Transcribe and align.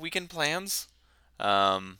Weekend 0.00 0.30
Plans, 0.30 0.88
um, 1.38 1.98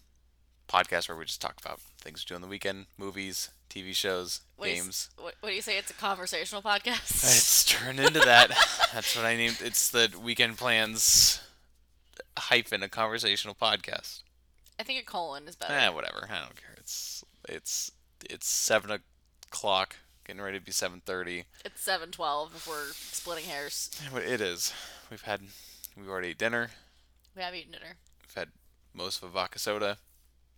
podcast 0.68 1.08
where 1.08 1.16
we 1.16 1.24
just 1.26 1.40
talk 1.40 1.56
about 1.62 1.80
things 2.00 2.24
we 2.24 2.28
do 2.28 2.34
on 2.34 2.40
the 2.40 2.48
weekend, 2.48 2.86
movies, 2.96 3.50
TV 3.68 3.94
shows, 3.94 4.40
What 4.56 4.66
do 4.66 4.70
you 4.72 4.76
games. 4.82 5.10
what, 5.16 5.34
what 5.40 5.50
do 5.50 5.54
you 5.54 5.62
say? 5.62 5.76
It's 5.78 5.90
a 5.90 5.94
conversational 5.94 6.62
podcast. 6.62 7.24
It's 7.36 7.64
turned 7.64 8.00
into 8.00 8.20
that. 8.20 8.48
That's 8.94 9.14
what 9.14 9.24
I 9.26 9.36
named. 9.36 9.58
It's 9.62 9.90
the 9.90 10.10
Weekend 10.22 10.56
Plans 10.56 11.40
hyphen 12.38 12.82
a 12.82 12.88
conversational 12.88 13.54
podcast. 13.54 14.22
I 14.78 14.82
think 14.82 15.00
a 15.00 15.04
colon 15.04 15.46
is 15.46 15.56
better. 15.56 15.74
Eh, 15.74 15.88
whatever. 15.90 16.26
I 16.30 16.38
don't 16.40 16.56
care. 16.56 16.74
It's 16.78 17.22
it's 17.48 17.92
it's 18.28 18.48
seven 18.48 18.90
o'clock, 19.46 19.96
getting 20.26 20.40
ready 20.42 20.58
to 20.58 20.64
be 20.64 20.72
seven 20.72 21.02
thirty. 21.04 21.44
It's 21.64 21.82
seven 21.82 22.10
twelve 22.10 22.52
if 22.56 22.66
we're 22.66 22.92
splitting 22.92 23.44
hairs. 23.44 23.90
It 24.16 24.40
is. 24.40 24.72
We've 25.10 25.22
had 25.22 25.42
we've 25.96 26.08
already 26.08 26.28
ate 26.28 26.38
dinner. 26.38 26.70
We 27.36 27.42
have 27.42 27.54
eaten 27.54 27.72
dinner. 27.72 27.96
We've 28.22 28.34
had 28.34 28.48
most 28.92 29.22
of 29.22 29.28
a 29.28 29.32
vodka 29.32 29.58
soda. 29.58 29.98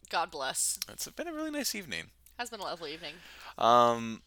God 0.08 0.30
bless. 0.30 0.78
It's 0.88 1.08
been 1.08 1.28
a 1.28 1.32
really 1.32 1.50
nice 1.50 1.74
evening. 1.74 2.10
Has 2.38 2.50
been 2.50 2.60
a 2.60 2.64
lovely 2.64 2.92
evening. 2.92 3.14
Um, 3.58 4.22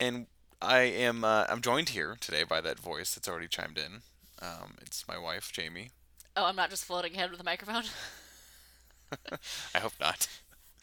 and 0.00 0.26
I 0.60 0.80
am 0.80 1.24
uh, 1.24 1.46
I'm 1.48 1.60
joined 1.60 1.90
here 1.90 2.16
today 2.20 2.44
by 2.44 2.60
that 2.62 2.78
voice 2.78 3.14
that's 3.14 3.28
already 3.28 3.48
chimed 3.48 3.78
in. 3.78 4.00
Um, 4.40 4.74
it's 4.80 5.06
my 5.06 5.18
wife 5.18 5.52
Jamie. 5.52 5.90
Oh, 6.36 6.44
I'm 6.44 6.56
not 6.56 6.70
just 6.70 6.84
floating 6.84 7.14
ahead 7.14 7.30
with 7.30 7.40
a 7.40 7.44
microphone. 7.44 7.84
I 9.74 9.78
hope 9.78 9.94
not. 10.00 10.28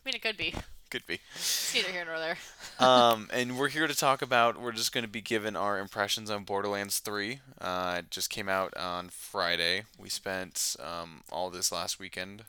I 0.03 0.09
mean, 0.09 0.15
it 0.15 0.21
could 0.21 0.37
be. 0.37 0.55
Could 0.93 1.07
be. 1.07 1.19
It's 1.33 1.73
neither 1.73 1.89
here 1.89 2.05
nor 2.05 2.19
there. 2.19 2.37
um, 2.79 3.27
and 3.33 3.57
we're 3.57 3.69
here 3.69 3.87
to 3.87 3.95
talk 3.95 4.21
about. 4.21 4.61
We're 4.61 4.71
just 4.71 4.91
going 4.93 5.03
to 5.03 5.09
be 5.09 5.21
giving 5.21 5.55
our 5.55 5.79
impressions 5.79 6.29
on 6.29 6.43
Borderlands 6.43 6.99
3. 6.99 7.39
Uh, 7.59 7.95
it 7.97 8.11
just 8.11 8.29
came 8.29 8.47
out 8.47 8.77
on 8.77 9.09
Friday. 9.09 9.85
We 9.97 10.09
spent 10.09 10.75
um, 10.79 11.21
all 11.31 11.49
this 11.49 11.71
last 11.71 11.97
weekend 11.99 12.43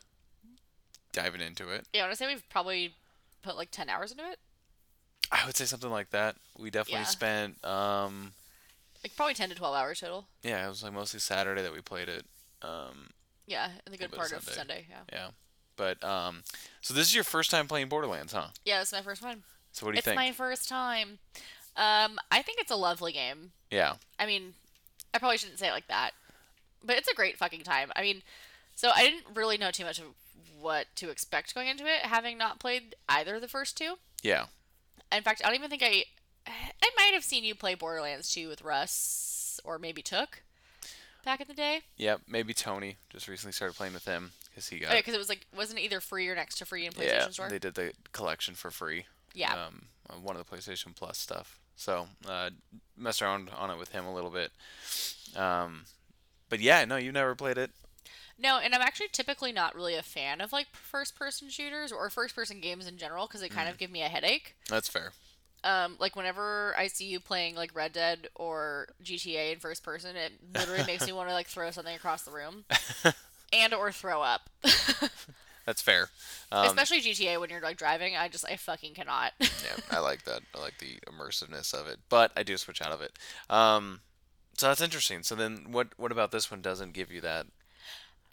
diving 1.15 1.41
into 1.41 1.71
it. 1.71 1.87
Yeah, 1.95 2.03
I 2.03 2.05
want 2.05 2.13
to 2.13 2.17
say 2.19 2.27
we've 2.27 2.47
probably 2.51 2.93
put 3.43 3.57
like 3.57 3.71
ten 3.71 3.89
hours 3.89 4.11
into 4.11 4.25
it. 4.31 4.39
I 5.33 5.47
would 5.47 5.57
say 5.57 5.65
something 5.65 5.91
like 5.91 6.11
that. 6.11 6.37
We 6.59 6.69
definitely 6.71 7.01
Yeah. 7.01 7.05
spent. 7.07 7.65
Um, 7.65 8.35
Like 9.03 9.17
probably 9.17 9.33
ten 9.33 9.49
to 9.49 9.55
twelve 9.55 9.75
hours 9.75 10.01
total. 10.01 10.27
yeah, 10.43 10.67
it 10.67 10.69
was 10.69 10.83
like 10.83 10.93
mostly 10.93 11.19
Saturday 11.21 11.63
that 11.63 11.73
we 11.73 11.81
played 11.81 12.11
it. 12.11 12.27
Um, 12.61 13.09
Yeah, 13.47 13.71
and 13.87 13.95
the 13.95 13.97
good 13.97 14.11
bit 14.11 14.13
of 14.13 14.19
part 14.19 14.33
of 14.33 14.45
Sunday. 14.45 14.55
Sunday. 14.59 14.87
Yeah. 14.91 15.01
yeah, 15.11 15.29
but 15.77 16.03
um, 16.05 16.43
so 16.81 16.95
this 16.95 17.07
is 17.09 17.15
your 17.15 17.25
first 17.25 17.51
time 17.51 17.67
playing 17.69 17.89
Borderlands, 17.89 18.33
huh? 18.33 18.49
Yeah, 18.65 18.81
it's 18.81 18.93
my 18.93 19.03
first 19.03 19.23
one. 19.23 19.43
So 19.73 19.87
what 19.87 19.93
do 19.93 19.97
you 19.97 19.99
it's 19.99 20.05
think? 20.07 20.21
It's 20.21 20.29
my 20.29 20.33
first 20.33 20.69
time. 20.69 21.19
Um, 21.77 22.19
I 22.31 22.43
think 22.43 22.61
it's 22.61 22.71
a 22.71 22.77
lovely 22.77 23.13
game. 23.13 23.53
Yeah, 23.71 23.95
I 24.19 24.27
mean, 24.27 24.55
I 25.13 25.19
probably 25.19 25.39
shouldn't 25.39 25.59
say 25.59 25.69
it 25.69 25.73
like 25.73 25.89
that, 25.89 26.13
but 26.85 26.97
it's 26.97 27.09
a 27.09 27.15
great 27.15 27.37
fucking 27.37 27.63
time. 27.63 27.91
I 27.97 28.03
mean, 28.03 28.23
so 28.75 28.91
I 28.95 29.03
didn't 29.03 29.25
really 29.35 29.59
know 29.59 29.71
too 29.71 29.85
much 29.85 29.99
of 29.99 30.07
what 30.61 30.87
to 30.97 31.11
expect 31.11 31.55
going 31.55 31.69
into 31.69 31.85
it, 31.85 32.01
having 32.03 32.39
not 32.39 32.59
played 32.61 32.95
either 33.09 33.35
of 33.37 33.41
the 33.41 33.49
first 33.49 33.77
two. 33.77 33.95
yeah, 34.23 34.47
In 35.13 35.23
fact, 35.23 35.43
I 35.45 35.49
don't 35.49 35.57
even 35.57 35.71
think 35.71 35.83
I. 35.83 36.05
I 36.47 36.91
might 36.99 37.15
have 37.15 37.25
seen 37.25 37.43
you 37.43 37.55
play 37.55 37.75
Borderlands 37.75 38.31
2 38.31 38.49
with 38.49 38.61
Russ, 38.61 39.59
or 39.65 39.79
maybe 39.79 40.03
Took, 40.03 40.43
back 41.25 41.41
in 41.41 41.47
the 41.49 41.55
day. 41.55 41.81
yeah. 41.97 42.17
Maybe 42.29 42.53
Tony 42.55 42.97
just 43.11 43.29
recently 43.29 43.53
started 43.53 43.77
playing 43.77 43.95
with 43.95 44.05
him 44.05 44.33
because 44.51 44.69
he 44.69 44.79
got 44.79 44.93
Oh, 44.93 44.97
because 44.97 45.15
it 45.15 45.19
was 45.19 45.29
like 45.29 45.47
wasn't 45.57 45.81
either 45.81 46.01
free 46.01 46.29
or 46.29 46.35
next 46.35 46.57
to 46.59 46.65
free 46.67 46.87
in 46.87 46.93
PlayStation 46.93 47.07
yeah. 47.09 47.29
Store. 47.31 47.49
They 47.49 47.59
did 47.59 47.75
the 47.75 47.93
collection 48.13 48.55
for 48.55 48.71
free. 48.71 49.07
yeah, 49.35 49.53
um, 49.53 49.87
on 50.11 50.23
one 50.23 50.37
of 50.37 50.45
the 50.49 50.57
PlayStation 50.57 50.95
Plus 50.95 51.19
stuff. 51.19 51.59
So 51.77 52.07
uh, 52.29 52.51
messed 52.97 53.21
around 53.23 53.51
on 53.57 53.71
it 53.71 53.79
with 53.79 53.91
him 53.91 54.05
a 54.05 54.15
little 54.15 54.31
bit. 54.31 54.53
Um, 55.37 55.85
but 56.49 56.61
yeah, 56.61 56.85
no, 56.85 56.97
you've 56.97 57.15
never 57.15 57.35
played 57.35 57.59
it. 57.59 57.71
no, 58.39 58.59
and 58.59 58.75
I'm 58.75 58.81
actually 58.83 59.09
typically 59.11 59.51
not 59.53 59.75
really 59.75 59.95
a 59.97 60.03
fan 60.03 60.41
of 60.41 60.53
like 60.53 60.67
first-person 60.73 61.49
shooters 61.49 61.91
or 61.91 62.09
first-person 62.11 62.61
games 62.61 62.87
in 62.87 62.97
general 62.97 63.27
because 63.27 63.41
they 63.41 63.49
kind 63.49 63.69
Mm. 63.69 63.73
of 63.73 63.79
give 63.79 63.91
me 63.91 64.03
a 64.03 64.09
headache. 64.09 64.55
That's 64.69 64.89
fair. 64.89 65.13
Um, 65.65 65.97
like 65.99 66.15
whenever 66.15 66.75
I 66.79 66.87
see 66.87 67.07
you 67.07 67.19
playing 67.19 67.57
like 67.57 67.75
Red 67.75 67.93
Dead 67.93 68.29
or 68.35 68.89
GTA 69.03 69.55
in 69.55 69.59
first 69.59 69.83
person, 69.83 70.15
it 70.15 70.33
literally 70.55 70.85
makes 70.85 71.07
me 71.07 71.13
want 71.15 71.29
to 71.29 71.35
like 71.35 71.49
throw 71.49 71.71
something 71.71 71.95
across 71.95 72.23
the 72.23 72.31
room 72.31 72.65
and 73.53 73.75
or 73.75 73.91
throw 73.91 74.23
up. 74.23 74.51
That's 75.67 75.81
fair. 75.81 76.11
Um, 76.53 76.67
Especially 76.67 77.01
GTA 77.01 77.41
when 77.41 77.49
you're 77.49 77.63
like 77.63 77.79
driving, 77.79 78.15
I 78.15 78.29
just 78.29 78.45
I 78.47 78.57
fucking 78.57 78.93
cannot. 78.95 79.33
yeah, 79.41 79.49
I 79.91 80.01
like 80.01 80.25
that. 80.25 80.43
I 80.55 80.61
like 80.61 80.79
the 80.79 80.99
immersiveness 81.11 81.73
of 81.73 81.87
it, 81.87 81.99
but 82.11 82.31
I 82.37 82.43
do 82.43 82.57
switch 82.59 82.83
out 82.83 82.93
of 82.93 83.01
it. 83.01 83.13
Um, 83.49 84.01
so 84.59 84.69
that's 84.69 84.83
interesting. 84.83 85.23
So 85.23 85.35
then, 85.35 85.69
what 85.71 85.89
what 85.97 86.13
about 86.13 86.31
this 86.31 86.51
one 86.51 86.61
doesn't 86.61 86.93
give 86.93 87.11
you 87.11 87.23
that? 87.23 87.47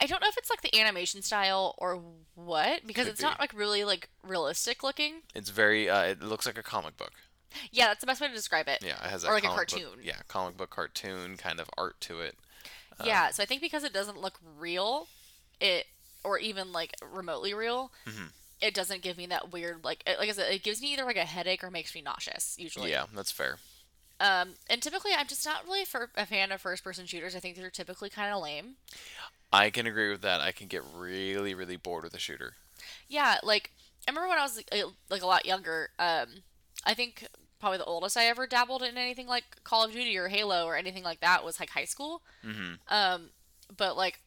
I 0.02 0.06
don't 0.06 0.20
know 0.20 0.28
if 0.28 0.36
it's 0.36 0.50
like 0.50 0.62
the 0.62 0.78
animation 0.78 1.22
style 1.22 1.74
or 1.78 2.02
what 2.34 2.86
because 2.86 3.04
Could 3.04 3.12
it's 3.12 3.20
be. 3.20 3.26
not 3.26 3.38
like 3.40 3.52
really 3.54 3.84
like 3.84 4.08
realistic 4.22 4.82
looking. 4.82 5.22
It's 5.34 5.50
very. 5.50 5.88
Uh, 5.88 6.02
it 6.02 6.22
looks 6.22 6.44
like 6.46 6.58
a 6.58 6.62
comic 6.62 6.96
book. 6.96 7.12
Yeah, 7.70 7.88
that's 7.88 8.00
the 8.00 8.06
best 8.06 8.20
way 8.20 8.28
to 8.28 8.34
describe 8.34 8.66
it. 8.68 8.82
Yeah, 8.82 9.02
it 9.04 9.10
has 9.10 9.24
Or 9.24 9.32
like 9.32 9.44
a 9.44 9.48
comic 9.48 9.68
book- 9.68 9.80
cartoon. 9.82 10.00
yeah, 10.02 10.16
comic 10.28 10.56
book 10.56 10.70
cartoon 10.70 11.36
kind 11.36 11.60
of 11.60 11.68
art 11.76 12.00
to 12.02 12.20
it. 12.20 12.36
Yeah, 13.04 13.30
so 13.30 13.42
I 13.42 13.46
think 13.46 13.60
because 13.60 13.84
it 13.84 13.92
doesn't 13.92 14.20
look 14.20 14.38
real, 14.58 15.08
it 15.60 15.86
or 16.24 16.38
even 16.38 16.72
like 16.72 16.94
remotely 17.02 17.52
real, 17.52 17.90
Mhm. 18.06 18.30
it 18.60 18.74
doesn't 18.74 19.02
give 19.02 19.16
me 19.16 19.26
that 19.26 19.50
weird 19.50 19.84
like 19.84 20.02
it- 20.06 20.18
like 20.18 20.28
I 20.28 20.32
said, 20.32 20.52
it 20.52 20.62
gives 20.62 20.80
me 20.80 20.92
either 20.92 21.04
like 21.04 21.16
a 21.16 21.24
headache 21.24 21.62
or 21.64 21.70
makes 21.70 21.94
me 21.94 22.00
nauseous 22.00 22.54
usually. 22.58 22.90
Yeah, 22.90 23.06
that's 23.12 23.30
fair. 23.32 23.58
Um, 24.22 24.54
and 24.70 24.80
typically 24.80 25.10
I'm 25.18 25.26
just 25.26 25.44
not 25.44 25.64
really 25.66 25.84
for 25.84 26.08
a 26.16 26.24
fan 26.24 26.52
of 26.52 26.60
first 26.60 26.84
person 26.84 27.06
shooters. 27.06 27.34
I 27.34 27.40
think 27.40 27.56
they're 27.56 27.70
typically 27.70 28.08
kind 28.08 28.32
of 28.32 28.40
lame. 28.40 28.76
I 29.52 29.68
can 29.70 29.84
agree 29.84 30.10
with 30.10 30.22
that. 30.22 30.40
I 30.40 30.52
can 30.52 30.68
get 30.68 30.84
really, 30.94 31.54
really 31.54 31.76
bored 31.76 32.04
with 32.04 32.14
a 32.14 32.20
shooter. 32.20 32.54
Yeah, 33.08 33.38
like 33.42 33.72
I 34.06 34.12
remember 34.12 34.28
when 34.28 34.38
I 34.38 34.42
was 34.42 34.56
like, 34.56 34.84
like 35.10 35.22
a 35.22 35.26
lot 35.26 35.44
younger. 35.44 35.90
Um, 35.98 36.26
I 36.86 36.94
think 36.94 37.26
probably 37.58 37.78
the 37.78 37.84
oldest 37.84 38.16
I 38.16 38.26
ever 38.26 38.46
dabbled 38.46 38.84
in 38.84 38.96
anything 38.96 39.26
like 39.26 39.44
Call 39.64 39.84
of 39.84 39.92
Duty 39.92 40.16
or 40.16 40.28
Halo 40.28 40.66
or 40.66 40.76
anything 40.76 41.02
like 41.02 41.20
that 41.20 41.44
was 41.44 41.58
like 41.58 41.70
high 41.70 41.84
school. 41.84 42.22
Mm-hmm. 42.46 42.74
Um, 42.94 43.30
but 43.76 43.96
like 43.96 44.20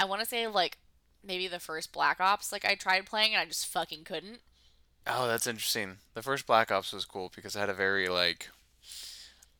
I 0.00 0.06
want 0.06 0.22
to 0.22 0.26
say 0.26 0.46
like 0.46 0.78
maybe 1.22 1.48
the 1.48 1.60
first 1.60 1.92
Black 1.92 2.18
Ops 2.18 2.50
like 2.50 2.64
I 2.64 2.76
tried 2.76 3.04
playing 3.04 3.34
and 3.34 3.42
I 3.42 3.44
just 3.44 3.66
fucking 3.66 4.04
couldn't. 4.04 4.38
Oh, 5.06 5.28
that's 5.28 5.46
interesting. 5.46 5.98
The 6.14 6.22
first 6.22 6.46
Black 6.46 6.72
Ops 6.72 6.94
was 6.94 7.04
cool 7.04 7.30
because 7.34 7.54
it 7.54 7.58
had 7.58 7.68
a 7.68 7.74
very 7.74 8.08
like 8.08 8.48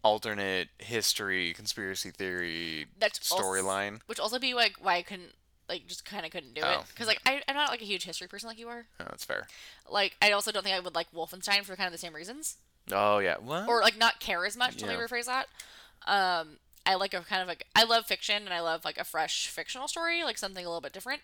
alternate 0.04 0.68
history, 0.78 1.52
conspiracy 1.54 2.10
theory 2.10 2.86
That's 2.98 3.18
storyline. 3.18 4.00
Which 4.06 4.20
also 4.20 4.38
be 4.38 4.54
like 4.54 4.74
why 4.80 4.96
I 4.96 5.02
couldn't 5.02 5.32
like 5.68 5.86
just 5.86 6.04
kind 6.04 6.26
of 6.26 6.30
couldn't 6.30 6.54
do 6.54 6.60
it 6.60 6.66
Oh. 6.66 6.84
because 6.88 7.06
like 7.08 7.20
I, 7.26 7.42
I'm 7.48 7.54
not 7.56 7.70
like 7.70 7.80
a 7.80 7.86
huge 7.86 8.04
history 8.04 8.28
person 8.28 8.48
like 8.48 8.58
you 8.58 8.68
are. 8.68 8.84
Oh, 9.00 9.04
that's 9.08 9.24
fair. 9.24 9.46
Like 9.90 10.14
I 10.22 10.30
also 10.32 10.52
don't 10.52 10.62
think 10.62 10.76
I 10.76 10.80
would 10.80 10.94
like 10.94 11.10
Wolfenstein 11.12 11.64
for 11.64 11.74
kind 11.74 11.86
of 11.86 11.92
the 11.92 11.98
same 11.98 12.14
reasons. 12.14 12.56
Oh 12.92 13.18
yeah. 13.18 13.36
Well, 13.42 13.64
or 13.68 13.80
like 13.80 13.96
not 13.98 14.20
care 14.20 14.44
as 14.44 14.56
much. 14.56 14.80
Let 14.82 14.90
me 14.90 15.02
rephrase 15.02 15.24
that. 15.24 15.46
Um, 16.06 16.58
I 16.86 16.96
like 16.96 17.14
a 17.14 17.20
kind 17.22 17.40
of 17.40 17.48
like 17.48 17.66
I 17.74 17.84
love 17.84 18.04
fiction 18.04 18.42
and 18.44 18.52
I 18.52 18.60
love 18.60 18.84
like 18.84 18.98
a 18.98 19.04
fresh 19.04 19.48
fictional 19.48 19.88
story, 19.88 20.22
like 20.22 20.36
something 20.36 20.64
a 20.64 20.68
little 20.68 20.82
bit 20.82 20.92
different. 20.92 21.22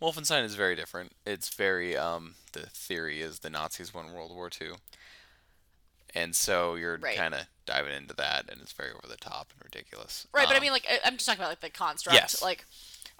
Wolfenstein 0.00 0.44
is 0.44 0.54
very 0.54 0.76
different. 0.76 1.12
It's 1.26 1.48
very 1.48 1.96
um 1.96 2.34
the 2.52 2.66
theory 2.66 3.20
is 3.20 3.40
the 3.40 3.50
Nazis 3.50 3.92
won 3.92 4.12
World 4.12 4.32
War 4.32 4.48
II. 4.60 4.68
And 6.16 6.34
so 6.34 6.74
you're 6.76 6.96
Right. 6.98 7.16
kind 7.16 7.34
of 7.34 7.46
diving 7.66 7.92
into 7.94 8.14
that 8.14 8.48
and 8.50 8.60
it's 8.62 8.72
very 8.72 8.90
over 8.90 9.06
the 9.08 9.16
top 9.16 9.52
and 9.52 9.62
ridiculous. 9.64 10.26
Right, 10.32 10.46
but 10.46 10.54
I 10.54 10.56
Um, 10.58 10.62
mean 10.62 10.72
like 10.72 10.86
I'm 11.04 11.14
just 11.14 11.26
talking 11.26 11.40
about 11.40 11.50
like 11.50 11.60
the 11.60 11.70
construct. 11.70 12.14
Yes. 12.14 12.40
Like 12.42 12.64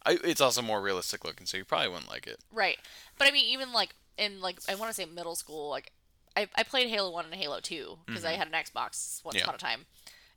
I, 0.05 0.19
it's 0.25 0.41
also 0.41 0.63
more 0.63 0.81
realistic 0.81 1.25
looking, 1.25 1.47
so 1.47 1.57
you 1.57 1.65
probably 1.65 1.89
wouldn't 1.89 2.09
like 2.11 2.27
it. 2.27 2.39
right, 2.53 2.79
but 3.19 3.27
I 3.29 3.31
mean 3.33 3.45
even 3.47 3.73
like 3.73 3.95
in 4.17 4.41
like 4.41 4.59
I 4.69 4.75
want 4.77 4.91
to 4.91 4.95
say 4.95 5.05
middle 5.05 5.35
school, 5.37 5.69
like 5.69 5.93
I 6.37 6.49
I 6.55 6.63
played 6.63 6.89
Halo 6.89 7.11
One 7.11 7.25
and 7.27 7.35
Halo 7.35 7.61
Two 7.61 7.99
because 8.07 8.25
I 8.25 8.33
had 8.33 8.47
an 8.49 8.53
Xbox 8.55 9.23
once 9.25 9.37
Mm-hmm. 9.37 9.37
Yeah. 9.39 9.43
upon 9.45 9.55
a 9.57 9.59
time, 9.59 9.87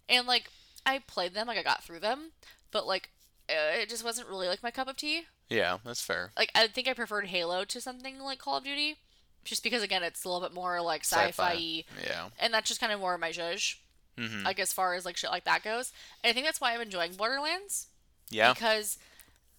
and 0.09 0.27
like 0.27 0.49
I 0.85 0.99
played 0.99 1.33
them, 1.33 1.47
like 1.47 1.57
I 1.57 1.63
got 1.63 1.83
through 1.83 1.99
them, 1.99 2.31
but 2.71 2.87
like 2.87 3.09
uh, 3.49 3.77
it 3.79 3.89
just 3.89 4.03
wasn't 4.03 4.27
really 4.27 4.47
like 4.47 4.63
my 4.63 4.71
cup 4.71 4.87
of 4.87 4.95
tea. 4.97 5.23
Yeah, 5.49 5.77
that's 5.85 6.01
fair. 6.01 6.31
like 6.37 6.51
I 6.55 6.67
think 6.67 6.87
I 6.87 6.93
preferred 6.93 7.27
Halo 7.27 7.63
to 7.65 7.79
something 7.81 8.19
like 8.19 8.39
Call 8.39 8.57
of 8.57 8.63
Duty, 8.63 8.97
just 9.43 9.63
because 9.63 9.81
again 9.83 10.03
it's 10.03 10.23
a 10.23 10.29
little 10.29 10.41
bit 10.47 10.53
more 10.53 10.81
like 10.81 11.01
sci-fi, 11.03 11.83
Yeah. 12.05 12.29
and 12.39 12.53
that's 12.53 12.67
just 12.67 12.79
kind 12.81 12.91
of 12.93 12.99
more 12.99 13.17
my 13.17 13.31
zhuzh. 13.31 13.75
hmm 14.17 14.43
Like 14.43 14.59
as 14.59 14.73
far 14.73 14.93
as 14.95 15.05
like 15.05 15.17
shit 15.17 15.31
like 15.31 15.45
that 15.45 15.63
goes, 15.63 15.91
and 16.23 16.29
I 16.29 16.33
think 16.33 16.45
that's 16.45 16.61
why 16.61 16.73
I'm 16.73 16.81
enjoying 16.81 17.13
Borderlands 17.13 17.87
Yeah. 18.29 18.53
because 18.53 18.97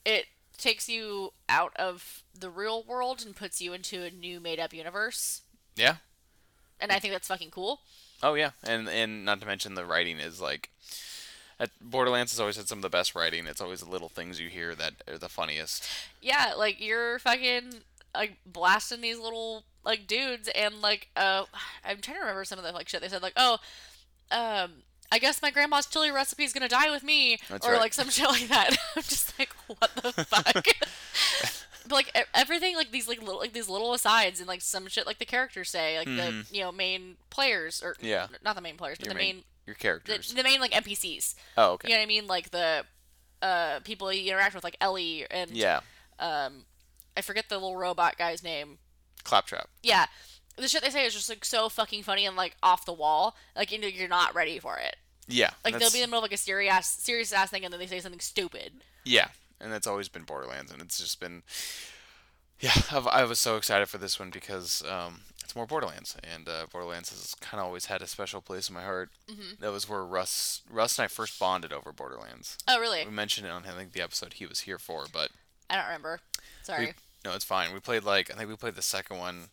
it 0.04 0.26
takes 0.58 0.88
you 0.88 1.32
out 1.48 1.74
of 1.76 2.22
the 2.38 2.50
real 2.50 2.82
world 2.82 3.22
and 3.24 3.34
puts 3.34 3.60
you 3.62 3.72
into 3.72 4.02
a 4.02 4.10
new 4.10 4.40
made-up 4.40 4.72
universe, 4.74 5.42
Yeah. 5.76 5.96
and 6.78 6.92
I 6.92 6.98
think 6.98 7.12
that's 7.14 7.28
fucking 7.28 7.50
cool. 7.50 7.80
Oh 8.22 8.34
yeah, 8.34 8.50
and 8.62 8.86
and 8.88 9.24
not 9.24 9.40
to 9.40 9.46
mention 9.46 9.74
the 9.74 9.84
writing 9.86 10.18
is 10.18 10.40
like, 10.42 10.68
at 11.58 11.70
Borderlands 11.80 12.32
has 12.32 12.40
always 12.40 12.56
had 12.56 12.68
some 12.68 12.78
of 12.78 12.82
the 12.82 12.90
best 12.90 13.14
writing. 13.14 13.46
It's 13.46 13.60
always 13.62 13.80
the 13.80 13.88
little 13.90 14.10
things 14.10 14.38
you 14.38 14.50
hear 14.50 14.74
that 14.74 14.94
are 15.08 15.16
the 15.18 15.28
funniest. 15.30 15.88
Yeah, 16.20 16.52
like 16.56 16.80
you're 16.80 17.18
fucking 17.18 17.76
like 18.14 18.36
blasting 18.44 19.00
these 19.00 19.18
little 19.18 19.64
like 19.84 20.06
dudes 20.06 20.48
and 20.54 20.80
like 20.82 21.08
uh 21.16 21.44
I'm 21.84 22.00
trying 22.00 22.16
to 22.16 22.20
remember 22.20 22.44
some 22.44 22.58
of 22.58 22.64
the 22.64 22.72
like 22.72 22.88
shit 22.88 23.00
they 23.00 23.08
said 23.08 23.22
like 23.22 23.32
oh 23.36 23.58
um 24.30 24.70
I 25.12 25.18
guess 25.18 25.42
my 25.42 25.50
grandma's 25.50 25.86
chili 25.86 26.10
recipe 26.12 26.44
is 26.44 26.52
gonna 26.52 26.68
die 26.68 26.88
with 26.90 27.02
me, 27.02 27.38
That's 27.48 27.66
or 27.66 27.72
right. 27.72 27.80
like 27.80 27.92
some 27.94 28.10
shit 28.10 28.28
like 28.28 28.46
that. 28.48 28.70
I'm 28.96 29.02
just 29.02 29.36
like, 29.40 29.50
what 29.66 29.90
the 29.96 30.12
fuck? 30.24 30.54
but 31.88 31.92
like 31.92 32.26
everything, 32.32 32.76
like 32.76 32.92
these 32.92 33.08
like 33.08 33.20
little 33.20 33.38
like 33.40 33.52
these 33.52 33.68
little 33.68 33.92
asides 33.92 34.38
and 34.38 34.46
like 34.48 34.60
some 34.60 34.86
shit 34.86 35.06
like 35.06 35.18
the 35.18 35.24
characters 35.24 35.68
say, 35.68 35.98
like 35.98 36.06
the 36.06 36.46
you 36.52 36.60
know 36.62 36.70
main 36.70 37.16
players 37.30 37.82
or 37.82 37.94
Mm-hmm. 37.94 38.06
Yeah. 38.06 38.26
not 38.44 38.54
the 38.54 38.62
main 38.62 38.76
players, 38.76 38.98
but 38.98 39.06
Your 39.06 39.14
the 39.14 39.18
main, 39.18 39.34
main, 39.36 39.44
your 39.66 39.74
the, 39.74 39.80
characters. 39.80 40.32
the 40.32 40.42
main 40.44 40.60
like 40.60 40.70
NPCs. 40.70 41.34
oh, 41.58 41.72
okay. 41.72 41.88
You 41.88 41.94
know 41.94 41.98
what 42.00 42.04
I 42.04 42.06
mean? 42.06 42.26
Like 42.28 42.50
the 42.52 42.84
uh 43.42 43.80
people 43.80 44.12
you 44.12 44.30
interact 44.30 44.54
with, 44.54 44.62
like 44.62 44.76
Ellie 44.80 45.26
and 45.28 45.50
Yeah. 45.50 45.80
um, 46.20 46.66
I 47.16 47.22
forget 47.22 47.48
the 47.48 47.56
little 47.56 47.76
robot 47.76 48.16
guy's 48.16 48.44
name. 48.44 48.78
Claptrap. 49.25 49.69
Yeah, 49.82 50.06
the 50.56 50.69
shit 50.69 50.82
they 50.82 50.90
say 50.90 51.06
is 51.06 51.14
just 51.14 51.28
like 51.28 51.44
so 51.44 51.69
fucking 51.69 52.02
funny 52.02 52.26
and 52.26 52.37
like 52.37 52.56
off 52.62 52.84
the 52.84 52.93
wall. 52.93 53.37
Like 53.56 53.72
you 53.72 53.78
know, 53.78 53.87
you're 53.87 54.08
not 54.08 54.34
ready 54.34 54.58
for 54.58 54.76
it. 54.78 54.96
Yeah. 55.28 55.50
Like 55.64 55.78
they'll 55.78 55.90
be 55.90 55.99
in 55.99 56.02
the 56.02 56.08
middle 56.08 56.19
of 56.19 56.25
like 56.25 56.32
a 56.32 56.37
serious 56.37 56.72
ass, 56.72 56.88
serious 56.99 57.32
ass 57.32 57.50
thing, 57.50 57.64
and 57.64 57.72
then 57.72 57.81
they 57.81 57.87
say 57.87 58.00
something 58.00 58.20
stupid. 58.20 58.72
Yeah, 59.05 59.28
and 59.61 59.72
that's 59.72 59.87
always 59.87 60.08
been 60.08 60.25
Borderlands, 60.25 60.72
and 60.72 60.82
it's 60.82 60.99
just 60.99 61.20
been. 61.20 61.43
Yeah, 62.58 62.72
I've, 62.93 63.06
I 63.06 63.25
was 63.25 63.38
so 63.38 63.56
excited 63.56 63.88
for 63.88 63.96
this 63.96 64.19
one 64.19 64.28
because 64.28 64.82
um, 64.87 65.23
it's 65.43 65.56
more 65.56 65.66
Borderlands, 65.66 66.16
and 66.23 66.49
uh, 66.49 66.66
Borderlands 66.70 67.08
has 67.11 67.34
kind 67.40 67.58
of 67.58 67.66
always 67.66 67.87
had 67.87 68.02
a 68.02 68.06
special 68.06 68.43
place 68.43 68.69
in 68.69 68.75
my 68.75 68.82
heart. 68.82 69.11
Mm-hmm. 69.31 69.61
That 69.61 69.73
was 69.73 69.88
where 69.88 70.05
Russ, 70.05 70.61
Russ 70.70 70.99
and 70.99 71.05
I 71.05 71.08
first 71.08 71.38
bonded 71.40 71.73
over 71.73 71.90
Borderlands. 71.90 72.58
Oh, 72.69 72.78
really? 72.78 73.05
We 73.05 73.11
mentioned 73.11 73.46
it 73.46 73.50
on 73.50 73.64
I 73.66 73.70
think 73.70 73.93
the 73.93 74.02
episode 74.02 74.34
he 74.34 74.46
was 74.46 74.61
here 74.61 74.78
for, 74.78 75.06
but 75.11 75.31
I 75.70 75.76
don't 75.76 75.87
remember. 75.87 76.20
Sorry. 76.62 76.87
we, 76.87 76.93
no, 77.25 77.32
it's 77.34 77.44
fine. 77.44 77.72
We 77.72 77.81
played 77.81 78.05
like 78.05 78.31
I 78.32 78.37
think 78.37 78.49
we 78.49 78.56
played 78.56 78.75
the 78.76 78.82
second 78.82 79.19
one. 79.19 79.49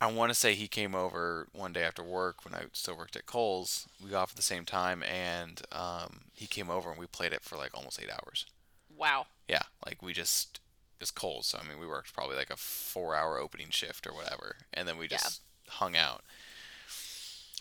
I 0.00 0.12
want 0.12 0.28
to 0.30 0.34
say 0.34 0.54
he 0.54 0.68
came 0.68 0.94
over 0.94 1.48
one 1.52 1.72
day 1.72 1.82
after 1.82 2.02
work 2.02 2.44
when 2.44 2.54
I 2.54 2.64
still 2.72 2.96
worked 2.98 3.16
at 3.16 3.24
Kohl's. 3.24 3.88
We 4.02 4.10
got 4.10 4.22
off 4.24 4.30
at 4.32 4.36
the 4.36 4.42
same 4.42 4.66
time, 4.66 5.02
and 5.02 5.62
um, 5.72 6.24
he 6.34 6.46
came 6.46 6.68
over 6.68 6.90
and 6.90 6.98
we 6.98 7.06
played 7.06 7.32
it 7.32 7.42
for 7.42 7.56
like 7.56 7.74
almost 7.74 8.00
eight 8.02 8.10
hours. 8.10 8.44
wow. 8.94 9.26
Yeah, 9.48 9.62
like 9.86 10.02
we 10.02 10.12
just 10.12 10.60
it's 11.00 11.00
was 11.00 11.10
cold, 11.12 11.44
so 11.44 11.58
I 11.62 11.68
mean 11.68 11.78
we 11.78 11.86
worked 11.86 12.12
probably 12.14 12.36
like 12.36 12.50
a 12.50 12.56
four-hour 12.56 13.38
opening 13.38 13.68
shift 13.70 14.06
or 14.06 14.12
whatever, 14.14 14.56
and 14.74 14.86
then 14.88 14.98
we 14.98 15.04
Yeah. 15.04 15.16
just 15.18 15.40
hung 15.68 15.94
out, 15.96 16.22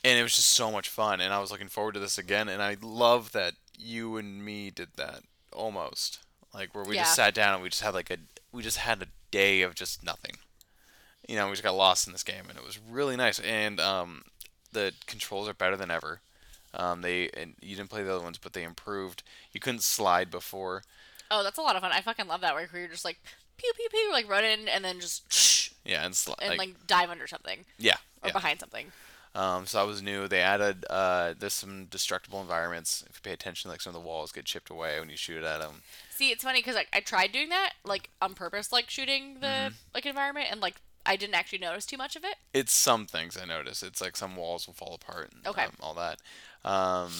and 0.03 0.17
it 0.19 0.23
was 0.23 0.35
just 0.35 0.51
so 0.51 0.71
much 0.71 0.89
fun, 0.89 1.21
and 1.21 1.33
I 1.33 1.39
was 1.39 1.51
looking 1.51 1.67
forward 1.67 1.93
to 1.93 1.99
this 1.99 2.17
again, 2.17 2.47
and 2.49 2.61
I 2.61 2.77
love 2.81 3.31
that 3.33 3.53
you 3.77 4.17
and 4.17 4.43
me 4.43 4.71
did 4.71 4.89
that 4.97 5.21
almost, 5.53 6.19
like 6.53 6.73
where 6.75 6.83
we 6.83 6.95
just 6.95 7.15
sat 7.15 7.33
down 7.33 7.53
and 7.53 7.63
we 7.63 7.69
just 7.69 7.81
had 7.83 7.93
like 7.93 8.09
a 8.11 8.17
we 8.55 8.63
just 8.63 8.77
had 8.77 9.01
a 9.01 9.07
day 9.31 9.61
of 9.61 9.75
just 9.75 10.03
nothing, 10.03 10.37
you 11.27 11.35
know, 11.35 11.45
we 11.47 11.51
just 11.51 11.63
got 11.63 11.75
lost 11.75 12.07
in 12.07 12.13
this 12.13 12.23
game, 12.23 12.45
and 12.49 12.57
it 12.57 12.65
was 12.65 12.79
really 12.79 13.15
nice, 13.15 13.39
and 13.39 13.79
um, 13.79 14.23
the 14.71 14.93
controls 15.07 15.49
are 15.49 15.53
better 15.53 15.77
than 15.77 15.91
ever. 15.91 16.21
Um, 16.73 17.01
they 17.01 17.29
and 17.35 17.55
you 17.61 17.75
didn't 17.75 17.89
play 17.89 18.03
the 18.03 18.13
other 18.13 18.23
ones, 18.23 18.37
but 18.37 18.53
they 18.53 18.63
improved. 18.63 19.23
You 19.53 19.59
couldn't 19.59 19.83
slide 19.83 20.29
before. 20.29 20.83
Oh, 21.31 21.43
that's 21.43 21.57
a 21.57 21.61
lot 21.61 21.75
of 21.75 21.81
fun. 21.81 21.91
I 21.93 22.01
fucking 22.01 22.27
love 22.27 22.41
that 22.41 22.53
where 22.53 22.67
you're 22.73 22.87
just 22.87 23.05
like 23.05 23.19
pew 23.57 23.71
pew 23.75 23.87
pew, 23.89 24.11
like 24.11 24.29
run 24.29 24.43
in 24.43 24.67
and 24.67 24.83
then 24.83 24.99
just 24.99 25.71
Yeah, 25.85 26.05
and, 26.05 26.13
sli- 26.13 26.35
and 26.39 26.49
like, 26.49 26.59
like, 26.59 26.87
dive 26.87 27.09
under 27.09 27.27
something 27.27 27.59
yeah, 27.77 27.97
or 28.23 28.27
yeah. 28.27 28.33
behind 28.33 28.59
something. 28.59 28.91
Um, 29.35 29.65
so 29.65 29.77
that 29.79 29.85
was 29.87 30.01
new. 30.01 30.27
They 30.27 30.39
added 30.39 30.85
uh, 30.89 31.33
there's 31.37 31.53
some 31.53 31.85
destructible 31.85 32.41
environments. 32.41 33.03
If 33.09 33.17
you 33.17 33.21
pay 33.21 33.33
attention, 33.33 33.69
like 33.69 33.81
some 33.81 33.93
of 33.93 34.01
the 34.01 34.07
walls 34.07 34.31
get 34.31 34.45
chipped 34.45 34.69
away 34.69 34.99
when 34.99 35.09
you 35.09 35.17
shoot 35.17 35.43
at 35.43 35.59
them. 35.59 35.81
See, 36.09 36.31
it's 36.31 36.43
funny 36.43 36.59
because 36.59 36.75
like 36.75 36.87
I 36.93 37.01
tried 37.01 37.33
doing 37.33 37.49
that 37.49 37.73
like 37.83 38.09
on 38.21 38.33
purpose, 38.33 38.71
like 38.71 38.89
shooting 38.89 39.41
the 39.41 39.47
Mm-hmm. 39.47 39.73
like 39.93 40.05
environment, 40.05 40.47
and 40.49 40.61
like 40.61 40.75
I 41.05 41.17
didn't 41.17 41.35
actually 41.35 41.59
notice 41.59 41.85
too 41.85 41.97
much 41.97 42.15
of 42.15 42.23
it. 42.23 42.35
It's 42.53 42.71
some 42.73 43.05
things 43.05 43.37
I 43.39 43.45
noticed. 43.45 43.83
It's 43.83 44.01
like 44.01 44.15
some 44.15 44.35
walls 44.37 44.65
will 44.67 44.73
fall 44.73 44.95
apart 44.95 45.31
and 45.33 45.45
Okay. 45.45 45.65
um, 45.65 45.73
all 45.81 45.93
that. 45.95 46.19
Um, 46.63 47.11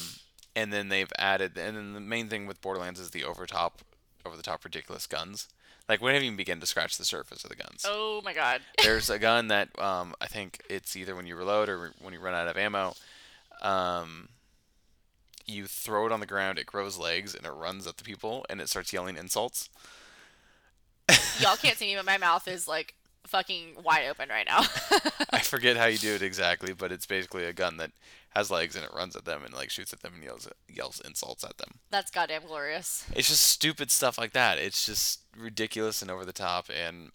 and 0.56 0.72
then 0.72 0.88
they've 0.90 1.12
added, 1.20 1.58
and 1.58 1.76
then 1.76 1.94
the 1.94 2.00
main 2.00 2.30
thing 2.30 2.48
with 2.48 2.62
Borderlands 2.62 3.00
is 3.00 3.12
the 3.12 3.26
overtop, 3.26 3.82
over 4.26 4.38
the 4.38 4.42
top 4.42 4.64
ridiculous 4.64 5.06
guns. 5.06 5.50
Like 5.88 6.02
we 6.02 6.10
haven't 6.12 6.26
even 6.26 6.38
begin 6.38 6.60
to 6.60 6.66
scratch 6.66 6.98
the 6.98 7.06
surface 7.06 7.44
of 7.44 7.50
the 7.50 7.56
guns. 7.56 7.86
Oh 7.88 8.22
my 8.24 8.34
god. 8.34 8.62
There's 8.84 9.10
a 9.10 9.20
gun 9.20 9.50
that 9.50 9.70
um, 9.80 10.16
I 10.20 10.28
think 10.28 10.62
it's 10.70 10.96
either 10.96 11.16
when 11.16 11.28
you 11.28 11.36
reload 11.36 11.70
or 11.70 11.92
when 12.02 12.14
you 12.14 12.20
run 12.20 12.34
out 12.34 12.48
of 12.48 12.58
ammo. 12.58 12.94
Um, 13.62 14.30
you 15.46 15.68
throw 15.68 16.08
it 16.08 16.12
on 16.12 16.20
the 16.20 16.26
ground, 16.26 16.58
it 16.58 16.66
grows 16.66 16.98
legs, 16.98 17.36
and 17.36 17.46
it 17.46 17.52
runs 17.52 17.86
at 17.86 17.98
the 17.98 18.04
people, 18.04 18.46
and 18.50 18.60
it 18.60 18.68
starts 18.68 18.92
yelling 18.92 19.16
insults. 19.16 19.70
Y'all 21.40 21.56
can't 21.56 21.78
see 21.78 21.88
me, 21.88 21.96
but 21.96 22.06
my 22.06 22.18
mouth 22.18 22.48
is 22.48 22.68
like 22.68 22.96
fucking 23.28 23.78
wide 23.84 24.08
open 24.10 24.30
right 24.30 24.46
now. 24.46 24.62
I 25.30 25.40
forget 25.40 25.78
how 25.78 25.86
you 25.86 25.98
do 25.98 26.16
it 26.16 26.22
exactly, 26.22 26.74
but 26.74 26.92
it's 26.92 27.06
basically 27.06 27.46
a 27.46 27.54
gun 27.54 27.78
that 27.78 27.92
has 28.36 28.52
legs 28.52 28.76
and 28.76 28.84
it 28.84 28.92
runs 28.94 29.16
at 29.16 29.26
them 29.26 29.44
and 29.44 29.54
like 29.54 29.70
shoots 29.70 29.94
at 29.94 30.02
them 30.02 30.14
and 30.16 30.24
yells 30.24 30.48
yells 30.68 31.00
insults 31.02 31.44
at 31.44 31.58
them. 31.58 31.80
That's 31.90 32.12
goddamn 32.12 32.46
glorious. 32.48 33.06
It's 33.16 33.30
just 33.30 33.44
stupid 33.44 33.92
stuff 33.92 34.18
like 34.18 34.34
that. 34.34 34.58
It's 34.58 34.86
just 34.86 35.22
ridiculous 35.38 36.02
and 36.02 36.12
over 36.12 36.26
the 36.26 36.34
top 36.34 36.68
and 36.70 37.12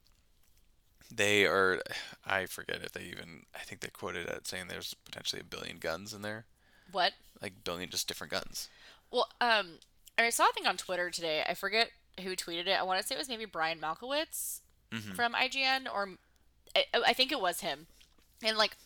they 1.12 1.44
are 1.44 1.82
I 2.24 2.46
forget 2.46 2.80
if 2.82 2.92
they 2.92 3.02
even 3.02 3.44
I 3.54 3.60
think 3.60 3.80
they 3.80 3.88
quoted 3.88 4.28
it 4.28 4.46
saying 4.46 4.64
there's 4.68 4.94
potentially 5.04 5.40
a 5.40 5.44
billion 5.44 5.78
guns 5.78 6.14
in 6.14 6.22
there. 6.22 6.46
What? 6.92 7.12
Like 7.42 7.64
billion 7.64 7.90
just 7.90 8.08
different 8.08 8.32
guns. 8.32 8.68
Well, 9.10 9.28
um, 9.40 9.78
I 10.16 10.30
saw 10.30 10.44
a 10.48 10.52
thing 10.52 10.66
on 10.66 10.76
Twitter 10.76 11.10
today. 11.10 11.42
I 11.48 11.54
forget 11.54 11.90
who 12.22 12.36
tweeted 12.36 12.66
it. 12.68 12.78
I 12.78 12.82
want 12.82 13.00
to 13.00 13.06
say 13.06 13.14
it 13.14 13.18
was 13.18 13.28
maybe 13.28 13.44
Brian 13.44 13.80
Malkowitz 13.80 14.60
Mhm. 14.92 15.14
from 15.14 15.34
IGN, 15.34 15.86
or 15.92 16.10
I, 16.76 16.84
I 17.06 17.12
think 17.12 17.30
it 17.32 17.40
was 17.40 17.60
him. 17.60 17.86
And 18.42 18.56
like, 18.58 18.76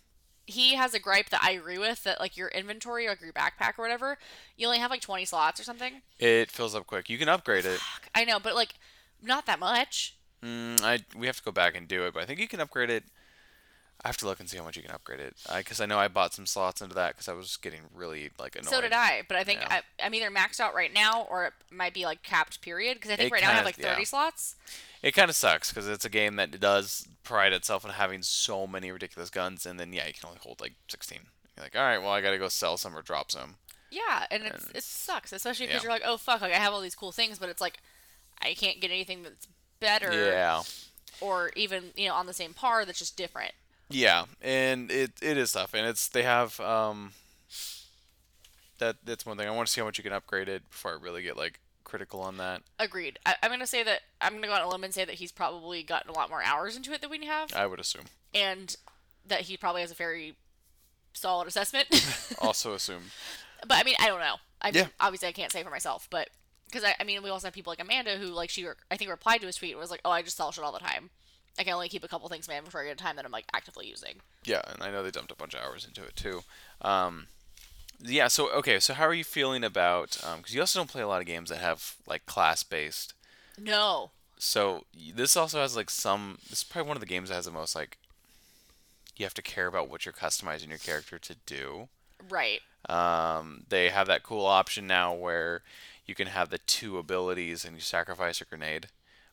he 0.46 0.74
has 0.74 0.94
a 0.94 0.98
gripe 0.98 1.30
that 1.30 1.42
I 1.42 1.52
agree 1.52 1.78
with 1.78 2.04
that 2.04 2.20
like 2.20 2.36
your 2.36 2.48
inventory, 2.48 3.08
like 3.08 3.20
your 3.20 3.32
backpack 3.32 3.78
or 3.78 3.82
whatever, 3.82 4.18
you 4.56 4.66
only 4.66 4.78
have 4.78 4.90
like 4.90 5.00
twenty 5.00 5.24
slots 5.24 5.60
or 5.60 5.64
something. 5.64 6.02
It 6.18 6.50
fills 6.50 6.74
up 6.74 6.86
quick. 6.86 7.08
You 7.08 7.18
can 7.18 7.28
upgrade 7.28 7.64
it. 7.64 7.78
Fuck, 7.78 8.08
I 8.14 8.24
know, 8.24 8.38
but 8.38 8.54
like, 8.54 8.74
not 9.22 9.46
that 9.46 9.58
much. 9.58 10.16
Mm, 10.44 10.82
I 10.82 11.00
we 11.16 11.26
have 11.26 11.38
to 11.38 11.42
go 11.42 11.52
back 11.52 11.76
and 11.76 11.88
do 11.88 12.06
it, 12.06 12.14
but 12.14 12.22
I 12.22 12.26
think 12.26 12.40
you 12.40 12.48
can 12.48 12.60
upgrade 12.60 12.90
it. 12.90 13.04
I 14.04 14.08
have 14.08 14.18
to 14.18 14.26
look 14.26 14.38
and 14.38 14.50
see 14.50 14.58
how 14.58 14.64
much 14.64 14.76
you 14.76 14.82
can 14.82 14.90
upgrade 14.92 15.20
it. 15.20 15.34
Because 15.56 15.80
I 15.80 15.86
know 15.86 15.98
I 15.98 16.08
bought 16.08 16.34
some 16.34 16.44
slots 16.44 16.82
into 16.82 16.94
that 16.94 17.14
because 17.14 17.26
I 17.26 17.32
was 17.32 17.56
getting 17.56 17.80
really 17.94 18.30
like 18.38 18.54
annoyed. 18.54 18.68
So 18.68 18.80
did 18.82 18.92
I, 18.92 19.22
but 19.26 19.36
I 19.38 19.44
think 19.44 19.60
Yeah. 19.62 19.80
I, 19.98 20.04
I'm 20.06 20.14
either 20.14 20.30
maxed 20.30 20.60
out 20.60 20.74
right 20.74 20.92
now 20.92 21.22
or 21.30 21.46
it 21.46 21.52
might 21.70 21.94
be 21.94 22.04
like 22.04 22.22
capped 22.22 22.60
period 22.60 22.96
because 22.98 23.10
I 23.10 23.16
think 23.16 23.30
It 23.30 23.32
right 23.32 23.42
now 23.42 23.50
I 23.50 23.54
have 23.54 23.64
like 23.64 23.76
30 23.76 23.88
yeah. 24.00 24.04
slots. 24.04 24.56
It 25.02 25.12
kind 25.12 25.30
of 25.30 25.36
sucks 25.36 25.70
because 25.70 25.88
it's 25.88 26.04
a 26.04 26.10
game 26.10 26.36
that 26.36 26.60
does 26.60 27.08
pride 27.22 27.52
itself 27.54 27.84
on 27.84 27.92
having 27.92 28.22
so 28.22 28.66
many 28.66 28.90
ridiculous 28.90 29.30
guns, 29.30 29.64
and 29.66 29.80
then 29.80 29.92
yeah, 29.92 30.06
you 30.06 30.12
can 30.12 30.26
only 30.28 30.40
hold 30.42 30.60
like 30.60 30.74
16. 30.88 31.18
You're 31.56 31.64
like, 31.64 31.76
all 31.76 31.82
right, 31.82 31.98
well, 31.98 32.10
I 32.10 32.20
gotta 32.20 32.38
go 32.38 32.48
sell 32.48 32.76
some 32.76 32.96
or 32.96 33.00
drop 33.02 33.30
some. 33.30 33.56
Yeah, 33.90 34.26
and 34.30 34.42
it's, 34.44 34.66
And- 34.66 34.76
it 34.76 34.82
sucks, 34.82 35.32
especially 35.32 35.66
because 35.66 35.82
yeah. 35.82 35.88
you're 35.88 35.92
like, 35.92 36.02
oh 36.04 36.16
fuck, 36.18 36.40
like 36.42 36.52
I 36.52 36.56
have 36.58 36.72
all 36.74 36.80
these 36.82 36.94
cool 36.94 37.12
things, 37.12 37.38
but 37.38 37.48
it's 37.48 37.60
like 37.60 37.78
I 38.42 38.52
can't 38.54 38.80
get 38.80 38.90
anything 38.90 39.22
that's 39.22 39.46
better 39.80 40.12
Yeah, 40.12 40.62
or 41.20 41.50
even 41.56 41.84
you 41.96 42.08
know 42.08 42.14
on 42.14 42.26
the 42.26 42.32
same 42.34 42.52
par 42.54 42.84
that's 42.84 42.98
just 42.98 43.16
different. 43.16 43.52
Yeah, 43.94 44.24
and 44.42 44.90
it 44.90 45.12
it 45.22 45.36
is 45.38 45.52
tough, 45.52 45.72
and 45.74 45.86
it's 45.86 46.08
they 46.08 46.22
have 46.22 46.58
um. 46.60 47.12
That 48.78 48.96
that's 49.04 49.24
one 49.24 49.36
thing. 49.36 49.46
I 49.46 49.50
want 49.52 49.68
to 49.68 49.72
see 49.72 49.80
how 49.80 49.84
much 49.86 49.98
you 49.98 50.04
can 50.04 50.12
upgrade 50.12 50.48
it 50.48 50.68
before 50.68 50.92
I 50.92 50.94
really 50.94 51.22
get 51.22 51.36
like 51.36 51.60
critical 51.84 52.20
on 52.20 52.38
that. 52.38 52.62
Agreed. 52.78 53.18
I, 53.24 53.36
I'm 53.42 53.50
gonna 53.50 53.66
say 53.68 53.82
that 53.84 54.00
I'm 54.20 54.34
gonna 54.34 54.48
go 54.48 54.52
out 54.52 54.62
on 54.62 54.66
a 54.66 54.70
limb 54.70 54.82
and 54.84 54.92
say 54.92 55.04
that 55.04 55.14
he's 55.16 55.30
probably 55.30 55.82
gotten 55.84 56.10
a 56.10 56.12
lot 56.12 56.28
more 56.28 56.42
hours 56.42 56.76
into 56.76 56.92
it 56.92 57.00
than 57.00 57.10
we 57.10 57.24
have, 57.24 57.54
I 57.54 57.66
would 57.66 57.78
assume. 57.78 58.04
and 58.34 58.74
that 59.26 59.42
he 59.42 59.56
probably 59.56 59.80
has 59.82 59.90
a 59.90 59.94
very 59.94 60.34
solid 61.12 61.46
assessment. 61.48 61.86
Also 62.40 62.74
assume. 62.74 63.04
but 63.66 63.78
I 63.78 63.84
mean, 63.84 63.94
I 64.00 64.06
don't 64.08 64.20
know. 64.20 64.36
I 64.60 64.70
mean, 64.72 64.82
Yeah. 64.82 64.88
obviously 65.00 65.28
I 65.28 65.32
can't 65.32 65.52
say 65.52 65.62
for 65.62 65.70
myself, 65.70 66.08
but 66.10 66.28
because 66.66 66.82
I, 66.82 66.94
I 66.98 67.04
mean, 67.04 67.22
we 67.22 67.30
also 67.30 67.46
have 67.46 67.54
people 67.54 67.70
like 67.70 67.80
Amanda 67.80 68.16
who 68.16 68.26
like 68.26 68.50
she 68.50 68.66
I 68.90 68.96
think 68.96 69.08
replied 69.10 69.40
to 69.42 69.46
his 69.46 69.54
tweet 69.56 69.70
and 69.70 69.80
was 69.80 69.90
like, 69.92 70.00
"Oh, 70.04 70.10
I 70.10 70.22
just 70.22 70.36
sell 70.36 70.50
shit 70.50 70.64
all 70.64 70.72
the 70.72 70.80
time. 70.80 71.10
I 71.58 71.64
can 71.64 71.74
only 71.74 71.88
keep 71.88 72.04
a 72.04 72.08
couple 72.08 72.28
things 72.28 72.48
inventory 72.48 72.90
at 72.90 72.94
a 72.94 72.96
time 72.96 73.16
that 73.16 73.24
I'm 73.24 73.32
like 73.32 73.46
actively 73.54 73.86
using." 73.86 74.16
Yeah, 74.44 74.62
and 74.66 74.82
I 74.82 74.90
know 74.90 75.02
they 75.02 75.10
dumped 75.10 75.32
a 75.32 75.36
bunch 75.36 75.54
of 75.54 75.60
hours 75.60 75.84
into 75.86 76.02
it 76.02 76.16
too. 76.16 76.42
Um, 76.80 77.26
yeah. 78.00 78.28
So 78.28 78.50
okay. 78.52 78.80
So 78.80 78.94
how 78.94 79.04
are 79.06 79.14
you 79.14 79.24
feeling 79.24 79.64
about? 79.64 80.18
Because 80.36 80.54
you 80.54 80.60
also 80.60 80.78
don't 80.78 80.90
play 80.90 81.02
a 81.02 81.08
lot 81.08 81.20
of 81.20 81.26
games 81.26 81.50
that 81.50 81.58
have 81.58 81.96
like 82.06 82.26
class 82.26 82.62
based. 82.62 83.14
No. 83.58 84.10
So 84.36 84.84
this 85.14 85.36
also 85.36 85.60
has 85.60 85.76
like 85.76 85.90
some. 85.90 86.38
This 86.50 86.58
is 86.58 86.64
probably 86.64 86.88
one 86.88 86.96
of 86.96 87.00
the 87.00 87.06
games 87.06 87.28
that 87.28 87.36
has 87.36 87.46
the 87.46 87.50
most 87.50 87.74
like. 87.74 87.98
You 89.16 89.24
have 89.24 89.34
to 89.34 89.42
care 89.42 89.68
about 89.68 89.88
what 89.88 90.04
you're 90.04 90.12
customizing 90.12 90.68
your 90.68 90.78
character 90.78 91.18
to 91.20 91.36
do. 91.46 91.88
Right. 92.28 92.60
Um, 92.88 93.64
they 93.68 93.88
have 93.90 94.06
that 94.08 94.22
cool 94.24 94.44
option 94.44 94.86
now 94.86 95.14
where 95.14 95.62
you 96.04 96.14
can 96.14 96.26
have 96.26 96.50
the 96.50 96.58
two 96.58 96.98
abilities 96.98 97.64
and 97.64 97.76
you 97.76 97.80
sacrifice 97.80 98.40
a 98.40 98.44
grenade, 98.44 98.88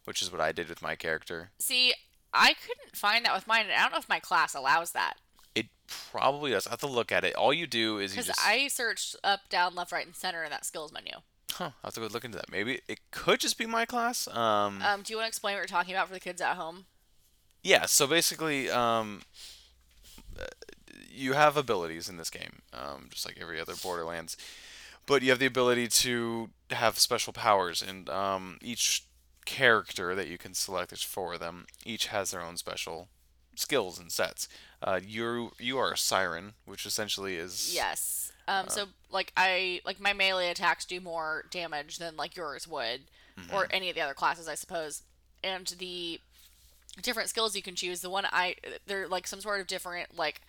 which 0.06 0.22
is 0.22 0.32
what 0.32 0.40
I 0.40 0.52
did 0.52 0.70
with 0.70 0.82
my 0.82 0.96
character. 0.96 1.50
See, 1.60 1.94
I 2.34 2.54
couldn't 2.54 2.96
find 2.96 3.26
that 3.26 3.34
with 3.36 3.48
mine, 3.48 3.64
and 3.66 3.74
I 3.74 3.82
don't 3.84 3.92
know 3.92 3.98
if 4.00 4.08
my 4.10 4.20
class 4.20 4.54
allows 4.56 4.92
that. 4.92 5.16
It 5.54 5.68
probably 5.88 6.52
does. 6.52 6.66
I 6.68 6.72
have 6.72 6.80
to 6.80 6.88
look 6.88 7.12
at 7.12 7.24
it. 7.26 7.36
All 7.36 7.54
you 7.54 7.68
do 7.68 7.98
is 8.00 8.12
you 8.16 8.22
Because 8.22 8.28
just. 8.36 8.48
I 8.48 8.68
searched 8.70 9.16
up, 9.24 9.42
down, 9.50 9.76
left, 9.76 9.92
right, 9.92 10.06
and 10.06 10.16
center 10.16 10.44
in 10.44 10.50
that 10.50 10.64
skills 10.66 10.94
menu. 10.94 11.12
Huh. 11.52 11.72
I 11.84 11.88
have 11.88 11.94
to 11.96 12.00
go 12.00 12.08
look 12.08 12.24
into 12.24 12.38
that. 12.38 12.50
Maybe 12.50 12.80
it 12.88 13.00
could 13.12 13.42
just 13.42 13.58
be 13.58 13.66
my 13.66 13.86
class. 13.86 14.28
Um, 14.30 14.82
Um, 14.82 15.02
do 15.02 15.12
you 15.12 15.18
want 15.18 15.26
to 15.26 15.28
explain 15.28 15.56
what 15.56 15.60
you're 15.60 15.66
talking 15.68 15.94
about 15.94 16.08
for 16.08 16.14
the 16.14 16.20
kids 16.22 16.42
at 16.42 16.56
home? 16.56 16.86
yeah. 17.64 17.86
So 17.86 18.08
basically, 18.08 18.70
um, 18.72 19.24
uh, 20.40 20.46
you 21.10 21.34
have 21.34 21.58
abilities 21.58 22.08
in 22.08 22.16
this 22.16 22.30
game, 22.30 22.62
um, 22.74 23.10
just 23.12 23.26
like 23.26 23.38
every 23.40 23.60
other 23.60 23.74
Borderlands, 23.76 24.38
but 25.06 25.22
you 25.22 25.30
have 25.32 25.40
the 25.40 25.46
ability 25.46 25.90
to 25.90 26.50
have 26.72 26.98
special 26.98 27.34
powers, 27.34 27.82
and 27.84 28.10
um, 28.10 28.58
each 28.62 29.04
character 29.52 30.16
that 30.16 30.30
you 30.30 30.38
can 30.38 30.54
select, 30.54 30.92
there's 30.92 31.04
four 31.04 31.34
of 31.34 31.42
them, 31.42 31.66
each 31.86 32.08
has 32.08 32.32
their 32.32 32.42
own 32.42 32.56
special 32.56 33.10
skills 33.56 34.00
and 34.00 34.10
sets. 34.10 34.48
Uh, 34.82 35.02
you 35.06 35.52
you 35.60 35.78
are 35.78 35.92
a 35.92 35.98
siren, 35.98 36.54
which 36.66 36.86
essentially 36.86 37.36
is 37.36 37.74
Yes. 37.76 38.32
Um, 38.48 38.70
so 38.70 38.86
like 39.12 39.34
I 39.36 39.82
like 39.86 40.00
my 40.00 40.14
melee 40.14 40.50
attacks 40.50 40.86
do 40.86 41.02
more 41.02 41.44
damage 41.52 41.98
than 41.98 42.16
like 42.16 42.38
yours 42.38 42.66
would, 42.68 43.02
or 43.54 43.68
any 43.72 43.90
of 43.90 43.96
the 43.96 44.02
other 44.02 44.14
classes, 44.14 44.48
I 44.48 44.56
suppose. 44.56 45.04
And 45.44 45.68
the 45.78 46.22
different 47.02 47.30
skills 47.30 47.56
you 47.56 47.62
can 47.62 47.76
choose. 47.76 48.02
The 48.02 48.10
one 48.10 48.26
I 48.32 48.56
they're 48.88 49.08
like 49.08 49.28
some 49.28 49.42
sort 49.42 49.60
of 49.60 49.68
different 49.68 50.18
like 50.18 50.42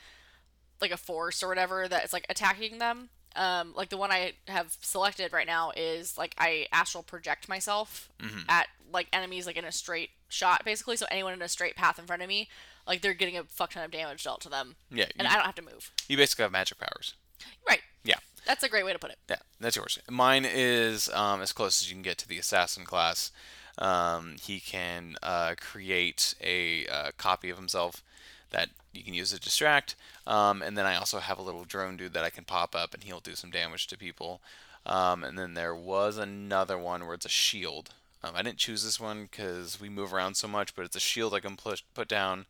like 0.80 0.92
a 0.92 0.96
force 0.96 1.42
or 1.42 1.48
whatever 1.48 1.88
that 1.88 2.04
is 2.04 2.12
like 2.12 2.26
attacking 2.28 2.78
them. 2.78 3.08
Um, 3.34 3.72
like 3.76 3.88
the 3.88 3.96
one 3.96 4.10
I 4.10 4.32
have 4.48 4.76
selected 4.80 5.32
right 5.32 5.46
now 5.46 5.72
is 5.76 6.18
like 6.18 6.34
I 6.38 6.66
astral 6.72 7.02
project 7.02 7.48
myself 7.48 8.10
at 8.48 8.66
like 8.92 9.08
enemies 9.12 9.46
like 9.46 9.56
in 9.56 9.64
a 9.64 9.72
straight 9.72 10.10
shot 10.28 10.64
basically. 10.64 10.96
So 10.96 11.06
anyone 11.10 11.32
in 11.32 11.42
a 11.42 11.48
straight 11.48 11.76
path 11.76 11.98
in 11.98 12.04
front 12.06 12.22
of 12.22 12.28
me, 12.28 12.48
like 12.86 13.00
they're 13.00 13.14
getting 13.14 13.38
a 13.38 13.44
fuck 13.44 13.70
ton 13.70 13.84
of 13.84 13.90
damage 13.90 14.24
dealt 14.24 14.40
to 14.42 14.48
them, 14.48 14.76
yeah. 14.90 15.06
and 15.18 15.26
You, 15.26 15.32
I 15.32 15.36
don't 15.36 15.46
have 15.46 15.54
to 15.56 15.62
move. 15.62 15.90
you 16.08 16.16
basically 16.16 16.42
have 16.42 16.52
magic 16.52 16.78
powers. 16.78 17.14
Right. 17.66 17.80
Yeah. 18.04 18.16
That's 18.46 18.62
a 18.64 18.68
great 18.68 18.84
way 18.84 18.92
to 18.92 18.98
put 18.98 19.10
it. 19.12 19.18
Yeah, 19.30 19.36
that's 19.60 19.76
yours. 19.76 19.98
Mine 20.10 20.44
is 20.44 21.08
um, 21.10 21.40
as 21.40 21.52
close 21.52 21.80
as 21.80 21.88
you 21.88 21.94
can 21.94 22.02
get 22.02 22.18
to 22.18 22.28
the 22.28 22.38
assassin 22.38 22.84
class. 22.84 23.30
Um, 23.78 24.34
he 24.42 24.58
can 24.60 25.14
uh, 25.22 25.54
create 25.58 26.34
a 26.42 26.86
uh, 26.88 27.10
copy 27.16 27.50
of 27.50 27.56
himself 27.56 28.02
that 28.50 28.68
you 28.92 29.02
can 29.02 29.14
use 29.14 29.30
to 29.30 29.40
distract. 29.40 29.96
Um, 30.26 30.62
and 30.62 30.76
then 30.76 30.86
I 30.86 30.96
also 30.96 31.18
have 31.18 31.38
a 31.38 31.42
little 31.42 31.64
drone 31.64 31.96
dude 31.96 32.14
that 32.14 32.24
I 32.24 32.30
can 32.30 32.44
pop 32.44 32.74
up 32.74 32.94
and 32.94 33.02
he'll 33.02 33.20
do 33.20 33.34
some 33.34 33.50
damage 33.50 33.86
to 33.88 33.98
people. 33.98 34.40
Um, 34.84 35.24
and 35.24 35.38
then 35.38 35.54
there 35.54 35.74
was 35.74 36.18
another 36.18 36.78
one 36.78 37.04
where 37.04 37.14
it's 37.14 37.26
a 37.26 37.30
shield. 37.30 37.90
Um, 38.22 38.34
I 38.36 38.42
didn't 38.42 38.58
choose 38.58 38.84
this 38.84 39.00
one 39.00 39.22
because 39.22 39.80
we 39.80 39.88
move 39.88 40.12
around 40.12 40.36
so 40.36 40.48
much, 40.48 40.74
but 40.74 40.84
it's 40.84 40.96
a 40.96 41.00
shield 41.00 41.34
I 41.34 41.40
can 41.40 41.56
push, 41.56 41.82
put 41.94 42.08
down. 42.08 42.46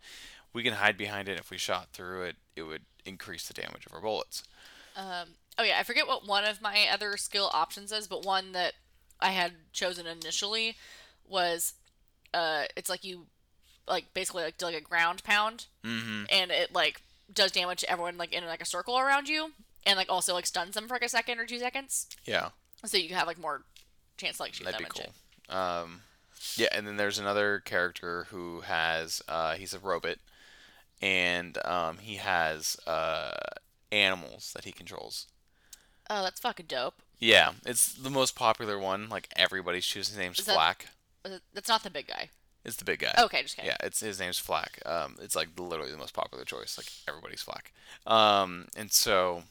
We 0.52 0.62
can 0.62 0.74
hide 0.74 0.98
behind 0.98 1.28
it. 1.28 1.38
If 1.38 1.50
we 1.50 1.58
shot 1.58 1.88
through 1.92 2.22
it, 2.24 2.36
it 2.56 2.62
would 2.62 2.82
increase 3.04 3.46
the 3.48 3.54
damage 3.54 3.86
of 3.86 3.94
our 3.94 4.00
bullets. 4.00 4.44
Oh 5.58 5.62
yeah, 5.64 5.78
I 5.78 5.82
forget 5.82 6.06
what 6.06 6.26
one 6.26 6.44
of 6.44 6.62
my 6.62 6.86
other 6.92 7.16
skill 7.16 7.50
options 7.52 7.92
is, 7.92 8.06
but 8.06 8.24
one 8.24 8.52
that 8.52 8.74
I 9.20 9.30
had 9.30 9.52
chosen 9.72 10.06
initially 10.06 10.76
was 11.28 11.74
uh 12.34 12.64
it's 12.76 12.90
like 12.90 13.04
you 13.04 13.26
like 13.88 14.12
basically 14.14 14.42
like 14.44 14.58
do 14.58 14.66
like 14.66 14.74
a 14.76 14.80
ground 14.80 15.22
pound 15.24 15.66
Mm-hmm. 15.84 16.24
and 16.30 16.50
it 16.50 16.72
like 16.72 17.02
does 17.32 17.50
damage 17.52 17.80
to 17.80 17.90
everyone 17.90 18.16
like 18.18 18.32
in 18.32 18.44
like 18.46 18.62
a 18.62 18.66
circle 18.66 18.98
around 18.98 19.28
you 19.28 19.52
and 19.84 19.96
like 19.96 20.08
also 20.10 20.34
like 20.34 20.46
stuns 20.46 20.74
them 20.74 20.86
for 20.86 20.94
like 20.94 21.02
a 21.02 21.08
second 21.08 21.38
or 21.38 21.46
two 21.46 21.58
seconds. 21.58 22.06
Yeah. 22.24 22.50
So 22.84 22.96
you 22.98 23.08
can 23.08 23.16
have 23.16 23.26
like 23.26 23.38
more 23.38 23.62
chance 24.16 24.36
to 24.36 24.42
like 24.44 24.54
shoot 24.54 24.64
That'd 24.64 24.80
them 24.80 24.88
be 24.94 25.00
cool. 25.00 25.56
Um, 25.56 26.00
yeah, 26.56 26.68
and 26.72 26.86
then 26.86 26.96
there's 26.96 27.18
another 27.18 27.60
character 27.64 28.26
who 28.30 28.60
has 28.62 29.22
uh, 29.28 29.54
he's 29.54 29.72
a 29.74 29.78
robot, 29.78 30.16
and 31.00 31.58
um, 31.64 31.98
he 31.98 32.16
has 32.16 32.76
uh, 32.86 33.30
animals 33.90 34.52
that 34.54 34.64
he 34.64 34.72
controls. 34.72 35.26
Oh, 36.10 36.22
that's 36.22 36.40
fucking 36.40 36.66
dope. 36.66 36.94
Yeah, 37.18 37.52
it's 37.64 37.92
the 37.94 38.10
most 38.10 38.34
popular 38.34 38.78
one. 38.78 39.08
Like 39.08 39.28
everybody's 39.36 39.86
choosing. 39.86 40.14
His 40.14 40.18
name's 40.18 40.38
Is 40.40 40.46
that- 40.46 40.56
FL4K. 41.24 41.40
That's 41.54 41.68
not 41.68 41.82
the 41.84 41.90
big 41.90 42.08
guy. 42.08 42.30
It's 42.64 42.76
the 42.76 42.84
big 42.84 43.00
guy. 43.00 43.14
Okay, 43.18 43.42
just 43.42 43.56
kidding. 43.56 43.70
Yeah, 43.70 43.76
it's 43.86 44.00
his 44.00 44.20
name's 44.20 44.40
FL4K. 44.40 44.86
Um, 44.86 45.16
it's 45.20 45.34
like 45.34 45.48
literally 45.58 45.90
the 45.90 45.98
most 45.98 46.14
popular 46.14 46.44
choice. 46.44 46.78
Like 46.78 46.86
everybody's 47.08 47.42
FL4K. 47.42 48.10
Um, 48.12 48.66
and 48.76 48.92
so, 48.92 49.42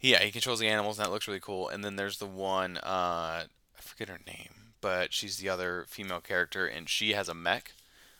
yeah, 0.00 0.18
he 0.20 0.30
controls 0.30 0.60
the 0.60 0.68
animals, 0.68 0.98
and 0.98 1.06
that 1.06 1.12
looks 1.12 1.26
really 1.26 1.40
cool. 1.40 1.68
And 1.68 1.82
then 1.84 1.96
there's 1.96 2.18
the 2.18 2.26
one, 2.26 2.76
uh, 2.78 3.44
I 3.44 3.80
forget 3.80 4.08
her 4.08 4.20
name, 4.26 4.72
but 4.80 5.12
she's 5.12 5.38
the 5.38 5.48
other 5.48 5.86
female 5.88 6.20
character, 6.20 6.66
and 6.66 6.88
she 6.88 7.12
has 7.12 7.28
a 7.28 7.34
mech 7.34 7.72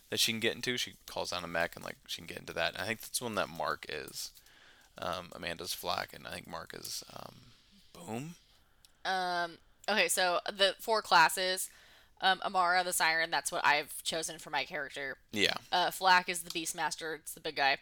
that 0.08 0.18
she 0.18 0.32
can 0.32 0.40
get 0.40 0.54
into. 0.54 0.78
She 0.78 0.94
calls 1.06 1.30
down 1.30 1.44
a 1.44 1.48
mech, 1.48 1.76
and 1.76 1.84
like 1.84 1.96
she 2.06 2.22
can 2.22 2.26
get 2.26 2.38
into 2.38 2.54
that. 2.54 2.72
And 2.72 2.82
I 2.82 2.86
think 2.86 3.00
that's 3.00 3.20
one 3.20 3.34
that 3.34 3.48
Mark 3.48 3.84
is. 3.88 4.30
Um, 4.98 5.28
Amanda's 5.34 5.74
FL4K, 5.74 6.14
and 6.14 6.26
I 6.26 6.30
think 6.30 6.48
Mark 6.48 6.72
is 6.74 7.04
um, 7.12 7.34
Boom. 7.92 8.34
Um, 9.04 9.58
okay, 9.88 10.08
so 10.08 10.40
the 10.46 10.74
four 10.80 11.02
classes, 11.02 11.70
um, 12.20 12.40
Amara 12.44 12.82
the 12.84 12.92
Siren, 12.92 13.30
that's 13.30 13.50
what 13.52 13.64
I've 13.64 14.02
chosen 14.02 14.38
for 14.38 14.50
my 14.50 14.64
character. 14.64 15.16
Yeah, 15.32 15.54
Uh, 15.72 15.90
FL4K 15.90 16.28
is 16.30 16.42
the 16.42 16.50
Beastmaster, 16.50 17.14
it's 17.16 17.32
the 17.34 17.40
big 17.40 17.56
guy. 17.56 17.78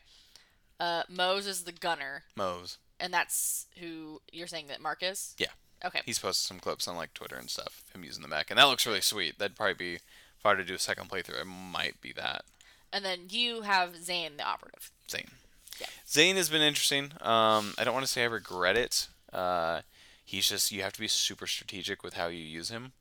Uh, 0.81 1.03
Moze 1.09 1.47
is 1.47 1.63
the 1.65 1.73
Gunner, 1.73 2.25
Moze. 2.37 2.79
and 2.99 3.13
that's 3.15 3.67
who 3.79 4.21
you're 4.33 4.47
saying 4.49 4.67
that 4.69 4.81
Mark 4.81 5.03
is? 5.03 5.35
Yeah. 5.39 5.49
Okay. 5.85 6.01
He's 6.07 6.19
posted 6.19 6.47
some 6.49 6.59
clips 6.61 6.89
on 6.89 6.97
like 6.97 7.13
Twitter 7.15 7.37
and 7.37 7.51
stuff, 7.51 7.85
him 7.95 8.05
using 8.05 8.23
the 8.23 8.29
mech, 8.29 8.51
and 8.51 8.59
that 8.59 8.65
looks 8.65 8.87
really 8.87 9.01
sweet. 9.03 9.39
That'd 9.39 9.57
probably 9.57 9.75
be 9.75 9.95
if 9.95 10.01
I 10.45 10.51
were 10.51 10.57
to 10.57 10.65
do 10.65 10.75
a 10.75 10.79
second 10.79 11.11
playthrough, 11.11 11.41
it 11.43 11.47
might 11.47 12.01
be 12.01 12.13
that. 12.15 12.45
And 12.93 13.05
then 13.05 13.27
you 13.29 13.63
have 13.63 13.97
Zane 14.03 14.37
the 14.37 14.45
Operative. 14.45 14.91
Zane. 15.11 15.29
Yeah. 15.81 15.87
Zane 16.09 16.37
has 16.37 16.49
been 16.49 16.63
interesting. 16.63 17.13
Um, 17.21 17.75
I 17.77 17.85
don't 17.85 17.93
want 17.95 18.07
to 18.07 18.11
say 18.11 18.23
I 18.23 18.27
regret 18.27 18.77
it. 18.77 19.09
Uh, 19.33 19.81
he's 20.25 20.49
just 20.49 20.73
you 20.73 20.83
have 20.83 20.93
to 20.95 21.01
be 21.01 21.09
super 21.09 21.47
strategic 21.47 22.03
with 22.03 22.15
how 22.15 22.29
you 22.29 22.39
use 22.43 22.71
him, 22.71 22.93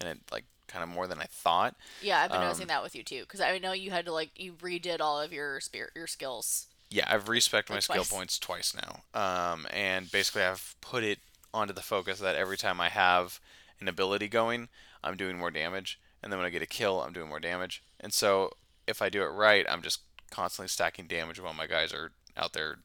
and 0.00 0.08
it 0.08 0.18
like 0.32 0.44
kind 0.74 0.82
of 0.82 0.88
more 0.88 1.06
than 1.06 1.20
I 1.20 1.26
thought. 1.26 1.76
Yeah, 2.02 2.20
I've 2.20 2.30
been 2.30 2.40
Um, 2.40 2.46
noticing 2.46 2.66
that 2.66 2.82
with 2.82 2.96
you 2.96 3.04
too, 3.04 3.20
because 3.20 3.40
I 3.40 3.56
know 3.58 3.72
you 3.72 3.92
had 3.92 4.04
to 4.06 4.12
like 4.12 4.30
you 4.34 4.54
redid 4.54 5.00
all 5.00 5.20
of 5.20 5.32
your 5.32 5.60
spirit 5.60 5.92
your 5.94 6.08
skills. 6.08 6.66
Yeah, 6.90 7.06
I've 7.08 7.28
respec 7.28 7.70
my 7.70 7.76
Like 7.76 7.84
skill 7.84 8.04
points 8.04 8.38
twice 8.38 8.74
now. 8.74 9.02
Um, 9.14 9.66
and 9.70 10.10
basically 10.10 10.42
I've 10.42 10.74
put 10.80 11.04
it 11.04 11.20
onto 11.52 11.72
the 11.72 11.80
focus 11.80 12.18
that 12.18 12.34
every 12.34 12.56
time 12.56 12.80
I 12.80 12.88
have 12.88 13.40
an 13.80 13.86
ability 13.86 14.28
going, 14.28 14.68
I'm 15.04 15.16
doing 15.16 15.38
more 15.38 15.52
damage, 15.52 16.00
and 16.22 16.32
then 16.32 16.38
when 16.40 16.46
I 16.46 16.50
get 16.50 16.62
a 16.62 16.66
kill, 16.66 17.00
I'm 17.00 17.12
doing 17.12 17.28
more 17.28 17.40
damage. 17.40 17.82
And 18.00 18.12
so 18.12 18.50
if 18.86 19.00
I 19.00 19.08
do 19.08 19.22
it 19.22 19.28
right, 19.28 19.64
I'm 19.68 19.80
just 19.82 20.00
constantly 20.30 20.68
stacking 20.68 21.06
damage 21.06 21.40
while 21.40 21.54
my 21.54 21.68
guys 21.68 21.94
are 21.94 22.10
out 22.36 22.52
there. 22.52 22.78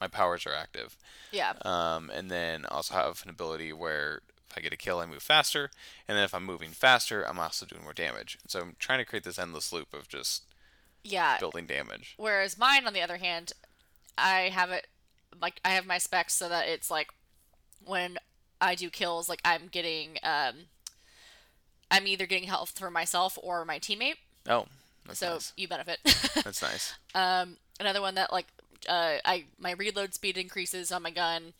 My 0.00 0.08
powers 0.08 0.46
are 0.46 0.54
active. 0.54 0.96
Yeah. 1.30 1.52
Um, 1.62 2.10
and 2.10 2.30
then 2.30 2.64
also 2.66 2.94
have 2.94 3.20
an 3.24 3.30
ability 3.30 3.72
where 3.72 4.22
if 4.52 4.58
I 4.58 4.60
get 4.60 4.72
a 4.72 4.76
kill, 4.76 4.98
I 5.00 5.06
move 5.06 5.22
faster, 5.22 5.70
and 6.06 6.16
then 6.16 6.24
if 6.24 6.34
I'm 6.34 6.44
moving 6.44 6.70
faster, 6.70 7.22
I'm 7.22 7.38
also 7.38 7.64
doing 7.66 7.82
more 7.82 7.92
damage. 7.92 8.38
So 8.46 8.60
I'm 8.60 8.76
trying 8.78 8.98
to 8.98 9.04
create 9.04 9.24
this 9.24 9.38
endless 9.38 9.72
loop 9.72 9.92
of 9.94 10.08
just 10.08 10.42
Yeah. 11.04 11.38
building 11.38 11.66
damage. 11.66 12.14
Whereas 12.16 12.58
mine, 12.58 12.86
on 12.86 12.92
the 12.92 13.00
other 13.02 13.16
hand, 13.16 13.52
I 14.18 14.50
have 14.50 14.70
it 14.70 14.86
like 15.40 15.60
I 15.64 15.70
have 15.70 15.86
my 15.86 15.96
specs 15.98 16.34
so 16.34 16.48
that 16.50 16.68
it's 16.68 16.90
like 16.90 17.08
when 17.84 18.18
I 18.60 18.74
do 18.74 18.90
kills, 18.90 19.28
like 19.28 19.40
I'm 19.44 19.68
getting, 19.68 20.18
um, 20.22 20.66
I'm 21.90 22.06
either 22.06 22.26
getting 22.26 22.48
health 22.48 22.78
for 22.78 22.90
myself 22.90 23.38
or 23.42 23.64
my 23.64 23.78
teammate. 23.78 24.16
Oh, 24.48 24.66
that's 25.06 25.18
so 25.18 25.34
nice. 25.34 25.52
you 25.56 25.68
benefit. 25.68 25.98
That's 26.44 26.62
nice. 26.62 26.94
um, 27.14 27.56
another 27.80 28.00
one 28.00 28.14
that 28.16 28.32
like 28.32 28.46
uh, 28.88 29.16
I 29.24 29.44
my 29.58 29.72
reload 29.72 30.14
speed 30.14 30.36
increases 30.36 30.92
on 30.92 31.02
my 31.02 31.10
gun. 31.10 31.54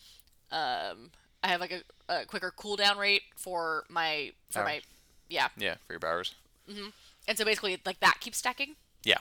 Um, 0.51 1.11
I 1.43 1.49
have 1.49 1.61
like 1.61 1.73
a, 2.09 2.13
a 2.23 2.25
quicker 2.27 2.53
cooldown 2.57 2.97
rate 2.97 3.23
for 3.37 3.85
my 3.89 4.33
for 4.51 4.61
Oh. 4.61 4.65
my 4.65 4.81
yeah, 5.29 5.49
Yeah, 5.57 5.75
for 5.87 5.95
your 5.95 6.01
powers. 6.01 6.35
and 7.27 7.39
so 7.39 7.45
basically 7.45 7.79
like 7.85 8.01
that 8.01 8.19
keeps 8.21 8.39
stacking. 8.39 8.77
Yeah. 9.05 9.19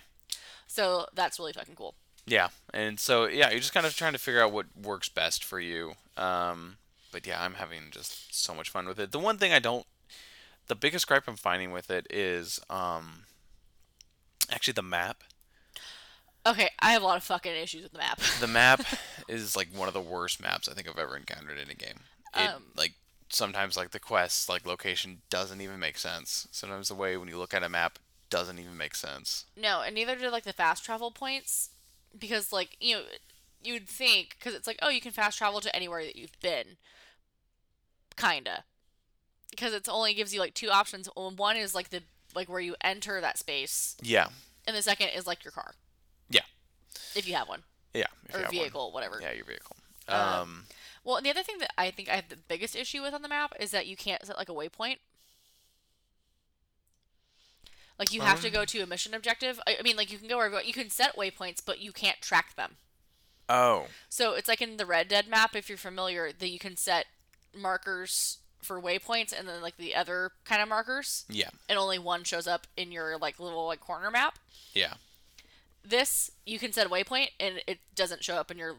So 0.67 1.07
that's 1.13 1.39
really 1.39 1.53
fucking 1.53 1.75
cool. 1.75 1.95
Yeah, 2.25 2.49
and 2.73 2.99
so 2.99 3.25
yeah, 3.25 3.49
you're 3.49 3.59
just 3.59 3.73
kind 3.73 3.85
of 3.85 3.95
trying 3.95 4.13
to 4.13 4.19
figure 4.19 4.41
out 4.43 4.51
what 4.51 4.67
works 4.81 5.09
best 5.09 5.43
for 5.43 5.59
you. 5.59 5.93
Um, 6.17 6.77
but 7.11 7.25
yeah, 7.25 7.43
I'm 7.43 7.55
having 7.55 7.85
just 7.91 8.33
so 8.35 8.53
much 8.53 8.69
fun 8.69 8.87
with 8.87 8.99
it. 8.99 9.11
The 9.11 9.19
one 9.19 9.37
thing 9.37 9.51
I 9.51 9.59
don't, 9.59 9.85
the 10.67 10.75
biggest 10.75 11.07
gripe 11.07 11.23
I'm 11.27 11.35
finding 11.35 11.71
with 11.71 11.89
it 11.89 12.05
is 12.11 12.59
um, 12.69 13.23
actually 14.51 14.73
the 14.73 14.83
map. 14.83 15.23
Okay, 16.45 16.69
I 16.79 16.91
have 16.93 17.01
a 17.01 17.05
lot 17.05 17.17
of 17.17 17.23
fucking 17.23 17.51
issues 17.53 17.83
with 17.83 17.91
the 17.91 17.97
map. 17.99 18.19
The 18.39 18.47
map 18.47 18.81
is 19.27 19.55
like 19.55 19.67
one 19.75 19.87
of 19.87 19.93
the 19.93 19.99
worst 20.01 20.41
maps 20.41 20.67
I 20.69 20.73
think 20.73 20.87
I've 20.89 20.97
ever 20.99 21.15
encountered 21.17 21.57
in 21.59 21.69
a 21.69 21.75
game. 21.75 22.01
It 22.35 22.39
Um, 22.49 22.63
like 22.75 22.93
sometimes 23.29 23.77
like 23.77 23.91
the 23.91 23.99
quests 23.99 24.49
like 24.49 24.65
location 24.65 25.21
doesn't 25.29 25.61
even 25.61 25.79
make 25.79 25.97
sense. 25.97 26.47
Sometimes 26.51 26.87
the 26.87 26.95
way 26.95 27.17
when 27.17 27.27
you 27.27 27.37
look 27.37 27.53
at 27.53 27.63
a 27.63 27.69
map 27.69 27.99
doesn't 28.29 28.59
even 28.59 28.77
make 28.77 28.95
sense. 28.95 29.45
No, 29.55 29.81
and 29.81 29.95
neither 29.95 30.15
did 30.15 30.31
like 30.31 30.43
the 30.43 30.53
fast 30.53 30.83
travel 30.85 31.11
points 31.11 31.69
because 32.17 32.51
like 32.51 32.77
you 32.79 32.95
know 32.95 33.03
you 33.63 33.73
would 33.73 33.87
think 33.87 34.35
because 34.37 34.53
it's 34.55 34.67
like 34.67 34.79
oh 34.81 34.89
you 34.89 35.01
can 35.01 35.11
fast 35.11 35.37
travel 35.37 35.61
to 35.61 35.75
anywhere 35.75 36.03
that 36.03 36.15
you've 36.15 36.39
been, 36.41 36.77
kinda, 38.17 38.63
because 39.49 39.73
it's 39.73 39.89
only 39.89 40.13
gives 40.13 40.33
you 40.33 40.39
like 40.39 40.53
two 40.53 40.69
options. 40.69 41.07
One 41.15 41.57
is 41.57 41.75
like 41.75 41.89
the 41.89 42.03
like 42.33 42.49
where 42.49 42.59
you 42.61 42.75
enter 42.81 43.19
that 43.19 43.37
space, 43.37 43.97
Yeah, 44.01 44.27
and 44.65 44.75
the 44.75 44.81
second 44.81 45.09
is 45.09 45.27
like 45.27 45.43
your 45.43 45.51
car. 45.51 45.73
Yeah. 46.29 46.41
If 47.15 47.27
you 47.27 47.33
have 47.35 47.49
one 47.49 47.63
yeah. 47.93 48.05
if 48.27 48.33
you 48.33 48.39
or 48.39 48.43
have 48.43 48.53
one. 48.53 48.61
vehicle, 48.61 48.91
whatever. 48.91 49.19
Yeah, 49.21 49.33
your 49.33 49.45
vehicle. 49.45 49.75
Um, 50.07 50.19
Um, 50.19 50.63
Well, 51.03 51.17
and 51.17 51.25
the 51.25 51.29
other 51.31 51.43
thing 51.43 51.57
that 51.59 51.71
I 51.77 51.89
think 51.91 52.09
I 52.09 52.15
have 52.15 52.29
the 52.29 52.35
biggest 52.37 52.75
issue 52.75 53.01
with 53.01 53.13
on 53.13 53.21
the 53.23 53.27
map 53.29 53.53
is 53.59 53.71
that 53.71 53.87
you 53.87 53.95
can't 53.95 54.25
set 54.25 54.37
like 54.37 54.49
a 54.49 54.53
waypoint. 54.53 54.97
Like 57.99 58.13
you 58.13 58.21
have 58.21 58.41
to 58.41 58.47
Um. 58.47 58.53
go 58.53 58.65
to 58.65 58.79
a 58.81 58.85
mission 58.87 59.13
objective. 59.13 59.59
I, 59.67 59.77
I 59.79 59.81
mean, 59.83 59.95
like 59.95 60.11
you 60.11 60.17
can 60.17 60.27
go 60.27 60.37
wherever 60.37 60.61
you 60.61 60.73
can 60.73 60.89
set 60.89 61.15
waypoints, 61.15 61.61
but 61.65 61.79
you 61.79 61.91
can't 61.91 62.21
track 62.21 62.55
them. 62.55 62.77
Oh, 63.49 63.87
So 64.09 64.33
it's 64.33 64.47
like 64.47 64.61
in 64.61 64.77
the 64.77 64.85
Red 64.85 65.07
Dead 65.09 65.27
map, 65.27 65.55
if 65.55 65.67
you're 65.67 65.77
familiar, 65.77 66.31
that 66.31 66.49
you 66.49 66.57
can 66.59 66.77
set 66.77 67.05
markers 67.53 68.37
for 68.61 68.81
waypoints 68.81 69.37
and 69.37 69.47
then 69.47 69.61
like 69.61 69.75
the 69.77 69.93
other 69.93 70.31
kind 70.45 70.61
of 70.61 70.69
markers, 70.69 71.25
yeah, 71.27 71.49
and 71.67 71.77
only 71.77 71.99
one 71.99 72.23
shows 72.23 72.47
up 72.47 72.65
in 72.77 72.91
your 72.91 73.17
like 73.17 73.39
little 73.39 73.65
like 73.65 73.81
corner 73.81 74.09
map. 74.09 74.39
yeah, 74.73 74.93
This 75.83 76.31
you 76.45 76.59
can 76.59 76.71
set 76.71 76.87
a 76.87 76.89
waypoint 76.89 77.29
and 77.39 77.61
it 77.67 77.79
doesn't 77.93 78.23
show 78.23 78.35
up 78.35 78.51
in 78.51 78.57
your 78.57 78.75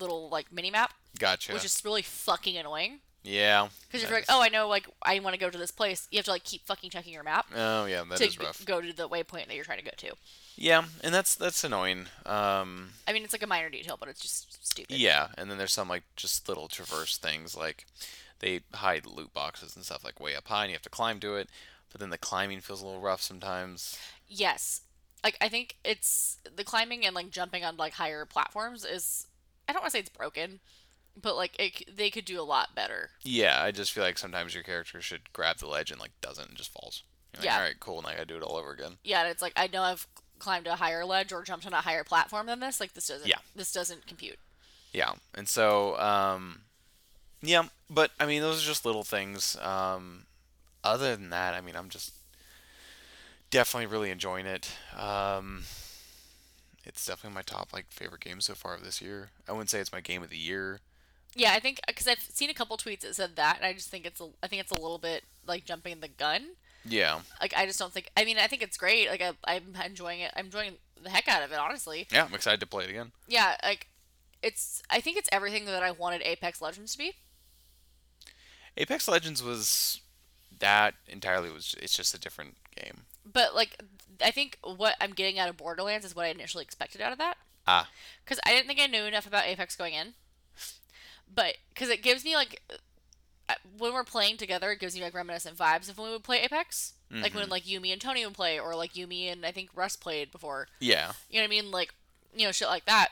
little 0.00 0.28
like 0.28 0.52
mini 0.52 0.70
map, 0.70 0.92
gotcha. 1.18 1.52
which 1.52 1.64
is 1.64 1.80
really 1.84 2.02
fucking 2.02 2.56
annoying. 2.56 3.00
yeah, 3.22 3.68
Because 3.86 4.02
you're 4.02 4.10
like, 4.12 4.24
oh, 4.28 4.42
I 4.42 4.48
know, 4.48 4.68
like 4.68 4.86
I 5.02 5.18
want 5.20 5.34
to 5.34 5.40
go 5.40 5.48
to 5.50 5.58
this 5.58 5.70
place, 5.70 6.08
you 6.10 6.18
have 6.18 6.24
to 6.26 6.30
like 6.32 6.44
keep 6.44 6.66
fucking 6.66 6.90
checking 6.90 7.12
your 7.12 7.22
map 7.22 7.46
oh 7.54 7.84
yeah, 7.86 8.02
that 8.08 8.18
to 8.18 8.24
is 8.26 8.38
rough. 8.38 8.64
go 8.64 8.80
to 8.80 8.92
the 8.92 9.08
waypoint 9.08 9.46
that 9.46 9.54
you're 9.54 9.64
trying 9.64 9.78
to 9.78 9.84
go 9.84 9.90
to. 9.96 10.12
Yeah, 10.56 10.84
and 11.02 11.14
that's 11.14 11.34
that's 11.34 11.64
annoying. 11.64 12.06
Um, 12.26 12.90
I 13.08 13.12
mean, 13.12 13.24
it's 13.24 13.32
like 13.32 13.42
a 13.42 13.46
minor 13.46 13.70
detail, 13.70 13.96
but 13.98 14.08
it's 14.08 14.20
just 14.20 14.66
stupid. 14.66 14.96
yeah, 14.96 15.28
and 15.38 15.50
then 15.50 15.56
there's 15.58 15.72
some 15.72 15.88
like 15.88 16.02
just 16.16 16.48
little 16.48 16.68
traverse 16.68 17.16
things 17.16 17.56
like 17.56 17.86
they 18.40 18.60
hide 18.74 19.06
loot 19.06 19.32
boxes 19.32 19.76
and 19.76 19.84
stuff 19.84 20.04
like 20.04 20.20
way 20.20 20.34
up 20.34 20.48
high, 20.48 20.64
and 20.64 20.70
you 20.70 20.74
have 20.74 20.82
to 20.82 20.90
climb 20.90 21.20
to 21.20 21.36
it. 21.36 21.48
But 21.90 22.00
then 22.00 22.10
the 22.10 22.18
climbing 22.18 22.60
feels 22.60 22.82
a 22.82 22.86
little 22.86 23.00
rough 23.00 23.22
sometimes. 23.22 23.98
Yes. 24.28 24.80
Like 25.24 25.36
I 25.40 25.48
think 25.48 25.76
it's 25.84 26.38
the 26.54 26.64
climbing 26.64 27.06
and 27.06 27.14
like 27.14 27.30
jumping 27.30 27.64
on 27.64 27.76
like 27.76 27.92
higher 27.94 28.24
platforms 28.26 28.84
is 28.84 29.26
I 29.68 29.72
don't 29.72 29.82
want 29.82 29.92
to 29.92 29.96
say 29.96 30.00
it's 30.00 30.08
broken, 30.10 30.60
but 31.20 31.36
like 31.36 31.58
it, 31.58 31.96
they 31.96 32.10
could 32.10 32.24
do 32.24 32.40
a 32.40 32.42
lot 32.42 32.74
better. 32.74 33.10
Yeah, 33.22 33.62
I 33.62 33.70
just 33.70 33.92
feel 33.92 34.04
like 34.04 34.18
sometimes 34.18 34.54
your 34.54 34.62
character 34.62 35.00
should 35.00 35.32
grab 35.32 35.58
the 35.58 35.68
ledge 35.68 35.90
and 35.90 36.00
like 36.00 36.12
doesn't 36.20 36.48
and 36.48 36.56
just 36.56 36.72
falls. 36.72 37.02
Like, 37.36 37.44
Yeah. 37.44 37.56
All 37.56 37.62
right, 37.62 37.78
cool. 37.80 38.02
Now 38.02 38.08
I 38.10 38.12
gotta 38.14 38.26
do 38.26 38.36
it 38.36 38.42
all 38.42 38.56
over 38.56 38.72
again. 38.72 38.96
Yeah, 39.04 39.22
and 39.22 39.30
it's 39.30 39.42
like 39.42 39.52
I 39.56 39.68
know 39.68 39.82
I've 39.82 40.06
climbed 40.38 40.66
a 40.66 40.76
higher 40.76 41.04
ledge 41.04 41.32
or 41.32 41.42
jumped 41.42 41.66
on 41.66 41.72
a 41.72 41.76
higher 41.76 42.04
platform 42.04 42.46
than 42.46 42.60
this. 42.60 42.80
Like 42.80 42.94
this 42.94 43.06
doesn't. 43.08 43.28
Yeah. 43.28 43.38
This 43.54 43.72
doesn't 43.72 44.06
compute. 44.06 44.38
Yeah, 44.92 45.12
and 45.34 45.48
so 45.48 45.98
um, 45.98 46.62
yeah, 47.40 47.64
but 47.88 48.10
I 48.20 48.26
mean 48.26 48.42
those 48.42 48.62
are 48.62 48.66
just 48.66 48.84
little 48.84 49.04
things. 49.04 49.56
Um, 49.62 50.26
other 50.84 51.16
than 51.16 51.30
that, 51.30 51.54
I 51.54 51.60
mean 51.60 51.76
I'm 51.76 51.88
just 51.88 52.12
definitely 53.50 53.86
really 53.86 54.10
enjoying 54.10 54.46
it. 54.46 54.70
Um, 54.98 55.64
it's 56.84 57.06
definitely 57.06 57.34
my 57.34 57.42
top 57.42 57.72
like 57.72 57.86
favorite 57.90 58.20
game 58.22 58.40
so 58.40 58.54
far 58.54 58.74
of 58.74 58.84
this 58.84 59.00
year. 59.00 59.30
I 59.48 59.52
wouldn't 59.52 59.70
say 59.70 59.80
it's 59.80 59.92
my 59.92 60.00
game 60.00 60.22
of 60.22 60.30
the 60.30 60.36
year. 60.36 60.80
Yeah, 61.34 61.52
I 61.54 61.60
think 61.60 61.80
because 61.86 62.06
I've 62.06 62.20
seen 62.20 62.50
a 62.50 62.54
couple 62.54 62.76
tweets 62.76 63.00
that 63.00 63.14
said 63.14 63.36
that, 63.36 63.56
and 63.56 63.64
I 63.64 63.72
just 63.72 63.88
think 63.88 64.04
it's 64.04 64.20
a, 64.20 64.28
I 64.42 64.48
think 64.48 64.60
it's 64.60 64.70
a 64.72 64.80
little 64.80 64.98
bit 64.98 65.24
like 65.46 65.64
jumping 65.64 66.00
the 66.00 66.08
gun. 66.08 66.48
Yeah, 66.84 67.20
Like 67.40 67.54
I 67.56 67.64
just 67.64 67.78
don't 67.78 67.92
think. 67.92 68.10
I 68.16 68.24
mean, 68.24 68.38
I 68.38 68.48
think 68.48 68.60
it's 68.60 68.76
great. 68.76 69.08
Like 69.08 69.22
I, 69.22 69.32
I'm 69.44 69.74
enjoying 69.84 70.20
it. 70.20 70.32
I'm 70.36 70.46
enjoying 70.46 70.72
the 71.02 71.10
heck 71.10 71.28
out 71.28 71.42
of 71.42 71.52
it. 71.52 71.58
Honestly. 71.58 72.08
yeah, 72.10 72.24
I'm 72.24 72.34
excited 72.34 72.60
to 72.60 72.66
play 72.66 72.84
it 72.84 72.90
again. 72.90 73.12
Yeah. 73.28 73.56
Like 73.62 73.86
it's. 74.42 74.82
I 74.90 75.00
think 75.00 75.16
it's 75.16 75.28
everything 75.30 75.64
that 75.66 75.82
I 75.82 75.92
wanted 75.92 76.22
Apex 76.22 76.60
Legends 76.60 76.92
to 76.92 76.98
be. 76.98 77.12
Apex 78.76 79.06
Legends 79.06 79.42
was 79.42 80.00
that 80.58 80.94
entirely 81.08 81.50
was 81.50 81.74
it's 81.80 81.96
just 81.96 82.14
a 82.14 82.20
different 82.20 82.56
game. 82.74 83.02
But 83.30 83.54
like 83.54 83.82
I 84.22 84.30
think 84.30 84.58
what 84.62 84.96
I'm 85.00 85.12
getting 85.12 85.38
out 85.38 85.48
of 85.48 85.56
Borderlands 85.56 86.04
is 86.06 86.14
what 86.14 86.26
I 86.26 86.28
initially 86.28 86.64
expected 86.64 87.00
out 87.00 87.12
of 87.12 87.18
that. 87.18 87.36
Ah. 87.66 87.88
Because 88.24 88.40
I 88.46 88.50
didn't 88.50 88.66
think 88.66 88.80
I 88.80 88.86
knew 88.86 89.04
enough 89.04 89.26
about 89.26 89.46
Apex 89.46 89.76
going 89.76 89.94
in, 89.94 90.14
but 91.32 91.56
because 91.72 91.88
it 91.88 92.02
gives 92.02 92.24
me 92.24 92.34
like 92.34 92.62
uh, 93.48 93.54
when 93.78 93.92
we're 93.92 94.04
playing 94.04 94.36
together, 94.36 94.70
it 94.70 94.80
gives 94.80 94.94
me 94.94 95.02
like 95.02 95.14
reminiscent 95.14 95.56
vibes 95.56 95.88
of 95.88 95.98
when 95.98 96.08
we 96.08 96.12
would 96.12 96.24
play 96.24 96.40
Apex. 96.42 96.94
Like 97.14 97.34
when 97.34 97.46
like 97.50 97.64
Yumi 97.64 97.92
and 97.92 98.00
Tony 98.00 98.24
would 98.24 98.32
play, 98.34 98.58
or 98.58 98.74
like 98.74 98.94
Yumi 98.94 99.30
and 99.30 99.44
I 99.44 99.52
think 99.52 99.68
Russ 99.74 99.96
played 99.96 100.30
before. 100.32 100.68
Yeah, 100.80 101.12
You 101.28 101.36
know 101.36 101.42
what 101.42 101.48
I 101.48 101.50
mean? 101.50 101.70
Like 101.70 101.92
you 102.34 102.46
know 102.46 102.52
shit 102.52 102.68
like 102.68 102.86
that. 102.86 103.10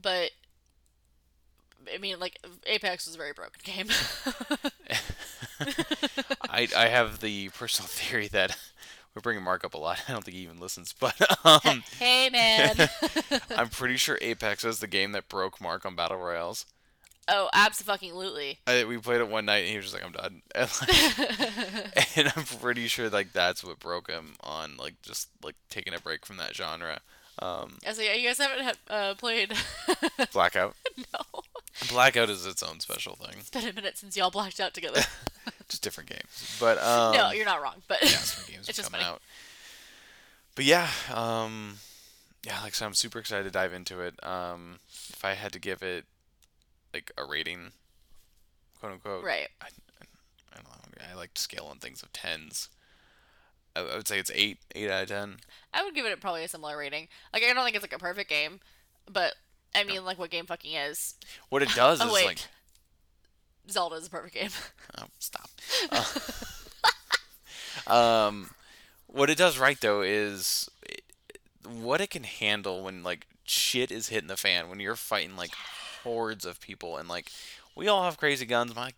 But 0.00 0.32
I 1.92 1.96
mean, 1.96 2.20
like 2.20 2.38
Apex 2.66 3.06
was 3.06 3.14
a 3.14 3.18
very 3.18 3.32
broken 3.32 3.60
game. 3.64 3.88
I 6.42 6.68
I 6.76 6.88
have 6.88 7.20
the 7.20 7.48
personal 7.50 7.88
theory 7.90 8.28
that 8.28 8.54
we're 9.14 9.22
bringing 9.22 9.44
Mark 9.44 9.64
up 9.64 9.74
a 9.74 9.78
lot. 9.78 10.02
I 10.08 10.12
don't 10.12 10.24
think 10.24 10.36
he 10.36 10.42
even 10.42 10.58
listens, 10.58 10.92
but 10.92 11.14
um, 11.44 11.82
hey 11.98 12.30
man. 12.30 12.88
I'm 13.56 13.68
pretty 13.68 13.96
sure 13.96 14.18
Apex 14.20 14.64
was 14.64 14.80
the 14.80 14.86
game 14.86 15.12
that 15.12 15.28
broke 15.28 15.60
Mark 15.60 15.86
on 15.86 15.96
battle 15.96 16.18
royales. 16.18 16.66
oh, 17.28 17.48
absolutely. 17.52 18.58
I, 18.66 18.84
we 18.84 18.98
played 18.98 19.20
it 19.20 19.28
one 19.28 19.46
night 19.46 19.64
and 19.64 19.68
he 19.68 19.76
was 19.76 19.86
just 19.90 19.94
like, 19.94 20.04
"I'm 20.04 20.12
done," 20.12 20.42
and, 20.54 20.70
like, 20.80 22.16
and 22.18 22.32
I'm 22.36 22.44
pretty 22.44 22.86
sure 22.86 23.08
like 23.08 23.32
that's 23.32 23.64
what 23.64 23.78
broke 23.78 24.10
him 24.10 24.34
on 24.42 24.76
like 24.76 25.00
just 25.02 25.28
like 25.42 25.54
taking 25.70 25.94
a 25.94 26.00
break 26.00 26.26
from 26.26 26.36
that 26.36 26.54
genre. 26.54 27.00
Um, 27.40 27.78
I 27.84 27.88
was 27.88 27.98
like, 27.98 28.16
you 28.16 28.28
guys 28.28 28.38
haven't 28.38 28.78
uh, 28.88 29.14
played. 29.14 29.52
Blackout. 30.32 30.76
no. 30.96 31.42
Blackout 31.88 32.30
is 32.30 32.46
its 32.46 32.62
own 32.62 32.78
special 32.78 33.16
thing, 33.16 33.34
It's 33.40 33.50
been 33.50 33.66
a 33.66 33.72
minute 33.72 33.98
since 33.98 34.16
y'all 34.16 34.30
blacked 34.30 34.60
out 34.60 34.72
together. 34.72 35.02
Just 35.68 35.82
different 35.82 36.10
games. 36.10 36.56
But 36.60 36.78
um, 36.82 37.14
no, 37.16 37.30
you're 37.32 37.44
not 37.46 37.62
wrong, 37.62 37.82
but 37.88 37.98
yeah, 38.02 38.08
some 38.08 38.52
games 38.52 38.68
it's 38.68 38.76
just 38.78 38.90
coming 38.90 39.04
funny. 39.04 39.14
out. 39.14 39.22
But 40.54 40.64
yeah, 40.64 40.88
um, 41.12 41.78
yeah, 42.44 42.60
like 42.62 42.74
said, 42.74 42.86
I'm 42.86 42.94
super 42.94 43.18
excited 43.18 43.44
to 43.44 43.50
dive 43.50 43.72
into 43.72 44.00
it. 44.00 44.14
Um, 44.24 44.78
if 45.10 45.24
I 45.24 45.34
had 45.34 45.52
to 45.52 45.58
give 45.58 45.82
it 45.82 46.04
like 46.92 47.10
a 47.18 47.24
rating, 47.24 47.72
quote 48.78 48.92
unquote, 48.92 49.24
Right. 49.24 49.48
I, 49.60 49.66
I 50.52 50.56
don't 50.56 50.64
know. 50.64 51.04
I 51.12 51.16
like 51.16 51.34
to 51.34 51.42
scale 51.42 51.66
on 51.70 51.78
things 51.78 52.02
of 52.02 52.12
tens. 52.12 52.68
I, 53.74 53.80
I 53.80 53.96
would 53.96 54.06
say 54.06 54.18
it's 54.20 54.30
eight, 54.34 54.58
eight 54.76 54.90
out 54.90 55.02
of 55.04 55.08
ten. 55.08 55.36
I 55.72 55.82
would 55.82 55.94
give 55.94 56.06
it 56.06 56.20
probably 56.20 56.44
a 56.44 56.48
similar 56.48 56.76
rating. 56.78 57.08
Like, 57.32 57.42
I 57.42 57.52
don't 57.52 57.64
think 57.64 57.74
it's 57.76 57.82
like 57.84 57.92
a 57.92 57.98
perfect 57.98 58.30
game, 58.30 58.60
but 59.10 59.34
I 59.74 59.82
mean, 59.82 60.04
like, 60.04 60.18
what 60.20 60.30
game 60.30 60.46
fucking 60.46 60.72
is? 60.72 61.14
What 61.48 61.62
it 61.64 61.70
does 61.74 62.00
Oh, 62.02 62.06
is 62.06 62.12
wait. 62.12 62.26
like, 62.26 62.38
Zelda 63.70 63.96
is 63.96 64.06
a 64.06 64.10
perfect 64.10 64.34
game. 64.34 64.50
oh, 64.98 65.04
stop. 65.18 65.50
Uh, 65.90 66.04
um, 68.26 68.50
what 69.06 69.30
it 69.30 69.38
does 69.38 69.58
right 69.58 69.80
though 69.80 70.02
is 70.02 70.68
it, 70.82 71.02
what 71.80 72.00
it 72.00 72.10
can 72.10 72.24
handle 72.24 72.84
when 72.84 73.02
like 73.02 73.26
shit 73.44 73.90
is 73.90 74.08
hitting 74.08 74.28
the 74.28 74.36
fan 74.36 74.68
when 74.68 74.80
you're 74.80 74.96
fighting 74.96 75.36
like 75.36 75.52
hordes 76.02 76.44
of 76.44 76.60
people 76.60 76.96
and 76.96 77.08
like 77.08 77.30
we 77.74 77.88
all 77.88 78.04
have 78.04 78.16
crazy 78.18 78.46
guns. 78.46 78.74
My 78.74 78.92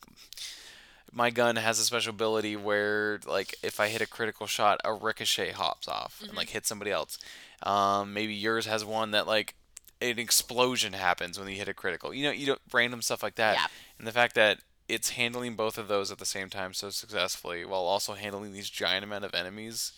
my 1.12 1.31
gun 1.31 1.57
has 1.57 1.79
a 1.79 1.85
special 1.85 2.11
ability 2.11 2.57
where 2.57 3.20
like 3.26 3.55
if 3.62 3.81
I 3.81 3.88
hit 3.88 4.02
a 4.02 4.07
critical 4.07 4.46
shot, 4.46 4.81
a 4.85 4.92
ricochet 4.92 5.52
hops 5.52 5.88
off 5.88 6.22
and 6.26 6.37
like 6.37 6.50
hits 6.50 6.68
somebody 6.68 6.90
else. 6.90 7.18
Um, 7.62 8.12
maybe 8.12 8.35
yours 8.35 8.66
has 8.66 8.85
one 8.85 9.12
that 9.12 9.26
like 9.26 9.55
an 10.00 10.18
explosion 10.18 10.92
happens 10.92 11.38
when 11.38 11.48
you 11.48 11.56
hit 11.56 11.68
a 11.68 11.74
critical. 11.74 12.12
You 12.12 12.24
know, 12.24 12.30
you 12.30 12.46
know, 12.46 12.56
random 12.72 13.02
stuff 13.02 13.22
like 13.22 13.37
that. 13.37 13.54
Yeah. 13.56 13.66
And 13.98 14.06
the 14.06 14.12
fact 14.12 14.35
that 14.35 14.59
it's 14.88 15.11
handling 15.11 15.56
both 15.56 15.78
of 15.78 15.88
those 15.88 16.11
at 16.11 16.18
the 16.18 16.26
same 16.26 16.48
time 16.48 16.72
so 16.72 16.90
successfully, 16.90 17.64
while 17.64 17.80
also 17.80 18.14
handling 18.14 18.52
these 18.52 18.70
giant 18.70 19.04
amount 19.04 19.24
of 19.24 19.35
enemies, 19.35 19.92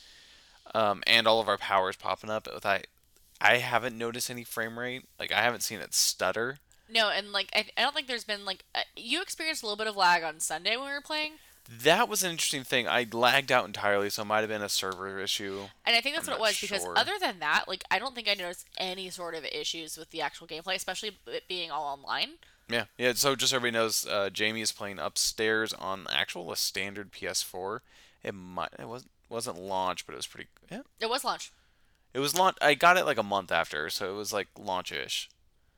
um, 0.75 1.03
and 1.07 1.27
all 1.27 1.41
of 1.41 1.49
our 1.49 1.59
powers 1.59 1.97
popping 1.97 2.31
up. 2.31 2.49
With 2.53 2.65
I, 2.65 2.85
I 3.41 3.57
haven't 3.57 3.99
noticed 3.99 4.31
any 4.31 4.45
frame 4.45 4.79
rate. 4.79 5.05
Like 5.19 5.33
I 5.33 5.43
haven't 5.43 5.63
seen 5.63 5.81
it 5.81 5.95
stutter. 5.95 6.59
no, 6.89 7.11
and 7.11 7.33
like, 7.33 7.51
I, 7.55 7.67
I 7.77 7.83
don't 7.83 7.95
think 7.95 8.07
there's 8.07 8.25
been 8.25 8.45
like, 8.45 8.65
uh, 8.75 8.81
you 8.97 9.21
experienced 9.21 9.63
a 9.63 9.67
little 9.67 9.77
bit 9.77 9.87
of 9.87 9.97
lag 9.97 10.23
on 10.23 10.41
Sunday 10.41 10.77
when 10.77 10.87
we 10.87 10.93
were 10.93 11.01
playing, 11.03 11.33
That 11.69 12.09
was 12.09 12.23
an 12.23 12.31
interesting 12.31 12.65
thing. 12.65 12.89
I 12.89 13.07
lagged 13.13 13.53
out 13.53 13.67
entirely, 13.67 14.09
so 14.09 14.23
it 14.23 14.25
might 14.25 14.41
have 14.41 14.49
been 14.49 14.63
a 14.63 14.69
server 14.71 15.19
issue. 15.19 15.65
and 15.85 15.95
I 15.95 16.01
think 16.01 16.17
that's 16.17 16.27
I'm 16.27 16.33
what 16.33 16.39
it 16.39 16.41
was 16.53 16.61
because 16.61 16.87
other 16.97 17.13
than 17.21 17.41
that, 17.41 17.65
like, 17.69 17.85
I 17.91 17.99
don't 17.99 18.15
think 18.15 18.27
I 18.29 18.35
noticed 18.35 18.67
any 18.79 19.11
sort 19.11 19.35
of 19.35 19.45
issues 19.45 19.97
with 19.99 20.11
the 20.11 20.23
actual 20.23 20.47
gameplay, 20.47 20.75
especially 20.77 21.19
it 21.27 21.45
being 21.47 21.71
all 21.71 21.85
online. 21.85 22.31
Yeah, 22.71 22.85
yeah. 22.97 23.13
So 23.15 23.37
just 23.37 23.51
so 23.51 23.57
everybody 23.57 23.79
knows, 23.79 24.07
uh, 24.07 24.31
Jamie 24.31 24.61
is 24.63 24.73
playing 24.73 24.99
upstairs 24.99 25.73
on 25.75 26.07
actual 26.11 26.51
a 26.53 26.57
standard 26.57 27.13
PS4. 27.13 27.81
It 28.23 28.35
might 28.35 28.71
it 28.79 28.89
wasn't 28.89 29.11
wasn't 29.29 29.59
launched, 29.59 30.07
but 30.07 30.15
it 30.15 30.17
was 30.17 30.27
pretty. 30.27 30.49
Yeah, 30.71 30.81
It 31.01 31.09
was 31.11 31.23
launch. 31.25 31.53
it 32.15 32.19
was 32.21 32.35
launch. 32.37 32.57
I 32.63 32.75
got 32.75 32.97
it 32.97 33.05
like 33.07 33.19
a 33.19 33.23
month 33.23 33.53
after, 33.53 33.89
so 33.91 34.11
it 34.11 34.17
was 34.17 34.33
like 34.33 34.49
launch-ish. 34.59 35.29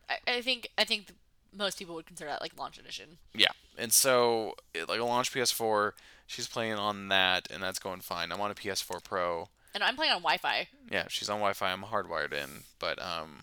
I, 0.08 0.18
I 0.26 0.40
think 0.40 0.68
I 0.78 0.84
think 0.84 1.12
most 1.52 1.78
people 1.78 1.94
would 1.94 2.06
consider 2.06 2.30
that 2.30 2.40
like 2.40 2.58
launch 2.58 2.78
edition. 2.78 3.18
Yeah, 3.34 3.48
and 3.78 3.92
so 3.92 4.54
it, 4.74 4.88
like 4.88 5.00
a 5.00 5.04
launch 5.04 5.32
PS4, 5.32 5.92
she's 6.26 6.48
playing 6.48 6.74
on 6.74 7.08
that, 7.08 7.48
and 7.50 7.62
that's 7.62 7.78
going 7.78 8.00
fine. 8.00 8.32
I'm 8.32 8.40
on 8.40 8.50
a 8.50 8.54
PS4 8.54 9.02
Pro. 9.02 9.48
And 9.74 9.84
I'm 9.84 9.94
playing 9.94 10.12
on 10.12 10.18
Wi-Fi. 10.22 10.68
Yeah, 10.90 11.04
she's 11.08 11.28
on 11.28 11.36
Wi-Fi. 11.36 11.70
I'm 11.72 11.82
hardwired 11.84 12.32
in, 12.32 12.64
but 12.78 13.00
um. 13.00 13.42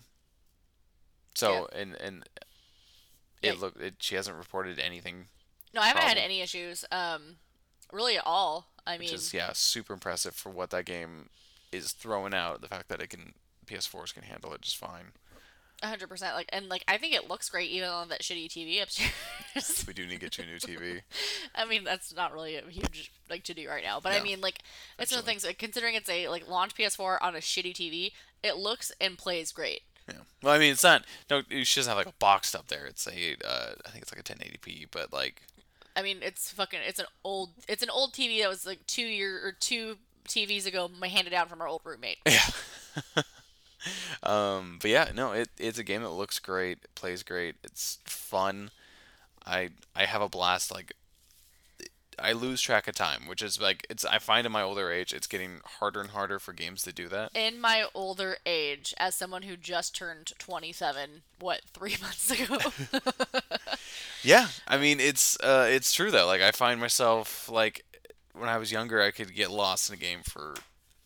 So 1.35 1.67
and 1.73 1.95
and 2.01 2.27
it 3.41 3.53
Yeah. 3.55 3.61
look 3.61 3.79
it, 3.79 3.95
she 3.99 4.15
hasn't 4.15 4.35
reported 4.37 4.79
anything, 4.79 5.27
No, 5.73 5.81
I 5.81 5.87
haven't 5.87 6.03
had 6.03 6.17
any 6.17 6.41
issues. 6.41 6.83
Um, 6.91 7.37
really 7.91 8.17
at 8.17 8.23
all. 8.25 8.67
I 8.85 8.93
mean, 8.97 9.05
which 9.07 9.13
is 9.13 9.33
yeah 9.33 9.51
super 9.53 9.93
impressive 9.93 10.33
for 10.33 10.49
what 10.49 10.69
that 10.71 10.85
game 10.85 11.29
is 11.71 11.91
throwing 11.91 12.33
out. 12.33 12.61
The 12.61 12.67
fact 12.67 12.89
that 12.89 13.01
it 13.01 13.09
can 13.09 13.33
PS4s 13.65 14.13
can 14.13 14.23
handle 14.23 14.53
it 14.53 14.61
just 14.61 14.77
fine. 14.77 15.11
Hundred 15.83 16.07
percent. 16.07 16.35
Like, 16.35 16.49
and 16.51 16.69
like, 16.69 16.83
I 16.87 16.97
think 16.97 17.13
it 17.13 17.29
looks 17.29 17.49
great 17.49 17.69
even 17.71 17.89
on 17.89 18.09
that 18.09 18.21
shitty 18.21 18.47
TV 18.47 18.81
upstairs. 18.81 19.85
We 19.87 19.93
do 19.93 20.05
need 20.05 20.15
to 20.15 20.19
get 20.19 20.37
you 20.37 20.43
a 20.43 20.47
new 20.47 20.57
TV. 20.57 21.01
I 21.55 21.65
mean, 21.65 21.83
that's 21.83 22.15
not 22.15 22.33
really 22.33 22.55
a 22.55 22.61
huge 22.63 23.11
like 23.29 23.43
to 23.43 23.53
do 23.53 23.67
right 23.67 23.83
now, 23.83 23.99
but 23.99 24.13
I 24.13 24.21
mean, 24.21 24.41
like, 24.41 24.59
it's 24.99 25.11
one 25.11 25.19
of 25.19 25.25
the 25.25 25.29
things. 25.29 25.45
Like, 25.45 25.57
considering 25.57 25.95
it's 25.95 26.09
a 26.09 26.27
like 26.27 26.47
launch 26.47 26.75
PS4 26.75 27.17
on 27.21 27.35
a 27.35 27.39
shitty 27.39 27.73
TV, 27.73 28.11
it 28.43 28.57
looks 28.57 28.91
and 28.99 29.17
plays 29.17 29.51
great. 29.51 29.81
Yeah. 30.07 30.15
Well, 30.41 30.53
I 30.53 30.59
mean, 30.59 30.71
it's 30.71 30.83
not. 30.83 31.03
No, 31.29 31.41
she 31.49 31.79
doesn't 31.79 31.89
have 31.89 31.97
like 31.97 32.07
a 32.07 32.17
box 32.19 32.55
up 32.55 32.67
there. 32.67 32.85
It's 32.85 33.07
a. 33.07 33.35
Uh, 33.45 33.73
I 33.85 33.89
think 33.89 34.03
it's 34.03 34.15
like 34.15 34.19
a 34.19 34.23
1080p, 34.23 34.87
but 34.91 35.11
like. 35.11 35.41
I 35.95 36.01
mean, 36.01 36.19
it's 36.21 36.51
fucking. 36.51 36.79
It's 36.87 36.99
an 36.99 37.07
old. 37.23 37.51
It's 37.67 37.83
an 37.83 37.89
old 37.89 38.13
TV 38.13 38.41
that 38.41 38.49
was 38.49 38.65
like 38.65 38.85
two 38.87 39.03
year 39.03 39.45
or 39.45 39.51
two 39.51 39.97
TVs 40.27 40.65
ago, 40.65 40.89
my 40.99 41.07
handed 41.07 41.31
down 41.31 41.47
from 41.47 41.61
our 41.61 41.67
old 41.67 41.81
roommate. 41.83 42.19
Yeah. 42.25 42.41
um, 44.23 44.79
but 44.81 44.91
yeah, 44.91 45.11
no, 45.13 45.31
it, 45.31 45.49
it's 45.57 45.79
a 45.79 45.83
game 45.83 46.03
that 46.03 46.09
looks 46.09 46.39
great, 46.39 46.79
it 46.83 46.95
plays 46.95 47.23
great, 47.23 47.55
it's 47.63 47.99
fun. 48.05 48.71
I 49.45 49.69
I 49.95 50.05
have 50.05 50.21
a 50.21 50.29
blast. 50.29 50.71
Like 50.71 50.93
I 52.19 52.31
lose 52.33 52.61
track 52.61 52.87
of 52.87 52.95
time, 52.95 53.27
which 53.27 53.41
is 53.41 53.61
like 53.61 53.85
it's. 53.89 54.03
I 54.03 54.17
find 54.17 54.45
in 54.45 54.51
my 54.51 54.61
older 54.61 54.91
age, 54.91 55.13
it's 55.13 55.27
getting 55.27 55.61
harder 55.79 56.01
and 56.01 56.09
harder 56.09 56.39
for 56.39 56.51
games 56.51 56.81
to 56.83 56.91
do 56.91 57.07
that. 57.09 57.31
In 57.35 57.61
my 57.61 57.85
older 57.93 58.37
age, 58.45 58.93
as 58.97 59.15
someone 59.15 59.43
who 59.43 59.55
just 59.55 59.95
turned 59.95 60.33
27, 60.39 61.21
what 61.39 61.61
three 61.73 61.95
months 62.01 62.31
ago? 62.31 62.57
yeah, 64.23 64.47
I 64.67 64.77
mean 64.77 64.99
it's 64.99 65.39
uh, 65.41 65.67
it's 65.69 65.93
true 65.93 66.11
though. 66.11 66.25
Like 66.25 66.41
I 66.41 66.51
find 66.51 66.79
myself 66.79 67.49
like 67.49 67.85
when 68.33 68.49
I 68.49 68.57
was 68.57 68.71
younger, 68.71 69.01
I 69.01 69.11
could 69.11 69.35
get 69.35 69.51
lost 69.51 69.89
in 69.89 69.95
a 69.95 69.99
game 69.99 70.21
for 70.23 70.55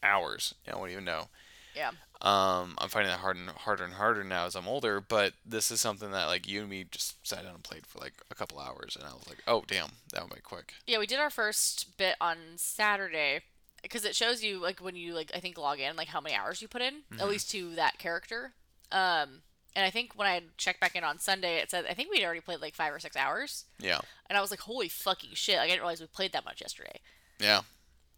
hours. 0.01 0.55
I 0.67 0.71
don't 0.71 0.89
even 0.89 1.05
know. 1.05 1.27
Yeah. 1.75 1.91
Um, 2.21 2.75
I'm 2.77 2.89
finding 2.89 3.11
that 3.11 3.19
hard 3.19 3.35
and 3.35 3.49
harder 3.49 3.83
and 3.83 3.93
harder 3.93 4.23
now 4.23 4.45
as 4.45 4.55
I'm 4.55 4.67
older. 4.67 5.01
But 5.01 5.33
this 5.45 5.71
is 5.71 5.81
something 5.81 6.11
that 6.11 6.25
like 6.25 6.47
you 6.47 6.61
and 6.61 6.69
me 6.69 6.85
just 6.89 7.25
sat 7.27 7.43
down 7.43 7.55
and 7.55 7.63
played 7.63 7.87
for 7.87 7.99
like 7.99 8.13
a 8.29 8.35
couple 8.35 8.59
hours, 8.59 8.95
and 8.95 9.03
I 9.03 9.13
was 9.13 9.27
like, 9.27 9.39
oh 9.47 9.63
damn, 9.67 9.89
that 10.13 10.29
went 10.29 10.43
quick. 10.43 10.73
Yeah, 10.85 10.99
we 10.99 11.07
did 11.07 11.19
our 11.19 11.31
first 11.31 11.97
bit 11.97 12.15
on 12.21 12.37
Saturday 12.57 13.41
because 13.81 14.05
it 14.05 14.15
shows 14.15 14.43
you 14.43 14.59
like 14.59 14.79
when 14.79 14.95
you 14.95 15.13
like 15.13 15.31
I 15.35 15.39
think 15.39 15.57
log 15.57 15.79
in 15.79 15.95
like 15.95 16.09
how 16.09 16.21
many 16.21 16.35
hours 16.35 16.61
you 16.61 16.67
put 16.67 16.81
in 16.81 16.95
mm-hmm. 17.11 17.19
at 17.19 17.27
least 17.27 17.49
to 17.51 17.75
that 17.75 17.97
character. 17.97 18.53
Um, 18.91 19.41
and 19.75 19.85
I 19.85 19.89
think 19.89 20.13
when 20.15 20.27
I 20.27 20.41
checked 20.57 20.79
back 20.79 20.95
in 20.95 21.03
on 21.03 21.17
Sunday, 21.17 21.57
it 21.57 21.71
said 21.71 21.85
I 21.89 21.93
think 21.93 22.11
we'd 22.11 22.23
already 22.23 22.41
played 22.41 22.61
like 22.61 22.75
five 22.75 22.93
or 22.93 22.99
six 22.99 23.15
hours. 23.15 23.65
Yeah. 23.79 23.99
And 24.29 24.37
I 24.37 24.41
was 24.41 24.51
like, 24.51 24.61
holy 24.61 24.89
fucking 24.89 25.31
shit! 25.33 25.57
Like, 25.57 25.65
I 25.65 25.67
didn't 25.69 25.81
realize 25.81 26.01
we 26.01 26.07
played 26.07 26.33
that 26.33 26.45
much 26.45 26.61
yesterday. 26.61 26.99
Yeah. 27.39 27.61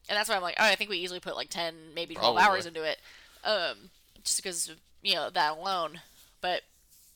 And 0.10 0.18
that's 0.18 0.28
why 0.28 0.36
I'm 0.36 0.42
like, 0.42 0.58
oh, 0.60 0.66
I 0.66 0.76
think 0.76 0.90
we 0.90 0.98
easily 0.98 1.22
put 1.22 1.36
like 1.38 1.50
ten, 1.50 1.76
maybe 1.96 2.16
twelve 2.16 2.36
Probably. 2.36 2.56
hours 2.56 2.66
into 2.66 2.84
it. 2.84 3.00
Um, 3.44 3.90
just 4.24 4.42
because 4.42 4.72
you 5.02 5.16
know 5.16 5.30
that 5.30 5.58
alone. 5.58 6.02
But 6.42 6.62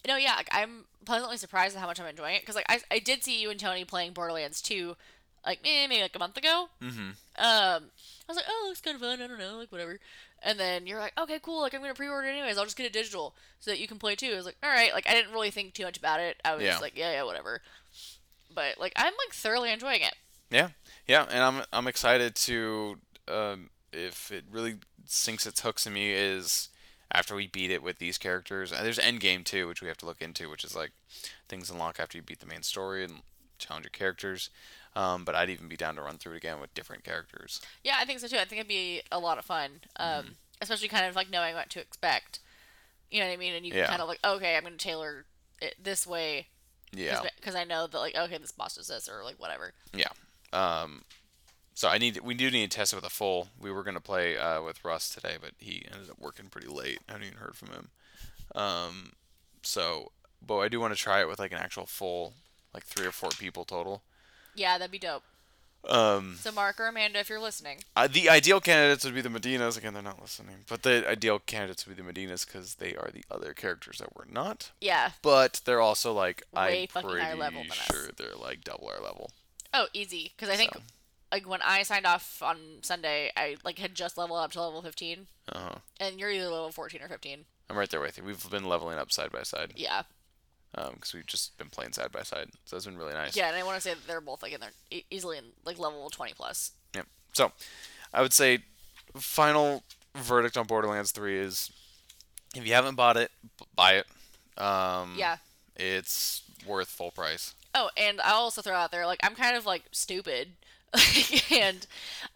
you 0.04 0.12
know, 0.12 0.18
yeah, 0.18 0.36
like, 0.36 0.50
I'm 0.52 0.86
pleasantly 1.06 1.38
surprised 1.38 1.76
at 1.76 1.82
how 1.82 1.88
much 1.88 2.00
I'm 2.00 2.08
enjoying 2.08 2.36
it 2.36 2.42
because 2.42 2.56
like 2.56 2.66
I, 2.70 2.80
I 2.92 3.00
did 3.00 3.24
see 3.24 3.42
you 3.42 3.50
and 3.50 3.60
Tony 3.60 3.86
playing 3.86 4.14
Borderlands 4.14 4.62
2 4.62 4.96
like 5.46 5.60
eh, 5.64 5.88
maybe 5.88 6.02
like 6.02 6.16
a 6.16 6.20
month 6.20 6.38
ago. 6.38 6.70
Mm-hmm. 6.82 7.10
Um, 7.10 7.14
I 7.38 8.28
was 8.28 8.36
like, 8.36 8.46
oh, 8.50 8.66
looks 8.68 8.82
kind 8.82 8.96
of 8.96 9.02
fun. 9.02 9.22
I 9.22 9.28
don't 9.28 9.40
know, 9.40 9.58
like 9.58 9.72
whatever. 9.72 10.00
And 10.44 10.60
then 10.60 10.86
you're 10.86 11.00
like, 11.00 11.14
okay, 11.18 11.40
cool. 11.42 11.62
Like 11.62 11.74
I'm 11.74 11.82
gonna 11.82 11.94
pre-order 11.94 12.28
it 12.28 12.32
anyways. 12.32 12.58
I'll 12.58 12.66
just 12.66 12.78
get 12.78 12.86
it 12.86 12.94
digital 12.94 13.34
so 13.60 13.72
that 13.72 13.80
you 13.80 13.88
can 13.88 13.98
play 13.98 14.16
too. 14.16 14.32
I 14.34 14.36
was 14.36 14.46
like, 14.46 14.58
all 14.62 14.70
right. 14.70 14.94
Like 14.94 15.10
I 15.10 15.14
didn't 15.14 15.32
really 15.32 15.52
think 15.52 15.74
too 15.74 15.86
much 15.86 15.98
about 15.98 16.20
it. 16.20 16.40
I 16.44 16.56
was 16.56 16.64
yeah. 16.64 16.78
like, 16.80 16.98
yeah, 16.98 17.14
yeah, 17.14 17.24
whatever. 17.24 17.62
But 18.54 18.80
like 18.80 18.94
I'm 18.96 19.14
like 19.14 19.34
thoroughly 19.34 19.72
enjoying 19.72 20.02
it. 20.02 20.16
Yeah, 20.50 20.70
yeah, 21.08 21.26
and 21.30 21.44
I'm 21.44 21.66
I'm 21.74 21.88
excited 21.88 22.36
to 22.36 22.98
um, 23.28 23.70
if 23.92 24.32
it 24.32 24.46
really 24.52 24.76
sinks 25.10 25.46
its 25.46 25.62
hooks 25.62 25.86
in 25.86 25.94
me 25.94 26.12
is 26.12 26.70
after 27.12 27.36
we 27.36 27.48
beat 27.48 27.72
it 27.72 27.84
with 27.84 28.00
these 28.00 28.18
characters. 28.18 28.72
And 28.72 28.86
there's 28.86 29.00
endgame 29.00 29.44
too, 29.44 29.68
which 29.68 29.82
we 29.82 29.88
have 29.88 29.98
to 29.98 30.06
look 30.06 30.22
into, 30.22 30.50
which 30.50 30.64
is 30.64 30.76
like 30.76 30.92
things 31.48 31.70
unlock 31.70 32.00
after 32.00 32.18
you 32.18 32.22
beat 32.22 32.40
the 32.40 32.46
main 32.46 32.64
story 32.64 33.04
and 33.04 33.22
challenge 33.58 33.86
your 33.86 33.92
characters. 33.92 34.50
Um, 34.96 35.24
but 35.24 35.36
I'd 35.36 35.50
even 35.50 35.68
be 35.68 35.78
down 35.78 35.96
to 35.96 36.02
run 36.02 36.18
through 36.18 36.34
it 36.34 36.38
again 36.38 36.60
with 36.60 36.74
different 36.74 37.04
characters. 37.04 37.62
Yeah, 37.84 37.96
I 38.00 38.06
think 38.06 38.20
so 38.20 38.28
too. 38.28 38.38
I 38.38 38.46
think 38.46 38.60
it'd 38.60 38.68
be 38.68 39.04
a 39.12 39.20
lot 39.20 39.38
of 39.38 39.46
fun, 39.46 39.82
um, 39.98 40.08
mm-hmm. 40.08 40.32
especially 40.62 40.88
kind 40.88 41.06
of 41.06 41.16
like 41.16 41.30
knowing 41.30 41.54
what 41.54 41.70
to 41.72 41.80
expect. 41.80 42.40
You 43.12 43.22
know 43.22 43.28
what 43.28 43.34
I 43.34 43.38
mean? 43.38 43.54
And 43.54 43.66
you 43.66 43.74
yeah. 43.74 43.88
kind 43.88 44.02
of 44.02 44.08
like, 44.08 44.20
okay, 44.26 44.56
I'm 44.56 44.64
going 44.64 44.74
to 44.74 44.84
tailor 44.84 45.26
it 45.62 45.76
this 45.82 46.06
way. 46.08 46.48
Yeah. 46.92 47.22
Because 47.36 47.56
I 47.56 47.64
know 47.64 47.88
that 47.88 47.98
like, 47.98 48.18
okay, 48.18 48.38
this 48.38 48.52
boss 48.52 48.76
does 48.76 48.88
this 48.88 49.08
or 49.08 49.24
like 49.24 49.40
whatever. 49.40 49.74
Yeah. 49.94 50.10
Um, 50.52 51.04
so 51.78 51.88
I 51.90 52.00
need 52.00 52.22
we 52.22 52.34
do 52.34 52.50
need 52.50 52.72
to 52.72 52.76
test 52.76 52.92
it 52.92 52.96
with 52.96 53.06
a 53.06 53.10
full. 53.12 53.50
We 53.62 53.72
were 53.72 53.84
gonna 53.84 54.00
play 54.00 54.36
uh, 54.36 54.64
with 54.64 54.84
Russ 54.84 55.10
today, 55.10 55.36
but 55.40 55.52
he 55.60 55.86
ended 55.94 56.10
up 56.10 56.18
working 56.18 56.48
pretty 56.48 56.66
late. 56.66 56.98
I 57.08 57.12
haven't 57.12 57.28
even 57.28 57.38
heard 57.38 57.56
from 57.56 57.68
him. 57.68 57.90
Um, 58.56 59.12
so, 59.62 60.12
but 60.44 60.58
I 60.58 60.70
do 60.70 60.80
want 60.80 60.96
to 60.96 61.00
try 61.00 61.22
it 61.22 61.28
with 61.28 61.38
like 61.38 61.52
an 61.52 61.60
actual 61.60 61.86
full, 61.86 62.34
like 62.74 62.84
three 62.84 63.06
or 63.06 63.12
four 63.12 63.30
people 63.30 63.64
total. 63.64 64.02
Yeah, 64.56 64.80
that'd 64.80 64.90
be 64.92 64.98
dope. 64.98 65.22
Um, 65.88 66.38
so 66.42 66.52
Mark 66.52 66.80
or 66.80 66.88
Amanda, 66.88 67.20
if 67.20 67.30
you're 67.30 67.40
listening, 67.40 67.82
uh, 67.96 68.08
the 68.08 68.28
ideal 68.28 68.60
candidates 68.60 69.06
would 69.06 69.14
be 69.14 69.22
the 69.22 69.30
Medinas. 69.30 69.78
Again, 69.78 69.94
they're 69.94 70.02
not 70.02 70.20
listening, 70.20 70.66
but 70.68 70.82
the 70.82 71.08
ideal 71.08 71.38
candidates 71.38 71.86
would 71.86 71.96
be 71.96 72.02
the 72.02 72.12
Medinas 72.12 72.44
because 72.44 72.76
they 72.76 72.96
are 72.96 73.12
the 73.14 73.24
other 73.30 73.54
characters 73.54 74.00
that 74.00 74.16
we're 74.16 74.26
not. 74.26 74.72
Yeah. 74.82 75.12
But 75.22 75.62
they're 75.64 75.80
also 75.80 76.12
like 76.12 76.42
Way 76.56 76.88
I'm 76.96 77.04
pretty 77.04 77.38
level 77.38 77.62
sure 77.66 77.72
us. 77.72 77.78
Sure, 77.92 78.10
they're 78.18 78.36
like 78.36 78.64
double 78.64 78.90
our 78.90 79.00
level. 79.00 79.30
Oh, 79.76 79.86
easy. 79.94 80.32
Because 80.36 80.52
I 80.52 80.58
think 80.58 80.74
so 80.74 80.82
like 81.32 81.48
when 81.48 81.62
I 81.62 81.84
signed 81.84 82.06
off 82.06 82.42
on 82.42 82.58
Sunday, 82.82 83.32
I 83.36 83.58
like 83.64 83.80
had 83.80 83.96
just 83.96 84.18
leveled 84.18 84.40
up 84.40 84.52
to 84.54 84.62
level 84.62 84.82
15. 84.82 85.28
Uh-huh. 85.52 85.76
And 86.00 86.20
you're 86.20 86.32
either 86.32 86.46
level 86.48 86.72
14 86.72 87.02
or 87.02 87.08
15. 87.08 87.46
I'm 87.70 87.78
right 87.78 87.90
there 87.90 88.00
with 88.00 88.18
you. 88.18 88.24
We've 88.24 88.50
been 88.50 88.66
leveling 88.66 88.98
up 88.98 89.12
side 89.12 89.32
by 89.32 89.44
side. 89.44 89.74
Yeah. 89.76 90.04
Um, 90.76 90.94
because 90.96 91.14
we've 91.14 91.26
just 91.26 91.58
been 91.58 91.70
playing 91.70 91.94
side 91.94 92.12
by 92.12 92.24
side, 92.24 92.50
so 92.66 92.76
it's 92.76 92.86
been 92.86 92.98
really 92.98 93.14
nice. 93.14 93.36
Yeah, 93.36 93.48
and 93.48 93.56
I 93.56 93.64
want 93.64 93.78
to 93.78 93.82
say 93.82 93.94
that 93.94 94.06
they're 94.06 94.22
both 94.22 94.44
like 94.44 94.54
in 94.54 94.60
there 94.60 95.02
easily 95.10 95.38
in 95.38 95.46
like 95.66 95.80
level 95.80 96.10
20 96.10 96.34
plus. 96.34 96.72
Yeah. 96.94 97.04
So, 97.34 97.52
I 98.14 98.22
would 98.22 98.34
say, 98.34 98.60
final 99.16 99.84
verdict 100.16 100.58
on 100.58 100.66
Borderlands 100.68 101.12
3 101.14 101.40
is, 101.40 101.72
if 102.54 102.68
you 102.68 102.74
haven't 102.74 102.96
bought 102.96 103.16
it, 103.16 103.32
buy 103.76 103.94
it. 103.94 104.08
Um, 104.62 105.16
yeah. 105.18 105.38
It's 105.78 106.44
worth 106.68 106.90
full 106.90 107.12
price. 107.12 107.56
Oh, 107.74 107.90
and 107.96 108.20
I'll 108.22 108.42
also 108.42 108.62
throw 108.62 108.76
out 108.76 108.92
there 108.92 109.06
like 109.06 109.20
I'm 109.24 109.36
kind 109.36 109.56
of 109.56 109.66
like 109.66 109.84
stupid 109.92 110.50
and 111.52 111.86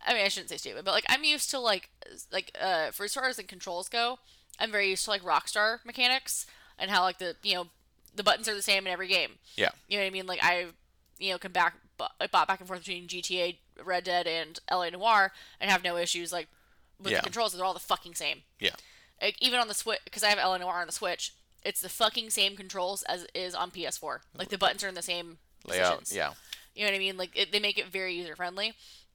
I 0.06 0.14
mean 0.14 0.26
I 0.26 0.28
shouldn't 0.28 0.50
say 0.50 0.58
stupid, 0.58 0.86
but 0.86 0.92
like 0.92 1.06
I'm 1.10 1.24
used 1.24 1.50
to 1.52 1.60
like 1.60 1.90
like 2.32 2.52
uh 2.60 2.92
for 2.92 3.06
as 3.06 3.14
far 3.14 3.28
as 3.28 3.38
the 3.38 3.44
controls 3.44 3.90
go, 3.90 4.20
I'm 4.60 4.72
very 4.72 4.90
used 4.90 5.06
to 5.06 5.10
like 5.10 5.24
Rockstar 5.24 5.80
mechanics 5.86 6.46
and 6.78 6.92
how 6.92 7.02
like 7.04 7.20
the 7.20 7.36
you 7.44 7.56
know 7.56 7.68
the 8.16 8.24
buttons 8.24 8.50
are 8.50 8.56
the 8.56 8.62
same 8.62 8.86
in 8.86 8.92
every 8.92 9.08
game. 9.08 9.32
Yeah. 9.56 9.70
You 9.88 9.98
know 9.98 10.04
what 10.04 10.08
I 10.08 10.12
mean? 10.12 10.28
Like 10.28 10.44
I 10.44 10.68
you 11.20 11.32
know 11.32 11.38
can 11.38 11.52
back 11.52 11.76
I 12.20 12.28
bought 12.28 12.48
back 12.48 12.60
and 12.60 12.68
forth 12.68 12.80
between 12.80 13.08
GTA, 13.08 13.58
Red 13.84 14.04
Dead, 14.06 14.28
and 14.28 14.60
LA 14.70 14.90
Noire 14.90 15.32
and 15.60 15.70
have 15.70 15.84
no 15.84 15.98
issues 15.98 16.32
like 16.32 16.48
with 17.00 17.12
yeah. 17.12 17.20
the 17.20 17.24
controls. 17.24 17.54
They're 17.54 17.66
all 17.66 17.74
the 17.74 17.80
fucking 17.80 18.16
same. 18.16 18.42
Yeah. 18.60 18.72
Like, 19.22 19.38
even 19.40 19.60
on 19.60 19.68
the 19.68 19.74
Switch, 19.74 20.00
because 20.04 20.24
I 20.24 20.30
have 20.30 20.40
LA 20.40 20.58
Noire 20.58 20.82
on 20.82 20.88
the 20.88 20.94
Switch, 20.94 21.34
it's 21.64 21.82
the 21.82 21.90
fucking 21.90 22.32
same 22.32 22.56
controls 22.56 23.04
as 23.04 23.28
is 23.36 23.54
on 23.54 23.72
PS4. 23.72 24.20
Like 24.36 24.50
the 24.50 24.58
buttons 24.58 24.84
are 24.84 24.88
in 24.88 24.96
the 24.96 25.02
same 25.02 25.38
layout. 25.68 26.00
Positions. 26.00 26.16
Yeah. 26.16 26.32
You 26.76 26.86
know 26.86 26.92
what 26.92 26.96
I 26.96 27.00
mean? 27.00 27.18
Like 27.18 27.32
it, 27.36 27.52
they 27.52 27.60
make 27.60 27.78
it 27.78 27.88
very 27.88 28.14
user 28.14 28.36
friendly. 28.36 28.74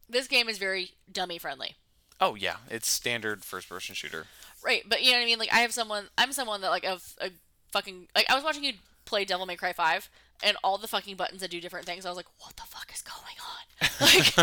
This 0.08 0.28
game 0.28 0.48
is 0.48 0.58
very 0.58 0.92
dummy 1.10 1.38
friendly. 1.38 1.76
Oh 2.20 2.34
yeah, 2.34 2.56
it's 2.70 2.88
standard 2.88 3.44
first 3.44 3.68
person 3.68 3.94
shooter. 3.94 4.26
Right, 4.64 4.82
but 4.88 5.02
you 5.02 5.12
know 5.12 5.18
what 5.18 5.22
I 5.22 5.26
mean? 5.26 5.38
Like 5.38 5.52
I 5.52 5.58
have 5.58 5.72
someone, 5.72 6.06
I'm 6.16 6.32
someone 6.32 6.60
that 6.62 6.70
like 6.70 6.84
of 6.84 7.14
a 7.20 7.30
fucking 7.72 8.08
like 8.14 8.26
I 8.30 8.34
was 8.34 8.44
watching 8.44 8.64
you 8.64 8.74
play 9.04 9.24
Devil 9.24 9.46
May 9.46 9.56
Cry 9.56 9.72
Five, 9.72 10.08
and 10.42 10.56
all 10.62 10.78
the 10.78 10.88
fucking 10.88 11.16
buttons 11.16 11.40
that 11.40 11.50
do 11.50 11.60
different 11.60 11.86
things. 11.86 12.06
I 12.06 12.08
was 12.08 12.16
like, 12.16 12.26
what 12.38 12.56
the 12.56 12.62
fuck 12.62 12.90
is 12.94 13.02
going 13.02 13.16
on? 13.40 13.62
Like, 14.00 14.36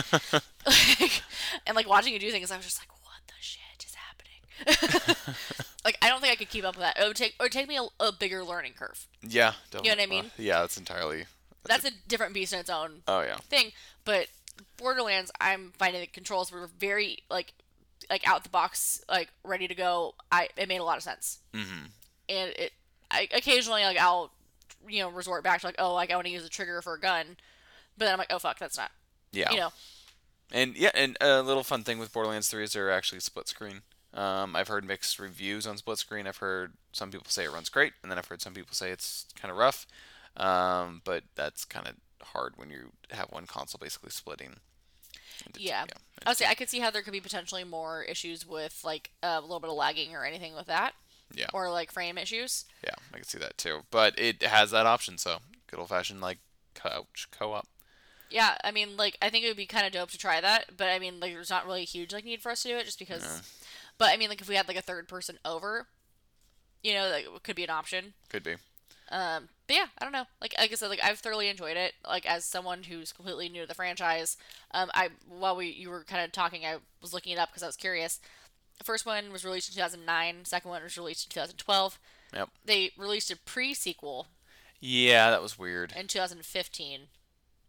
like 0.65 1.21
and 1.67 1.75
like 1.75 1.87
watching 1.89 2.13
you 2.13 2.19
do 2.19 2.31
things, 2.31 2.51
I 2.51 2.57
was 2.57 2.65
just 2.65 2.79
like, 2.79 2.89
what 3.03 3.21
the 3.27 3.33
shit 3.39 3.85
is 3.85 3.95
happening? 3.95 5.17
like 5.85 5.97
I 6.01 6.09
don't 6.09 6.21
think 6.21 6.31
I 6.31 6.35
could 6.35 6.49
keep 6.49 6.65
up 6.65 6.75
with 6.75 6.83
that. 6.83 6.99
It 6.99 7.07
would 7.07 7.15
take 7.15 7.35
it 7.39 7.41
would 7.41 7.51
take 7.51 7.67
me 7.67 7.77
a, 7.77 8.03
a 8.03 8.11
bigger 8.11 8.43
learning 8.43 8.73
curve. 8.77 9.07
Yeah, 9.21 9.53
you 9.73 9.81
know 9.83 9.89
what 9.89 9.99
I 9.99 10.05
mean? 10.05 10.25
Uh, 10.25 10.29
yeah, 10.37 10.61
that's 10.61 10.77
entirely 10.77 11.25
that's, 11.65 11.85
a, 11.85 11.91
different 12.07 12.33
beast 12.33 12.53
in 12.53 12.59
its 12.59 12.69
own. 12.69 13.01
Oh 13.07 13.21
yeah. 13.21 13.37
Thing, 13.37 13.71
but 14.05 14.27
Borderlands, 14.77 15.31
I'm 15.39 15.73
finding 15.77 16.01
the 16.01 16.07
controls 16.07 16.51
were 16.51 16.69
very 16.79 17.19
like 17.29 17.53
like 18.09 18.27
out 18.27 18.43
the 18.43 18.49
box, 18.49 19.03
like 19.09 19.29
ready 19.43 19.67
to 19.67 19.75
go. 19.75 20.15
I 20.31 20.49
it 20.57 20.67
made 20.67 20.77
a 20.77 20.83
lot 20.83 20.97
of 20.97 21.03
sense. 21.03 21.39
Mm-hmm. 21.53 21.85
And 22.29 22.49
it, 22.51 22.73
I 23.09 23.27
occasionally 23.33 23.83
like 23.83 23.97
I'll 23.97 24.31
you 24.87 24.99
know 25.01 25.09
resort 25.09 25.43
back 25.43 25.61
to 25.61 25.67
like 25.67 25.75
oh 25.79 25.93
like 25.93 26.11
I 26.11 26.15
want 26.15 26.27
to 26.27 26.33
use 26.33 26.45
a 26.45 26.49
trigger 26.49 26.81
for 26.81 26.93
a 26.93 26.99
gun, 26.99 27.37
but 27.97 28.05
then 28.05 28.13
I'm 28.13 28.19
like 28.19 28.31
oh 28.31 28.39
fuck 28.39 28.59
that's 28.59 28.77
not. 28.77 28.91
Yeah. 29.31 29.51
You 29.51 29.57
know. 29.57 29.69
And 30.51 30.75
yeah, 30.77 30.91
and 30.93 31.17
a 31.19 31.41
little 31.41 31.63
fun 31.63 31.83
thing 31.83 31.97
with 31.97 32.13
Borderlands 32.13 32.47
3 32.49 32.63
is 32.63 32.73
they're 32.73 32.91
actually 32.91 33.21
split 33.21 33.47
screen. 33.47 33.81
Um, 34.13 34.55
I've 34.55 34.67
heard 34.67 34.85
mixed 34.85 35.17
reviews 35.17 35.65
on 35.65 35.77
split 35.77 35.97
screen. 35.97 36.27
I've 36.27 36.37
heard 36.37 36.73
some 36.91 37.09
people 37.09 37.25
say 37.29 37.45
it 37.45 37.51
runs 37.51 37.69
great, 37.69 37.93
and 38.03 38.11
then 38.11 38.19
I've 38.19 38.27
heard 38.27 38.41
some 38.41 38.53
people 38.53 38.75
say 38.75 38.91
it's 38.91 39.25
kind 39.35 39.51
of 39.51 39.57
rough. 39.57 39.87
Um, 40.35 41.01
but 41.03 41.23
that's 41.35 41.65
kind 41.65 41.87
of 41.87 41.95
hard 42.27 42.53
when 42.55 42.69
you 42.69 42.91
have 43.11 43.27
one 43.29 43.45
console 43.45 43.79
basically 43.81 44.09
splitting. 44.11 44.55
Yeah. 45.57 45.85
yeah 45.87 45.93
I'll 46.25 46.35
say 46.35 46.45
I 46.47 46.55
could 46.55 46.69
see 46.69 46.79
how 46.79 46.89
there 46.91 47.01
could 47.01 47.13
be 47.13 47.19
potentially 47.19 47.63
more 47.63 48.03
issues 48.03 48.47
with 48.47 48.81
like 48.83 49.11
a 49.21 49.41
little 49.41 49.59
bit 49.59 49.69
of 49.69 49.75
lagging 49.75 50.15
or 50.15 50.25
anything 50.25 50.55
with 50.55 50.67
that. 50.67 50.93
Yeah. 51.33 51.47
Or 51.53 51.71
like 51.71 51.91
frame 51.91 52.17
issues. 52.17 52.65
Yeah, 52.83 52.95
I 53.11 53.17
can 53.17 53.25
see 53.25 53.39
that 53.39 53.57
too. 53.57 53.81
But 53.89 54.17
it 54.19 54.43
has 54.43 54.71
that 54.71 54.85
option, 54.85 55.17
so 55.17 55.39
good 55.67 55.79
old 55.79 55.89
fashioned 55.89 56.21
like 56.21 56.37
couch 56.75 57.27
co-op. 57.31 57.67
Yeah, 58.29 58.55
I 58.63 58.71
mean, 58.71 58.97
like 58.97 59.17
I 59.21 59.29
think 59.29 59.43
it 59.45 59.47
would 59.47 59.57
be 59.57 59.65
kind 59.65 59.85
of 59.85 59.91
dope 59.93 60.11
to 60.11 60.17
try 60.17 60.41
that, 60.41 60.77
but 60.77 60.89
I 60.89 60.99
mean, 60.99 61.19
like 61.19 61.33
there's 61.33 61.49
not 61.49 61.65
really 61.65 61.81
a 61.81 61.85
huge 61.85 62.13
like 62.13 62.25
need 62.25 62.41
for 62.41 62.51
us 62.51 62.63
to 62.63 62.69
do 62.69 62.77
it 62.77 62.85
just 62.85 62.99
because. 62.99 63.41
But 63.99 64.09
I 64.09 64.17
mean, 64.17 64.29
like 64.29 64.41
if 64.41 64.49
we 64.49 64.55
had 64.55 64.67
like 64.67 64.77
a 64.77 64.81
third 64.81 65.07
person 65.07 65.37
over, 65.45 65.87
You 66.83 66.93
know, 66.93 67.09
that 67.09 67.43
could 67.43 67.55
be 67.55 67.63
an 67.63 67.69
option. 67.69 68.13
Could 68.29 68.43
be. 68.43 68.55
Um, 69.11 69.49
but 69.67 69.75
yeah, 69.75 69.85
I 69.97 70.03
don't 70.03 70.11
know. 70.13 70.25
Like, 70.41 70.55
like 70.57 70.71
I 70.71 70.75
said, 70.75 70.87
like 70.87 71.03
I've 71.03 71.19
thoroughly 71.19 71.47
enjoyed 71.49 71.77
it. 71.77 71.93
Like 72.07 72.25
as 72.25 72.45
someone 72.45 72.83
who's 72.83 73.11
completely 73.13 73.49
new 73.49 73.61
to 73.61 73.67
the 73.67 73.73
franchise, 73.73 74.37
um, 74.71 74.89
I 74.93 75.09
while 75.27 75.55
we 75.55 75.67
you 75.69 75.89
were 75.89 76.03
kind 76.03 76.23
of 76.23 76.31
talking, 76.31 76.65
I 76.65 76.77
was 77.01 77.13
looking 77.13 77.33
it 77.33 77.39
up 77.39 77.49
because 77.49 77.63
I 77.63 77.67
was 77.67 77.75
curious. 77.77 78.19
The 78.77 78.83
first 78.83 79.05
one 79.05 79.31
was 79.31 79.45
released 79.45 79.69
in 79.69 79.75
2009. 79.75 80.45
Second 80.45 80.69
one 80.71 80.83
was 80.83 80.97
released 80.97 81.27
in 81.27 81.29
2012. 81.31 81.99
Yep. 82.33 82.49
They 82.65 82.91
released 82.97 83.29
a 83.29 83.37
pre-sequel 83.37 84.27
Yeah, 84.79 85.29
that 85.29 85.43
was 85.43 85.59
weird. 85.59 85.93
in 85.95 86.07
2015. 86.07 87.01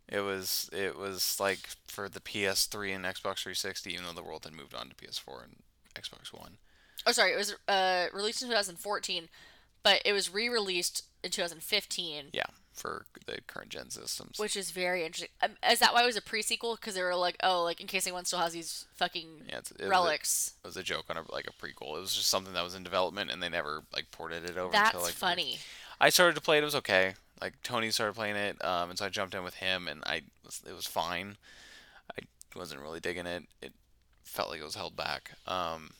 It 0.08 0.20
was 0.20 0.68
it 0.72 0.96
was 0.98 1.38
like 1.40 1.68
for 1.86 2.08
the 2.08 2.20
PS3 2.20 2.94
and 2.94 3.04
Xbox 3.04 3.42
360, 3.42 3.92
even 3.92 4.04
though 4.06 4.12
the 4.12 4.22
world 4.22 4.44
had 4.44 4.54
moved 4.54 4.74
on 4.74 4.88
to 4.88 4.94
PS4 4.94 5.44
and 5.44 5.56
Xbox 5.94 6.32
One. 6.32 6.56
Oh, 7.06 7.12
sorry, 7.12 7.32
it 7.32 7.36
was 7.36 7.54
uh, 7.68 8.06
released 8.14 8.40
in 8.42 8.48
2014, 8.48 9.28
but 9.84 10.02
it 10.04 10.12
was 10.12 10.32
re-released 10.32 11.04
in 11.22 11.30
2015, 11.30 12.26
Yeah, 12.32 12.42
for 12.72 13.06
the 13.26 13.38
current 13.46 13.68
gen 13.70 13.90
systems. 13.90 14.38
which 14.38 14.56
is 14.56 14.72
very 14.72 15.04
interesting. 15.04 15.28
Um, 15.40 15.52
is 15.70 15.78
that 15.78 15.94
why 15.94 16.02
it 16.02 16.06
was 16.06 16.16
a 16.16 16.20
pre-sequel? 16.22 16.74
Because 16.76 16.94
they 16.96 17.02
were 17.02 17.14
like, 17.14 17.36
oh, 17.44 17.62
like 17.62 17.80
in 17.80 17.86
case 17.86 18.06
anyone 18.06 18.24
still 18.24 18.40
has 18.40 18.52
these 18.52 18.86
fucking 18.96 19.28
yeah, 19.48 19.58
it 19.58 19.70
was 19.78 19.86
a- 19.86 19.88
relics. 19.88 20.54
it 20.64 20.66
was 20.66 20.76
a 20.76 20.82
joke 20.82 21.04
on 21.08 21.16
a, 21.16 21.22
like 21.30 21.46
a 21.46 21.52
prequel. 21.52 21.96
It 21.96 22.00
was 22.00 22.14
just 22.16 22.28
something 22.28 22.52
that 22.54 22.64
was 22.64 22.74
in 22.74 22.82
development, 22.82 23.30
and 23.30 23.40
they 23.42 23.48
never 23.48 23.82
like 23.94 24.10
ported 24.10 24.44
it 24.50 24.58
over. 24.58 24.72
That's 24.72 24.90
until, 24.94 25.04
like, 25.06 25.14
funny. 25.14 25.58
I 26.00 26.08
started 26.10 26.34
to 26.34 26.40
play 26.40 26.58
it. 26.58 26.62
It 26.62 26.64
was 26.64 26.74
okay. 26.74 27.14
Like 27.40 27.54
Tony 27.62 27.90
started 27.90 28.14
playing 28.14 28.36
it, 28.36 28.62
um, 28.64 28.90
and 28.90 28.98
so 28.98 29.06
I 29.06 29.08
jumped 29.08 29.34
in 29.34 29.44
with 29.44 29.54
him, 29.54 29.86
and 29.88 30.02
I 30.06 30.22
it 30.66 30.72
was 30.74 30.86
fine. 30.86 31.36
I 32.18 32.22
wasn't 32.56 32.80
really 32.80 33.00
digging 33.00 33.26
it. 33.26 33.44
It 33.62 33.72
felt 34.22 34.50
like 34.50 34.60
it 34.60 34.64
was 34.64 34.74
held 34.76 34.96
back. 34.96 35.32
Um, 35.46 35.90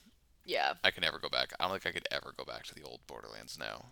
Yeah. 0.45 0.75
I 0.83 0.91
can 0.91 1.03
never 1.03 1.19
go 1.19 1.29
back. 1.29 1.53
I 1.59 1.65
don't 1.69 1.81
think 1.81 1.87
I 1.87 1.99
could 1.99 2.09
ever 2.11 2.33
go 2.37 2.45
back 2.45 2.65
to 2.65 2.75
the 2.75 2.83
old 2.83 3.01
Borderlands 3.07 3.59
now. 3.59 3.87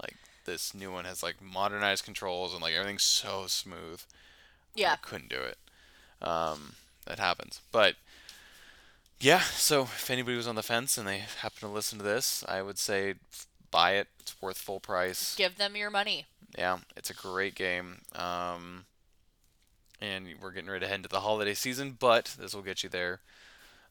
Like 0.00 0.14
this 0.44 0.74
new 0.74 0.92
one 0.92 1.04
has 1.04 1.22
like 1.22 1.42
modernized 1.42 2.04
controls 2.04 2.52
and 2.52 2.62
like 2.62 2.74
everything's 2.74 3.02
so 3.02 3.46
smooth. 3.46 4.02
Yeah. 4.74 4.92
I 4.92 4.96
couldn't 4.96 5.30
do 5.30 5.40
it. 5.40 5.58
Um, 6.20 6.74
that 7.06 7.18
happens. 7.18 7.60
But 7.72 7.96
yeah, 9.20 9.40
so 9.40 9.82
if 9.82 10.10
anybody 10.10 10.36
was 10.36 10.46
on 10.46 10.54
the 10.54 10.62
fence 10.62 10.96
and 10.96 11.06
they 11.06 11.18
happen 11.18 11.60
to 11.60 11.68
listen 11.68 11.98
to 11.98 12.04
this, 12.04 12.44
I 12.48 12.62
would 12.62 12.78
say 12.78 13.14
buy 13.70 13.92
it. 13.92 14.08
It's 14.20 14.40
worth 14.40 14.58
full 14.58 14.80
price. 14.80 15.34
Give 15.34 15.56
them 15.56 15.76
your 15.76 15.90
money. 15.90 16.26
Yeah, 16.56 16.78
it's 16.96 17.10
a 17.10 17.14
great 17.14 17.54
game. 17.54 18.02
Um, 18.14 18.86
and 20.00 20.26
we're 20.40 20.52
getting 20.52 20.70
ready 20.70 20.84
to 20.84 20.88
head 20.88 20.96
into 20.96 21.08
the 21.08 21.20
holiday 21.20 21.54
season, 21.54 21.96
but 21.98 22.36
this 22.38 22.54
will 22.54 22.62
get 22.62 22.82
you 22.82 22.88
there. 22.88 23.20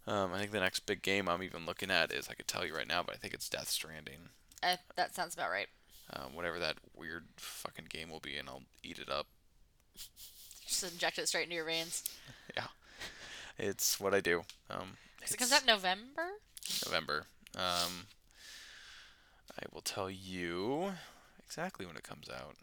Um, 0.07 0.33
I 0.33 0.39
think 0.39 0.51
the 0.51 0.59
next 0.61 0.85
big 0.85 1.01
game 1.01 1.27
I'm 1.27 1.43
even 1.43 1.65
looking 1.65 1.91
at 1.91 2.13
is 2.13 2.29
I 2.29 2.33
could 2.33 2.47
tell 2.47 2.65
you 2.65 2.73
right 2.73 2.87
now, 2.87 3.03
but 3.03 3.13
I 3.13 3.17
think 3.17 3.33
it's 3.33 3.49
Death 3.49 3.69
Stranding. 3.69 4.29
Uh, 4.63 4.77
that 4.95 5.13
sounds 5.13 5.33
about 5.33 5.51
right. 5.51 5.67
Um, 6.13 6.33
whatever 6.33 6.57
that 6.59 6.77
weird 6.95 7.25
fucking 7.35 7.87
game 7.89 8.09
will 8.09 8.21
be, 8.21 8.37
and 8.37 8.47
I'll 8.47 8.63
eat 8.83 8.99
it 8.99 9.09
up. 9.09 9.27
Just 10.65 10.83
inject 10.83 11.19
it 11.19 11.27
straight 11.27 11.43
into 11.43 11.55
your 11.55 11.65
veins. 11.65 12.03
Yeah, 12.55 12.67
it's 13.59 13.99
what 13.99 14.15
I 14.15 14.21
do. 14.21 14.43
Um, 14.71 14.93
it 15.21 15.37
comes 15.37 15.51
out 15.51 15.67
November. 15.67 16.23
November. 16.85 17.25
Um, 17.55 18.07
I 19.59 19.63
will 19.71 19.81
tell 19.81 20.09
you 20.09 20.93
exactly 21.45 21.85
when 21.85 21.97
it 21.97 22.03
comes 22.03 22.29
out. 22.29 22.55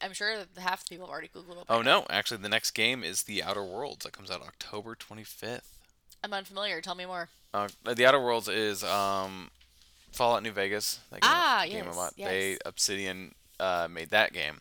I'm 0.00 0.12
sure 0.14 0.36
that 0.38 0.60
half 0.60 0.84
the 0.84 0.94
people 0.94 1.06
have 1.06 1.12
already 1.12 1.28
googled 1.28 1.58
it. 1.60 1.66
Oh 1.68 1.82
no, 1.82 2.06
actually, 2.08 2.40
the 2.40 2.48
next 2.48 2.70
game 2.70 3.02
is 3.02 3.24
The 3.24 3.42
Outer 3.42 3.64
Worlds. 3.64 4.04
That 4.04 4.12
comes 4.12 4.30
out 4.30 4.40
October 4.40 4.94
25th. 4.94 5.75
I'm 6.24 6.32
unfamiliar. 6.32 6.80
Tell 6.80 6.94
me 6.94 7.06
more. 7.06 7.28
Uh, 7.54 7.68
the 7.94 8.04
Outer 8.06 8.20
Worlds 8.20 8.48
is 8.48 8.82
um, 8.84 9.50
Fallout 10.12 10.42
New 10.42 10.52
Vegas. 10.52 11.00
That 11.10 11.20
game, 11.22 11.30
Ah, 11.32 11.62
game 11.66 11.84
yes, 11.86 11.94
about 11.94 12.12
yes. 12.16 12.28
they 12.28 12.58
Obsidian 12.66 13.34
uh, 13.60 13.88
made 13.90 14.10
that 14.10 14.32
game. 14.32 14.60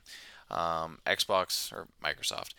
Um, 0.52 1.00
Xbox 1.06 1.74
or 1.74 1.88
Microsoft 2.04 2.54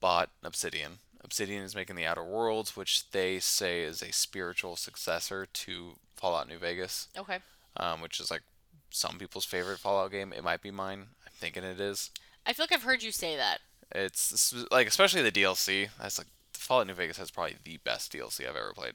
bought 0.00 0.30
Obsidian. 0.42 0.98
Obsidian 1.22 1.62
is 1.62 1.74
making 1.76 1.94
the 1.96 2.06
Outer 2.06 2.24
Worlds, 2.24 2.76
which 2.76 3.10
they 3.12 3.38
say 3.38 3.82
is 3.82 4.02
a 4.02 4.12
spiritual 4.12 4.74
successor 4.76 5.46
to 5.52 5.92
Fallout 6.16 6.48
New 6.48 6.58
Vegas, 6.58 7.08
Okay. 7.16 7.38
um, 7.76 8.00
which 8.00 8.18
is 8.18 8.30
like 8.30 8.42
some 8.90 9.18
people's 9.18 9.44
favorite 9.44 9.78
Fallout 9.78 10.10
game. 10.10 10.32
It 10.32 10.42
might 10.42 10.62
be 10.62 10.70
mine. 10.70 11.06
I'm 11.24 11.32
thinking 11.34 11.62
it 11.62 11.78
is. 11.80 12.10
I 12.44 12.52
feel 12.52 12.64
like 12.64 12.72
I've 12.72 12.82
heard 12.82 13.02
you 13.02 13.12
say 13.12 13.36
that. 13.36 13.60
It's 13.94 14.52
like 14.72 14.86
especially 14.88 15.22
the 15.22 15.30
DLC. 15.30 15.88
That's 16.00 16.18
like 16.18 16.26
Fallout 16.62 16.86
New 16.86 16.94
Vegas 16.94 17.18
has 17.18 17.30
probably 17.30 17.56
the 17.64 17.78
best 17.78 18.12
DLC 18.12 18.48
I've 18.48 18.56
ever 18.56 18.72
played. 18.74 18.94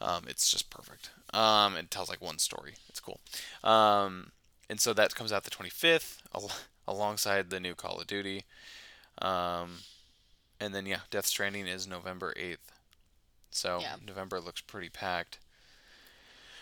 Um, 0.00 0.24
it's 0.28 0.50
just 0.50 0.70
perfect. 0.70 1.10
Um, 1.32 1.76
it 1.76 1.90
tells 1.90 2.08
like 2.08 2.20
one 2.20 2.38
story. 2.38 2.74
It's 2.88 3.00
cool. 3.00 3.20
Um, 3.62 4.32
and 4.68 4.80
so 4.80 4.92
that 4.94 5.14
comes 5.14 5.32
out 5.32 5.44
the 5.44 5.50
25th 5.50 6.18
al- 6.34 6.50
alongside 6.88 7.50
the 7.50 7.60
new 7.60 7.74
Call 7.74 8.00
of 8.00 8.06
Duty. 8.06 8.44
Um, 9.22 9.78
and 10.60 10.74
then 10.74 10.86
yeah, 10.86 11.00
Death 11.10 11.26
Stranding 11.26 11.66
is 11.66 11.86
November 11.86 12.34
8th. 12.36 12.56
So 13.50 13.78
Yeah. 13.80 13.96
November 14.04 14.40
looks 14.40 14.60
pretty 14.60 14.88
packed. 14.88 15.38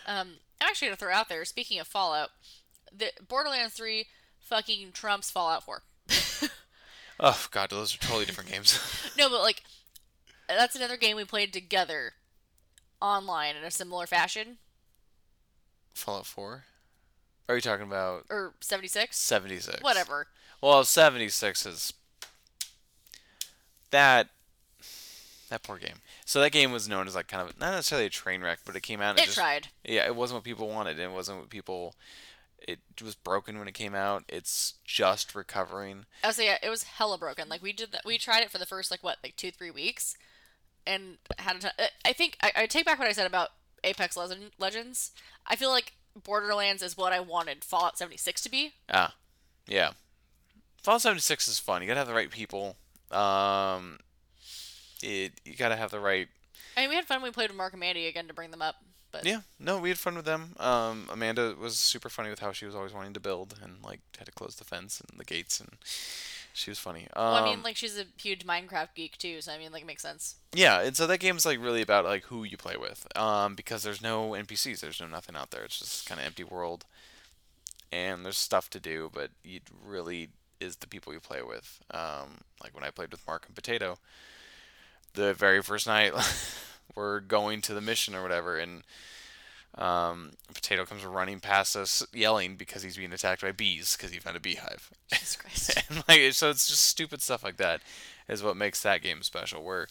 Um, 0.05 0.33
I'm 0.61 0.69
actually 0.69 0.87
gonna 0.89 0.97
throw 0.97 1.13
out 1.13 1.29
there. 1.29 1.43
Speaking 1.45 1.79
of 1.79 1.87
Fallout, 1.87 2.29
the 2.95 3.11
Borderlands 3.27 3.73
3 3.73 4.05
fucking 4.39 4.91
trumps 4.93 5.31
Fallout 5.31 5.63
4. 5.63 5.81
Oh 7.19 7.45
god, 7.51 7.69
those 7.69 7.93
are 7.93 7.99
totally 7.99 8.25
different 8.25 8.49
games. 8.51 8.79
no, 9.17 9.29
but 9.29 9.41
like, 9.41 9.61
that's 10.57 10.75
another 10.75 10.97
game 10.97 11.15
we 11.17 11.25
played 11.25 11.53
together, 11.53 12.13
online 13.01 13.55
in 13.55 13.63
a 13.63 13.71
similar 13.71 14.05
fashion. 14.07 14.57
Fallout 15.93 16.25
4. 16.25 16.63
Are 17.49 17.55
you 17.55 17.61
talking 17.61 17.85
about 17.85 18.25
Or 18.29 18.53
76. 18.61 19.17
76? 19.17 19.81
Whatever. 19.83 20.27
Well, 20.61 20.83
76 20.85 21.65
is 21.65 21.93
that 23.91 24.29
that 25.49 25.61
poor 25.61 25.77
game. 25.77 25.97
So 26.25 26.39
that 26.39 26.51
game 26.51 26.71
was 26.71 26.89
known 26.89 27.05
as 27.05 27.15
like 27.15 27.27
kind 27.27 27.47
of 27.47 27.59
not 27.59 27.71
necessarily 27.73 28.07
a 28.07 28.09
train 28.09 28.41
wreck, 28.41 28.59
but 28.65 28.75
it 28.75 28.81
came 28.81 29.01
out 29.01 29.11
and 29.11 29.19
It 29.19 29.25
just 29.25 29.37
tried. 29.37 29.67
yeah, 29.83 30.05
it 30.07 30.15
wasn't 30.15 30.37
what 30.37 30.43
people 30.43 30.67
wanted. 30.69 30.97
It 30.99 31.11
wasn't 31.11 31.39
what 31.39 31.49
people. 31.49 31.95
It 32.65 32.79
was 33.03 33.13
broken 33.13 33.59
when 33.59 33.67
it 33.67 33.73
came 33.73 33.93
out. 33.93 34.23
It's 34.29 34.75
just 34.85 35.35
recovering. 35.35 36.05
I 36.23 36.27
was 36.27 36.39
yeah, 36.39 36.57
it 36.63 36.69
was 36.69 36.83
hella 36.83 37.17
broken. 37.17 37.49
Like 37.49 37.61
we 37.61 37.73
did 37.73 37.91
that. 37.91 38.05
We 38.05 38.17
tried 38.17 38.41
it 38.41 38.49
for 38.51 38.57
the 38.57 38.65
first 38.65 38.89
like 38.89 39.03
what, 39.03 39.17
like 39.21 39.35
two, 39.35 39.51
three 39.51 39.69
weeks, 39.69 40.15
and 40.85 41.17
had 41.39 41.57
a 41.57 41.59
ton. 41.59 41.71
I- 41.79 41.89
I 42.09 42.13
think 42.13 42.37
I, 42.41 42.51
I 42.55 42.65
take 42.65 42.85
back 42.85 42.99
what 42.99 43.07
I 43.07 43.11
said 43.13 43.27
about 43.27 43.49
Apex 43.83 44.15
Legend, 44.17 44.51
Legends. 44.59 45.11
I 45.47 45.55
feel 45.55 45.69
like 45.69 45.93
Borderlands 46.23 46.81
is 46.83 46.95
what 46.97 47.11
I 47.13 47.19
wanted 47.19 47.63
Fallout 47.63 47.97
76 47.97 48.41
to 48.41 48.49
be. 48.49 48.73
Ah, 48.91 49.15
yeah. 49.67 49.91
Fallout 50.81 51.01
76 51.01 51.47
is 51.47 51.59
fun. 51.59 51.81
You 51.81 51.87
gotta 51.87 51.99
have 51.99 52.07
the 52.07 52.13
right 52.13 52.29
people. 52.29 52.75
Um, 53.11 53.99
it 55.01 55.33
you 55.45 55.55
gotta 55.55 55.75
have 55.75 55.91
the 55.91 55.99
right 55.99 56.27
I 56.75 56.81
mean, 56.81 56.89
we 56.89 56.95
had 56.95 57.05
fun 57.05 57.21
when 57.21 57.29
we 57.29 57.33
played 57.33 57.49
with 57.51 57.57
Mark 57.57 57.73
and 57.73 57.79
Mandy 57.79 58.07
again 58.07 58.27
to 58.27 58.33
bring 58.33 58.49
them 58.51 58.61
up. 58.61 58.75
But 59.11 59.25
Yeah, 59.27 59.41
no, 59.59 59.77
we 59.79 59.89
had 59.89 59.99
fun 59.99 60.15
with 60.15 60.25
them. 60.25 60.55
Um, 60.59 61.07
Amanda 61.11 61.53
was 61.59 61.77
super 61.77 62.09
funny 62.09 62.31
with 62.31 62.39
how 62.39 62.51
she 62.51 62.65
was 62.65 62.73
always 62.73 62.93
wanting 62.93 63.13
to 63.13 63.19
build 63.19 63.53
and 63.63 63.75
like 63.83 63.99
had 64.17 64.25
to 64.25 64.31
close 64.31 64.55
the 64.55 64.63
fence 64.63 64.99
and 64.99 65.19
the 65.19 65.23
gates, 65.25 65.59
and 65.59 65.77
she 66.53 66.69
was 66.69 66.79
funny. 66.79 67.07
Um, 67.15 67.25
well, 67.25 67.35
I 67.35 67.43
mean, 67.43 67.63
like 67.63 67.75
she's 67.75 67.97
a 67.97 68.05
huge 68.15 68.45
Minecraft 68.45 68.89
geek 68.95 69.17
too, 69.17 69.41
so 69.41 69.51
I 69.51 69.57
mean, 69.57 69.71
like 69.71 69.81
it 69.81 69.87
makes 69.87 70.03
sense. 70.03 70.35
yeah, 70.53 70.81
and 70.81 70.95
so 70.95 71.07
that 71.07 71.19
game's 71.19 71.45
like 71.45 71.59
really 71.59 71.81
about 71.81 72.05
like 72.05 72.25
who 72.25 72.43
you 72.43 72.57
play 72.57 72.77
with, 72.77 73.05
um, 73.17 73.55
because 73.55 73.81
there's 73.83 74.01
no 74.01 74.29
NPCs, 74.31 74.79
there's 74.79 75.01
no 75.01 75.07
nothing 75.07 75.35
out 75.35 75.51
there. 75.51 75.63
It's 75.63 75.79
just 75.79 76.05
kind 76.05 76.21
of 76.21 76.27
empty 76.27 76.43
world, 76.43 76.85
and 77.91 78.23
there's 78.23 78.37
stuff 78.37 78.69
to 78.69 78.79
do, 78.79 79.09
but 79.13 79.31
it 79.43 79.63
really 79.83 80.29
is 80.61 80.77
the 80.77 80.87
people 80.87 81.11
you 81.11 81.19
play 81.19 81.41
with. 81.41 81.81
Um, 81.91 82.41
like 82.61 82.75
when 82.75 82.83
I 82.83 82.91
played 82.91 83.11
with 83.11 83.25
Mark 83.27 83.45
and 83.47 83.55
Potato, 83.55 83.97
the 85.15 85.33
very 85.33 85.61
first 85.63 85.87
night, 85.87 86.13
we're 86.95 87.19
going 87.19 87.61
to 87.61 87.73
the 87.73 87.81
mission 87.81 88.13
or 88.13 88.21
whatever, 88.21 88.57
and 88.57 88.83
um, 89.77 90.31
Potato 90.53 90.85
comes 90.85 91.03
running 91.03 91.39
past 91.39 91.75
us, 91.75 92.05
yelling 92.13 92.55
because 92.55 92.83
he's 92.83 92.97
being 92.97 93.11
attacked 93.13 93.41
by 93.41 93.51
bees 93.51 93.95
because 93.97 94.11
he 94.11 94.19
found 94.19 94.37
a 94.37 94.39
beehive. 94.39 94.91
Jesus 95.11 95.35
Christ. 95.35 95.83
and 95.89 96.03
like, 96.07 96.33
so 96.33 96.49
it's 96.49 96.67
just 96.67 96.83
stupid 96.83 97.21
stuff 97.21 97.43
like 97.43 97.57
that 97.57 97.81
is 98.29 98.43
what 98.43 98.55
makes 98.55 98.81
that 98.83 99.01
game 99.01 99.21
special. 99.23 99.63
Where 99.63 99.87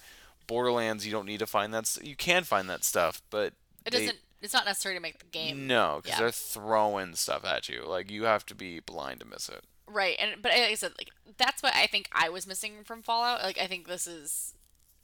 Borderlands, 0.46 1.04
you 1.06 1.12
don't 1.12 1.26
need 1.26 1.38
to 1.40 1.46
find 1.46 1.72
that. 1.74 1.84
s- 1.84 1.98
You 2.02 2.16
can 2.16 2.44
find 2.44 2.68
that 2.70 2.84
stuff, 2.84 3.22
but 3.30 3.54
It 3.84 3.90
doesn't. 3.90 4.18
It's 4.40 4.52
not 4.52 4.64
necessary 4.64 4.96
to 4.96 5.00
make 5.00 5.18
the 5.20 5.26
game 5.26 5.68
No, 5.68 6.00
because 6.02 6.16
Yeah. 6.16 6.20
they're 6.20 6.32
throwing 6.32 7.14
stuff 7.14 7.44
at 7.44 7.68
you. 7.68 7.84
Like 7.86 8.10
you 8.10 8.24
have 8.24 8.44
to 8.46 8.54
be 8.56 8.80
blind 8.80 9.20
to 9.20 9.26
miss 9.26 9.48
it. 9.48 9.64
right. 9.86 10.16
And 10.18 10.40
but 10.42 10.52
like 10.52 10.62
I 10.62 10.74
said, 10.74 10.92
like 10.98 11.10
that's 11.38 11.62
what 11.62 11.74
I 11.74 11.86
think 11.86 12.08
I 12.12 12.28
was 12.28 12.46
missing 12.46 12.84
from 12.84 13.02
Fallout. 13.02 13.42
Like 13.42 13.58
I 13.58 13.66
think 13.66 13.86
this 13.86 14.06
is 14.06 14.54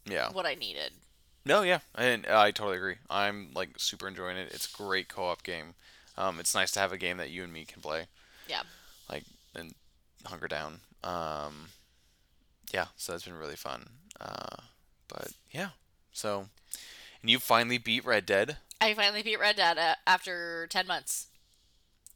Yeah. 0.05 0.31
what 0.33 0.45
I 0.47 0.55
needed. 0.55 0.93
No, 1.45 1.63
yeah, 1.63 1.79
and 1.95 2.27
I 2.27 2.51
totally 2.51 2.77
agree. 2.77 2.97
I'm 3.09 3.51
like 3.55 3.71
super 3.79 4.07
enjoying 4.07 4.37
it. 4.37 4.53
It's 4.53 4.73
a 4.73 4.77
great 4.77 5.09
co-op 5.09 5.43
game. 5.43 5.75
Um, 6.17 6.41
it's 6.41 6.55
nice 6.55 6.73
to 6.73 6.81
have 6.81 6.93
a 6.93 6.99
game 6.99 7.17
that 7.19 7.31
you 7.31 7.45
and 7.45 7.53
me 7.53 7.65
can 7.65 7.81
play. 7.81 8.07
Yeah. 8.49 8.63
Like 9.09 9.25
and 9.55 9.75
hunker 10.25 10.49
down. 10.49 10.81
Um, 11.05 11.69
yeah, 12.73 12.87
so 12.97 13.13
that's 13.13 13.25
been 13.25 13.39
really 13.39 13.57
fun. 13.57 13.89
Uh, 14.21 14.57
but 15.09 15.33
yeah, 15.51 15.71
so 16.13 16.49
and 17.23 17.31
you 17.31 17.39
finally 17.39 17.79
beat 17.79 18.05
Red 18.05 18.27
Dead. 18.27 18.59
I 18.81 18.95
finally 18.95 19.23
beat 19.23 19.41
Red 19.41 19.57
Dead 19.57 19.79
uh, 19.79 19.95
after 20.07 20.67
ten 20.69 20.87
months. 20.87 21.29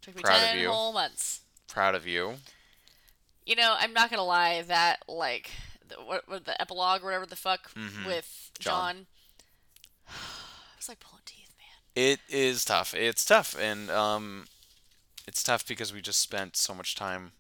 Took 0.03 0.17
me 0.17 0.23
Proud 0.23 0.39
ten 0.41 0.65
whole 0.67 0.93
months. 0.93 1.41
Proud 1.69 1.95
of 1.95 2.07
you. 2.07 2.35
You 3.47 3.57
know, 3.57 3.75
I'm 3.79 3.93
not 3.93 4.11
gonna 4.11 4.25
lie. 4.25 4.63
That 4.63 4.99
like 5.09 5.51
the, 5.97 6.03
what, 6.05 6.29
what 6.29 6.45
the 6.45 6.61
epilogue 6.61 7.03
or 7.03 7.07
whatever 7.07 7.27
the 7.27 7.37
fuck 7.37 7.73
Mhm. 7.75 8.07
with 8.07 8.51
John. 8.59 8.95
John. 8.95 9.07
It's 10.79 10.89
like 10.89 10.99
pulling 10.99 11.23
teeth, 11.25 11.53
man. 11.59 12.05
It 12.05 12.19
is 12.29 12.65
tough. 12.65 12.93
It's 12.93 13.25
tough, 13.25 13.55
and 13.57 13.89
um, 13.89 14.47
it's 15.29 15.45
tough 15.45 15.65
because 15.65 15.93
we 15.93 16.01
just 16.01 16.19
spent 16.19 16.57
so 16.57 16.75
much 16.75 16.97
time 16.97 17.31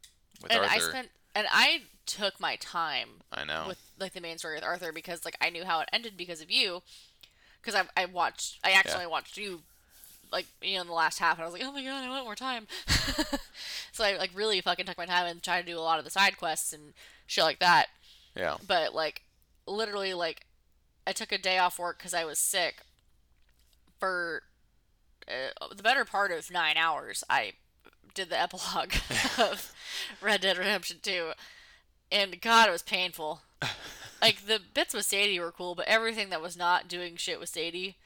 with 0.40 0.52
and 0.52 0.60
Arthur. 0.60 0.74
I 0.74 0.78
spent 0.78 1.08
and 1.34 1.46
I 1.50 1.82
took 2.06 2.38
my 2.38 2.54
time 2.56 3.08
I 3.32 3.44
know. 3.44 3.64
with 3.66 3.78
like 3.98 4.12
the 4.12 4.20
main 4.20 4.38
story 4.38 4.54
with 4.54 4.62
Arthur 4.64 4.92
because 4.92 5.24
like 5.24 5.36
I 5.40 5.50
knew 5.50 5.64
how 5.64 5.80
it 5.80 5.88
ended 5.92 6.16
because 6.16 6.40
of 6.40 6.52
you. 6.52 6.82
Because 7.60 7.74
I 7.74 8.00
I 8.00 8.04
watched 8.06 8.58
I 8.62 8.70
actually 8.72 9.06
watched 9.08 9.36
you 9.36 9.62
like 10.30 10.46
you 10.62 10.76
know 10.76 10.82
in 10.82 10.86
the 10.86 10.92
last 10.92 11.18
half 11.18 11.36
and 11.38 11.42
I 11.42 11.46
was 11.46 11.52
like 11.54 11.64
oh 11.64 11.72
my 11.72 11.82
god 11.82 12.04
I 12.04 12.08
want 12.10 12.24
more 12.24 12.36
time. 12.36 12.68
so 13.92 14.04
I 14.04 14.16
like 14.16 14.30
really 14.34 14.60
fucking 14.60 14.86
took 14.86 14.98
my 14.98 15.06
time 15.06 15.26
and 15.26 15.42
tried 15.42 15.62
to 15.66 15.72
do 15.72 15.78
a 15.78 15.80
lot 15.80 15.98
of 15.98 16.04
the 16.04 16.10
side 16.12 16.36
quests 16.38 16.72
and 16.72 16.92
shit 17.26 17.42
like 17.44 17.58
that. 17.58 17.86
Yeah. 18.36 18.56
But 18.66 18.94
like 18.94 19.22
literally 19.66 20.14
like 20.14 20.46
I 21.06 21.12
took 21.12 21.32
a 21.32 21.38
day 21.38 21.58
off 21.58 21.78
work 21.78 21.98
because 21.98 22.14
I 22.14 22.24
was 22.24 22.38
sick 22.38 22.82
for 23.98 24.42
uh, 25.28 25.66
the 25.74 25.82
better 25.82 26.04
part 26.04 26.30
of 26.32 26.50
nine 26.50 26.76
hours. 26.76 27.24
I 27.28 27.52
did 28.14 28.30
the 28.30 28.40
epilogue 28.40 28.92
of 29.38 29.72
Red 30.20 30.40
Dead 30.42 30.58
Redemption 30.58 30.98
2, 31.02 31.32
and 32.10 32.40
God, 32.40 32.68
it 32.68 32.72
was 32.72 32.82
painful. 32.82 33.40
like 34.22 34.46
the 34.46 34.60
bits 34.74 34.94
with 34.94 35.06
Sadie 35.06 35.40
were 35.40 35.52
cool, 35.52 35.74
but 35.74 35.86
everything 35.88 36.30
that 36.30 36.42
was 36.42 36.56
not 36.56 36.88
doing 36.88 37.16
shit 37.16 37.40
with 37.40 37.48
Sadie, 37.48 37.96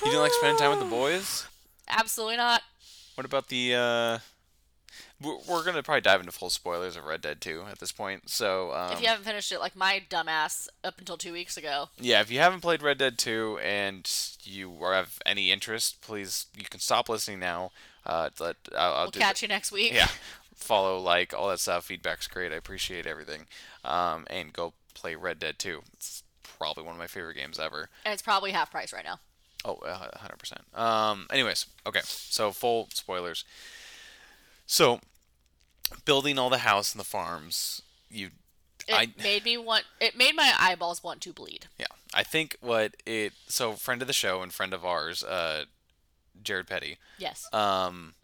You 0.00 0.06
didn't 0.10 0.20
like 0.20 0.32
spending 0.32 0.58
time 0.58 0.70
with 0.70 0.80
the 0.80 0.84
boys? 0.86 1.46
absolutely 1.88 2.36
not. 2.36 2.62
What 3.14 3.24
about 3.24 3.48
the? 3.48 3.74
uh 3.74 4.18
we're, 5.48 5.64
gonna 5.64 5.82
probably 5.82 6.00
dive 6.00 6.20
into 6.20 6.32
full 6.32 6.50
spoilers 6.50 6.96
of 6.96 7.04
Red 7.04 7.20
Dead 7.22 7.40
2 7.40 7.64
at 7.70 7.78
this 7.78 7.92
point. 7.92 8.28
So 8.28 8.72
um, 8.72 8.92
if 8.92 9.00
you 9.00 9.08
haven't 9.08 9.24
finished 9.24 9.50
it, 9.52 9.60
like 9.60 9.76
my 9.76 10.02
dumbass 10.10 10.68
up 10.84 10.98
until 10.98 11.16
two 11.16 11.32
weeks 11.32 11.56
ago, 11.56 11.88
yeah, 11.98 12.20
if 12.20 12.30
you 12.30 12.38
haven't 12.38 12.60
played 12.60 12.82
Red 12.82 12.98
Dead 12.98 13.18
2 13.18 13.58
and 13.62 14.10
you 14.44 14.72
are 14.82 14.94
have 14.94 15.18
any 15.24 15.50
interest, 15.50 16.00
please 16.00 16.46
you 16.56 16.64
can 16.64 16.80
stop 16.80 17.08
listening 17.08 17.38
now. 17.40 17.72
Uh, 18.04 18.30
let 18.40 18.56
I'll, 18.76 18.92
I'll 18.92 19.04
we'll 19.04 19.10
catch 19.12 19.42
you 19.42 19.48
next 19.48 19.70
week. 19.72 19.92
yeah 19.92 20.08
follow 20.54 20.98
like 20.98 21.34
all 21.34 21.48
that 21.48 21.58
stuff 21.58 21.84
feedback's 21.86 22.28
great 22.28 22.52
i 22.52 22.54
appreciate 22.54 23.04
everything 23.04 23.46
um, 23.84 24.24
and 24.30 24.52
go 24.52 24.72
play 24.94 25.16
red 25.16 25.38
dead 25.40 25.58
2 25.58 25.82
it's 25.94 26.22
probably 26.44 26.84
one 26.84 26.94
of 26.94 26.98
my 27.00 27.08
favorite 27.08 27.34
games 27.36 27.58
ever 27.58 27.88
And 28.04 28.12
it's 28.12 28.22
probably 28.22 28.52
half 28.52 28.70
price 28.70 28.92
right 28.92 29.04
now. 29.04 29.18
oh 29.64 29.74
uh, 29.84 30.08
100% 30.74 30.78
um, 30.80 31.26
anyways 31.30 31.66
okay 31.84 32.00
so 32.04 32.52
full 32.52 32.88
spoilers 32.94 33.44
so 34.66 35.00
building 36.04 36.38
all 36.38 36.50
the 36.50 36.58
house 36.58 36.92
and 36.92 37.00
the 37.00 37.04
farms 37.04 37.82
you 38.10 38.30
It 38.88 38.94
I- 38.94 39.22
made 39.22 39.44
me 39.44 39.56
want. 39.58 39.84
It 40.00 40.16
made 40.16 40.34
my 40.34 40.52
eyeballs 40.58 41.02
want 41.02 41.20
to 41.22 41.32
bleed. 41.32 41.66
yeah 41.78 41.86
i 42.14 42.22
think 42.22 42.56
what 42.60 42.94
it 43.06 43.32
so 43.48 43.72
friend 43.72 44.02
of 44.02 44.06
the 44.08 44.12
show 44.14 44.42
and 44.42 44.52
friend 44.52 44.74
of 44.74 44.84
ours 44.84 45.22
uh, 45.24 45.64
jared 46.42 46.66
petty 46.66 46.98
Yes. 47.18 47.46
um, 47.52 48.14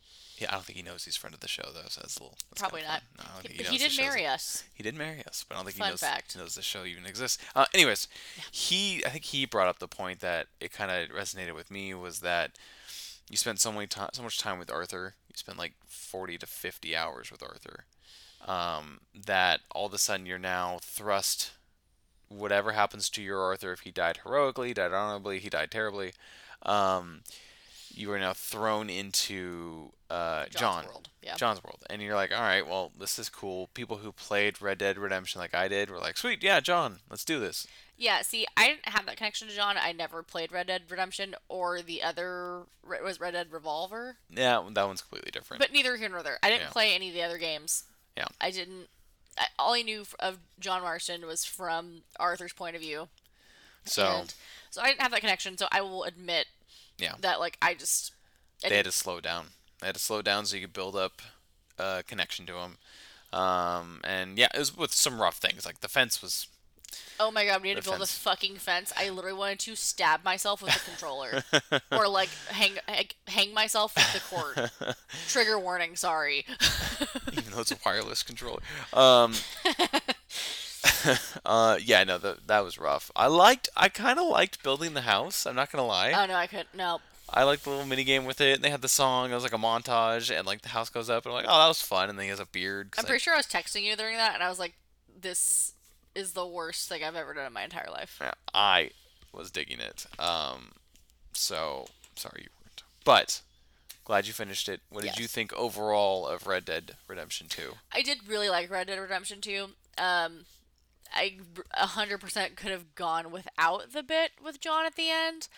yeah, 0.41 0.51
I 0.51 0.53
don't 0.55 0.65
think 0.65 0.77
he 0.77 0.85
knows 0.85 1.05
he's 1.05 1.17
friend 1.17 1.35
of 1.35 1.41
the 1.41 1.49
show 1.49 1.65
though, 1.75 1.89
so 1.89 2.01
that's 2.01 2.17
a 2.17 2.23
little. 2.23 2.39
that's 2.49 2.61
Probably 2.61 2.83
not. 2.83 3.03
No, 3.19 3.25
think 3.43 3.55
he 3.61 3.77
did 3.77 3.97
marry 3.99 4.25
us. 4.25 4.63
He 4.73 4.85
did 4.85 4.95
marry 4.95 5.25
us, 5.27 5.45
but 5.49 5.57
I 5.57 5.59
don't 5.59 5.65
think 5.65 5.79
Fun 5.79 5.89
he 5.89 5.93
knows, 5.95 6.01
fact. 6.01 6.37
knows 6.37 6.55
the 6.55 6.63
show 6.63 6.85
even 6.85 7.07
exists. 7.07 7.39
Uh, 7.57 7.65
anyways, 7.75 8.07
he 8.53 9.03
I 9.05 9.09
think 9.09 9.25
he 9.25 9.47
brought 9.47 9.67
up 9.67 9.81
the 9.81 9.89
point 9.89 10.21
that 10.21 10.47
it 10.61 10.71
kind 10.73 10.93
of 10.93 11.09
resonated 11.17 11.57
with 11.57 11.73
me 11.73 11.93
was 11.93 12.21
that 12.21 12.53
you 13.29 13.37
spent 13.37 13.61
so 13.61 13.73
many 13.73 13.87
time, 13.87 14.11
so 14.13 14.23
much 14.23 14.39
time 14.39 14.59
with 14.59 14.71
Arthur. 14.73 15.15
You 15.29 15.35
spent 15.37 15.59
like 15.59 15.75
forty 15.87 16.39
to 16.39 16.47
fifty 16.47 16.97
hours 16.97 17.31
with 17.31 17.43
Arthur. 17.43 17.85
Um, 18.47 19.01
that 19.15 19.61
all 19.73 19.87
of 19.87 19.95
a 19.95 19.99
sudden 19.99 20.27
you're 20.27 20.39
now 20.39 20.79
thrust. 20.83 21.53
Whatever 22.29 22.73
happens 22.73 23.09
to 23.11 23.23
your 23.23 23.41
Arthur, 23.41 23.73
if 23.73 23.81
he 23.81 23.91
died 23.91 24.21
heroically, 24.23 24.75
died 24.75 24.93
honorably, 24.93 25.39
he 25.39 25.49
died 25.49 25.71
terribly. 25.71 26.13
Um, 26.63 27.21
you 27.91 28.13
are 28.13 28.19
now 28.19 28.35
thrown 28.35 28.91
into 28.91 29.93
uh, 30.11 30.45
John's 30.45 30.55
John. 30.55 30.85
world. 30.87 31.09
Yeah. 31.23 31.35
John's 31.37 31.63
World. 31.65 31.85
And 31.91 32.01
you're 32.01 32.15
like, 32.15 32.33
all 32.33 32.43
right, 32.43 32.67
well, 32.67 32.93
this 32.99 33.19
is 33.19 33.29
cool. 33.29 33.69
People 33.75 33.99
who 33.99 34.13
played 34.13 34.63
Red 34.63 34.79
Dead 34.79 34.97
Redemption 34.99 35.41
like 35.41 35.55
I 35.55 35.69
did 35.69 35.91
were 35.91 35.99
like, 35.99 36.17
sweet, 36.17 36.43
yeah, 36.43 36.61
John, 36.61 37.01
let's 37.11 37.25
do 37.25 37.39
this. 37.41 37.67
Yeah, 38.01 38.23
see, 38.23 38.47
I 38.57 38.69
didn't 38.69 38.87
have 38.89 39.07
that 39.07 39.17
connection 39.17 39.49
to 39.49 39.55
John. 39.55 39.77
I 39.77 39.91
never 39.91 40.23
played 40.23 40.53
Red 40.53 40.69
Dead 40.69 40.83
Redemption 40.89 41.35
or 41.49 41.83
the 41.83 42.01
other 42.05 42.63
was 42.85 43.19
Red 43.19 43.33
Dead 43.33 43.49
Revolver, 43.51 44.19
Yeah, 44.31 44.63
that 44.71 44.87
one's 44.87 45.03
completely 45.03 45.33
different. 45.33 45.61
but 45.61 45.73
neither 45.73 45.97
here 45.97 46.09
nor 46.09 46.23
there. 46.23 46.39
I 46.43 46.49
didn't 46.49 46.63
Yeah. 46.63 46.71
play 46.71 46.95
any 46.95 47.09
of 47.09 47.15
the 47.15 47.23
other 47.25 47.39
games. 47.39 47.85
Yeah. 48.17 48.27
I 48.41 48.51
didn't. 48.53 48.89
I, 49.37 49.47
all 49.59 49.75
I 49.75 49.83
knew 49.83 50.05
of 50.21 50.39
John 50.61 50.83
Marston 50.83 51.27
was 51.27 51.45
from 51.45 52.03
Arthur's 52.21 52.53
point 52.53 52.77
of 52.77 52.83
view. 52.83 53.09
so 53.85 54.05
and 54.21 54.35
so 54.71 54.81
I 54.83 54.87
didn't 54.89 55.01
have 55.03 55.11
that 55.11 55.21
connection. 55.21 55.59
So 55.59 55.67
I 55.73 55.81
will 55.81 56.05
admit. 56.05 56.47
Yeah. 56.99 57.15
That 57.21 57.41
like 57.41 57.59
I 57.61 57.75
just. 57.75 58.13
they 58.63 58.77
had 58.77 58.85
to 58.85 58.93
slow 58.93 59.21
down. 59.21 59.47
They 59.81 59.87
had 59.87 59.95
to 59.97 60.01
slow 60.01 60.23
down 60.23 60.47
so 60.47 60.57
you 60.57 60.63
could 60.63 60.73
build 60.73 60.95
up 60.97 61.21
a 61.79 62.03
connection 62.07 62.47
to 62.47 62.55
him. 62.59 62.79
Um, 63.33 64.01
and 64.05 64.39
yeah, 64.39 64.49
it 64.55 64.59
was 64.59 64.77
with 64.77 64.93
some 64.93 65.21
rough 65.21 65.39
things. 65.39 65.67
Like 65.67 65.81
the 65.81 65.89
fence 65.89 66.23
was. 66.23 66.47
Oh 67.21 67.31
my 67.31 67.45
god, 67.45 67.63
we 67.63 67.69
need 67.69 67.79
to 67.79 67.83
build 67.83 67.99
fence. 67.99 68.17
a 68.17 68.21
fucking 68.21 68.57
fence. 68.57 68.93
I 68.97 69.11
literally 69.11 69.37
wanted 69.37 69.59
to 69.61 69.75
stab 69.75 70.25
myself 70.25 70.63
with 70.63 70.73
the 70.73 70.91
controller, 70.91 71.43
or 71.93 72.09
like 72.09 72.29
hang 72.49 72.79
hang- 72.87 73.09
hang 73.27 73.55
myself 73.55 73.95
with 73.97 74.13
the 74.13 74.21
cord. 74.21 74.95
Trigger 75.29 75.59
warning. 75.59 75.97
Sorry. 75.97 76.47
even 77.33 77.53
though 77.53 77.61
it's 77.61 77.73
a 77.73 77.77
wireless 77.85 78.23
controller. 78.23 78.61
Um, 78.93 79.35
uh, 81.45 81.79
yeah, 81.83 82.05
no, 82.05 82.19
that 82.19 82.47
that 82.47 82.65
was 82.65 82.79
rough. 82.79 83.11
I 83.17 83.27
liked, 83.27 83.69
I 83.77 83.89
kind 83.89 84.19
of 84.19 84.27
liked 84.27 84.63
building 84.63 84.95
the 84.95 85.03
house. 85.03 85.45
I'm 85.47 85.57
not 85.57 85.73
gonna 85.73 85.87
lie. 85.87 86.13
oh 86.13 86.27
no, 86.27 86.35
I 86.35 86.47
couldn't. 86.47 86.75
No. 86.75 87.01
I 87.31 87.43
liked 87.43 87.65
the 87.65 87.71
little 87.71 87.85
mini 87.85 88.05
game 88.05 88.25
with 88.25 88.41
it. 88.41 88.55
And 88.55 88.65
they 88.65 88.71
had 88.71 88.81
the 88.81 88.89
song. 88.89 89.31
It 89.31 89.35
was 89.35 89.43
like 89.43 89.53
a 89.53 89.59
montage, 89.59 90.35
and 90.35 90.47
like 90.47 90.63
the 90.63 90.71
house 90.71 90.89
goes 90.89 91.11
up, 91.11 91.27
and 91.27 91.35
I'm 91.35 91.43
like, 91.43 91.47
oh, 91.49 91.59
that 91.59 91.69
was 91.69 91.83
fun. 91.83 92.09
And 92.09 92.19
then 92.19 92.25
he 92.25 92.31
has 92.31 92.41
a 92.41 92.47
beard. 92.47 92.95
I'm 92.97 93.05
pretty 93.05 93.21
sure 93.21 93.35
I 93.35 93.37
was 93.37 93.47
texting 93.47 93.83
you 93.83 93.97
during 93.97 94.17
that, 94.17 94.35
and 94.35 94.43
I 94.43 94.49
was 94.49 94.59
like, 94.59 94.75
"This 95.21 95.75
is 96.19 96.33
the 96.33 96.47
worst 96.47 96.89
thing 96.89 97.05
I've 97.05 97.17
ever 97.17 97.35
done 97.35 97.47
in 97.47 97.53
my 97.53 97.65
entire 97.65 97.91
life." 97.91 98.19
Yeah, 98.21 98.35
I 98.53 98.91
was 99.33 99.51
digging 99.51 99.81
it. 99.81 100.07
Um, 100.19 100.73
so 101.33 101.87
sorry 102.17 102.43
you 102.45 102.51
weren't, 102.61 102.83
but 103.05 103.43
glad 104.05 104.27
you 104.27 104.33
finished 104.33 104.69
it. 104.69 104.81
What 104.91 105.05
did 105.05 105.19
you 105.19 105.27
think 105.27 105.53
overall 105.53 106.27
of 106.27 106.47
Red 106.47 106.65
Dead 106.65 106.97
Redemption 107.07 107.47
Two? 107.49 107.75
I 107.93 108.03
did 108.03 108.29
really 108.29 108.49
like 108.49 108.71
Red 108.71 108.87
Dead 108.89 108.99
Redemption 108.99 109.41
2. 109.41 109.65
Um, 109.99 110.45
I 111.15 111.37
a 111.75 111.87
hundred 111.87 112.21
percent 112.21 112.57
could 112.57 112.71
have 112.71 112.95
gone 112.95 113.31
without 113.31 113.93
the 113.93 114.03
bit 114.03 114.33
with 114.43 114.61
John 114.61 114.85
at 114.87 114.97
the 114.97 115.11
end. 115.11 115.49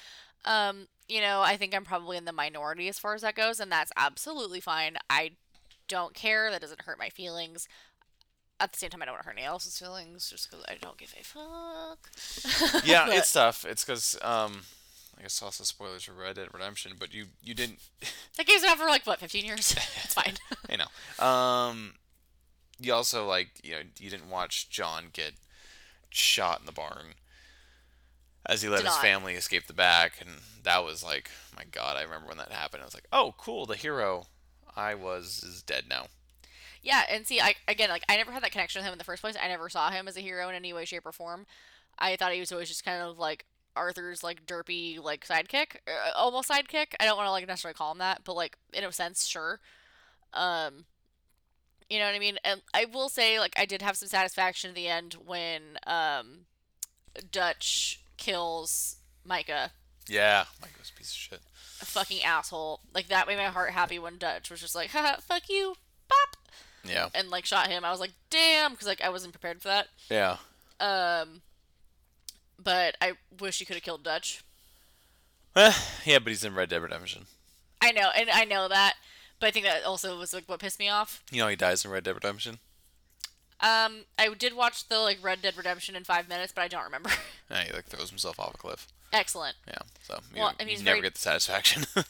Um, 0.45 0.89
you 1.09 1.21
know, 1.21 1.43
I 1.43 1.57
think 1.57 1.75
I'm 1.75 1.85
probably 1.85 2.17
in 2.17 2.25
the 2.25 2.33
minority 2.33 2.89
as 2.89 2.99
far 2.99 3.15
as 3.15 3.23
that 3.23 3.35
goes, 3.35 3.61
and 3.61 3.71
that's 3.71 3.93
absolutely 3.97 4.61
fine. 4.61 4.97
I 5.09 5.33
don't 5.89 6.15
care. 6.15 6.51
That 6.51 6.61
doesn't 6.61 6.83
hurt 6.83 6.99
my 6.99 7.09
feelings. 7.09 7.69
At 8.61 8.73
the 8.73 8.79
same 8.79 8.91
time, 8.91 9.01
I 9.03 9.07
don't 9.07 9.15
want 9.15 9.23
to 9.23 9.29
hurt 9.29 9.37
anyone 9.37 9.53
else's 9.53 9.79
feelings 9.79 10.29
just 10.29 10.51
because 10.51 10.65
I 10.69 10.77
don't 10.81 10.99
give 10.99 11.15
a 11.19 11.25
fuck. 11.25 12.83
Yeah, 12.85 13.05
But- 13.09 13.17
it's 13.17 13.33
tough. 13.33 13.65
It's 13.65 13.85
because 13.85 14.17
um, 14.23 14.63
I 15.19 15.23
guess 15.23 15.41
also 15.43 15.65
spoilers 15.65 16.05
for 16.05 16.13
Red 16.13 16.37
Dead 16.37 16.49
Redemption, 16.53 16.93
but 16.99 17.15
you 17.15 17.27
you 17.43 17.55
didn't. 17.55 17.79
that 18.37 18.47
game's 18.47 18.63
been 18.63 18.71
out 18.71 18.79
for 18.79 18.87
like 18.87 19.07
what, 19.07 19.19
15 19.19 19.45
years? 19.45 19.73
it's 20.05 20.15
fine. 20.15 20.35
I 20.69 20.77
know. 20.77 21.25
Um, 21.27 21.95
you 22.79 22.93
also 22.93 23.27
like 23.27 23.49
you 23.63 23.73
know 23.73 23.81
you 23.99 24.11
didn't 24.11 24.31
watch 24.31 24.69
John 24.71 25.05
get 25.13 25.33
shot 26.11 26.61
in 26.61 26.67
the 26.67 26.73
barn 26.73 27.15
as 28.47 28.63
he 28.63 28.69
let 28.69 28.79
Did 28.79 28.87
his 28.87 28.95
not. 28.97 29.03
family 29.03 29.35
escape 29.35 29.67
the 29.67 29.73
back, 29.75 30.15
and 30.21 30.31
that 30.65 30.85
was 30.85 31.03
like 31.05 31.31
my 31.57 31.65
God. 31.71 31.97
I 31.97 32.03
remember 32.03 32.29
when 32.29 32.39
that 32.39 32.53
happened. 32.53 32.83
I 32.83 32.87
was 32.87 32.95
like, 32.95 33.07
oh, 33.13 33.35
cool, 33.39 33.67
the 33.67 33.77
hero 33.77 34.27
I 34.77 34.95
was 34.95 35.43
is 35.43 35.63
dead 35.63 35.85
now. 35.89 36.07
Yeah, 36.83 37.03
and 37.11 37.27
see, 37.27 37.41
I 37.41 37.55
again, 37.69 37.91
like 37.91 38.05
I 38.09 38.17
never 38.17 38.33
had 38.33 38.43
that 38.43 38.53
connection 38.53 38.81
with 38.81 38.87
him 38.87 38.93
in 38.93 38.99
the 38.99 39.05
first 39.05 39.23
place. 39.23 39.37
I 39.41 39.49
never 39.49 39.69
saw 39.69 39.91
him 39.91 40.09
as 40.09 40.17
a 40.17 40.21
hero 40.21 40.49
in 40.49 40.55
any 40.55 40.73
way, 40.73 40.85
shape, 40.85 41.07
or 41.07 41.13
form. 41.13 41.47
I 41.99 42.17
thought 42.17 42.33
he 42.33 42.41
was 42.41 42.53
always 42.53 42.69
just 42.69 42.85
kind 42.85 43.03
of 43.03 43.19
like 43.19 43.45
Arthur's 43.77 44.23
like 44.23 44.47
derpy 44.47 45.03
like 45.03 45.27
sidekick, 45.27 45.77
uh, 45.87 46.17
almost 46.17 46.49
sidekick. 46.49 46.95
I 46.99 47.05
don't 47.05 47.17
want 47.17 47.27
to 47.27 47.33
like 47.33 47.47
necessarily 47.47 47.77
call 47.77 47.93
him 47.93 47.99
that, 47.99 48.23
but 48.25 48.35
like 48.35 48.57
in 48.73 48.85
a 48.85 48.93
sense, 48.93 49.27
sure. 49.27 49.61
Um, 50.33 50.85
you 51.91 51.99
know 51.99 52.07
what 52.07 52.15
I 52.15 52.21
mean? 52.21 52.39
And 52.45 52.63
I 52.73 52.85
will 52.85 53.09
say, 53.09 53.41
like, 53.41 53.53
I 53.59 53.67
did 53.67 53.83
have 53.83 53.97
some 53.97 54.09
satisfaction 54.09 54.71
at 54.71 54.77
the 54.77 54.87
end 54.87 55.17
when 55.27 55.79
um, 55.87 56.47
Dutch 57.33 58.01
kills 58.17 58.97
Micah. 59.25 59.73
Yeah, 60.09 60.45
Micah's 60.61 60.93
a 60.95 60.99
piece 60.99 61.11
of 61.11 61.17
shit. 61.17 61.41
A 61.83 61.85
fucking 61.85 62.23
asshole. 62.23 62.81
Like 62.95 63.09
that 63.09 63.27
made 63.27 63.39
my 63.39 63.45
heart 63.45 63.71
happy 63.71 63.99
when 63.99 64.19
Dutch 64.19 64.51
was 64.51 64.61
just 64.61 64.75
like, 64.75 64.91
haha, 64.91 65.17
fuck 65.21 65.49
you, 65.49 65.75
bop, 66.09 66.37
Yeah, 66.85 67.09
and 67.15 67.29
like 67.31 67.45
shot 67.47 67.69
him. 67.69 67.85
I 67.85 67.91
was 67.91 68.01
like, 68.01 68.13
damn, 68.31 68.73
because 68.73 68.87
like 68.87 69.01
I 69.03 69.09
wasn't 69.11 69.33
prepared 69.33 69.61
for 69.61 69.69
that. 69.69 69.89
yeah. 70.11 70.37
Um, 70.81 71.43
but 72.63 72.97
I 73.03 73.13
wish 73.39 73.59
he 73.59 73.65
could 73.65 73.77
have 73.77 73.83
killed 73.83 74.03
Dutch. 74.03 74.43
Eh, 75.57 75.73
yeah, 76.05 76.19
but 76.19 76.29
he's 76.29 76.45
in 76.45 76.55
Red 76.55 76.69
Dead 76.71 76.81
Redemption. 76.83 77.27
I 77.83 77.93
know, 77.93 78.09
and 78.17 78.31
I 78.31 78.45
know 78.45 78.69
that, 78.69 78.95
But 79.41 79.49
I 79.49 79.51
think 79.51 79.67
that 79.67 79.85
also 79.85 80.19
was 80.19 80.33
like 80.33 80.45
what 80.47 80.61
pissed 80.61 80.79
me 80.79 80.89
off. 80.89 81.23
You 81.31 81.41
know 81.41 81.49
he 81.49 81.57
dies 81.57 81.85
in 81.85 81.91
Red 81.91 82.05
Dead 82.05 82.15
Redemption. 82.15 82.59
Um, 83.63 84.05
I 84.19 84.33
did 84.39 84.55
watch 84.57 84.89
the 84.89 84.99
like 85.01 85.19
Red 85.23 85.43
Dead 85.43 85.57
Redemption 85.57 85.95
in 85.97 86.05
five 86.05 86.29
minutes, 86.29 86.53
but 86.55 86.63
I 86.63 86.69
don't 86.69 86.85
remember. 86.85 87.11
Yeah, 87.51 87.65
he 87.65 87.73
like 87.73 87.87
throws 87.87 88.11
himself 88.11 88.39
off 88.39 88.55
a 88.55 88.59
cliff. 88.59 88.87
Excellent. 89.13 89.57
Yeah, 89.67 89.79
so 90.03 90.21
you, 90.33 90.41
Well, 90.41 90.53
and 90.61 90.69
you 90.69 90.77
he's 90.77 90.85
never 90.85 90.95
very- 90.99 91.03
get 91.03 91.15
the 91.15 91.21
satisfaction. 91.21 91.85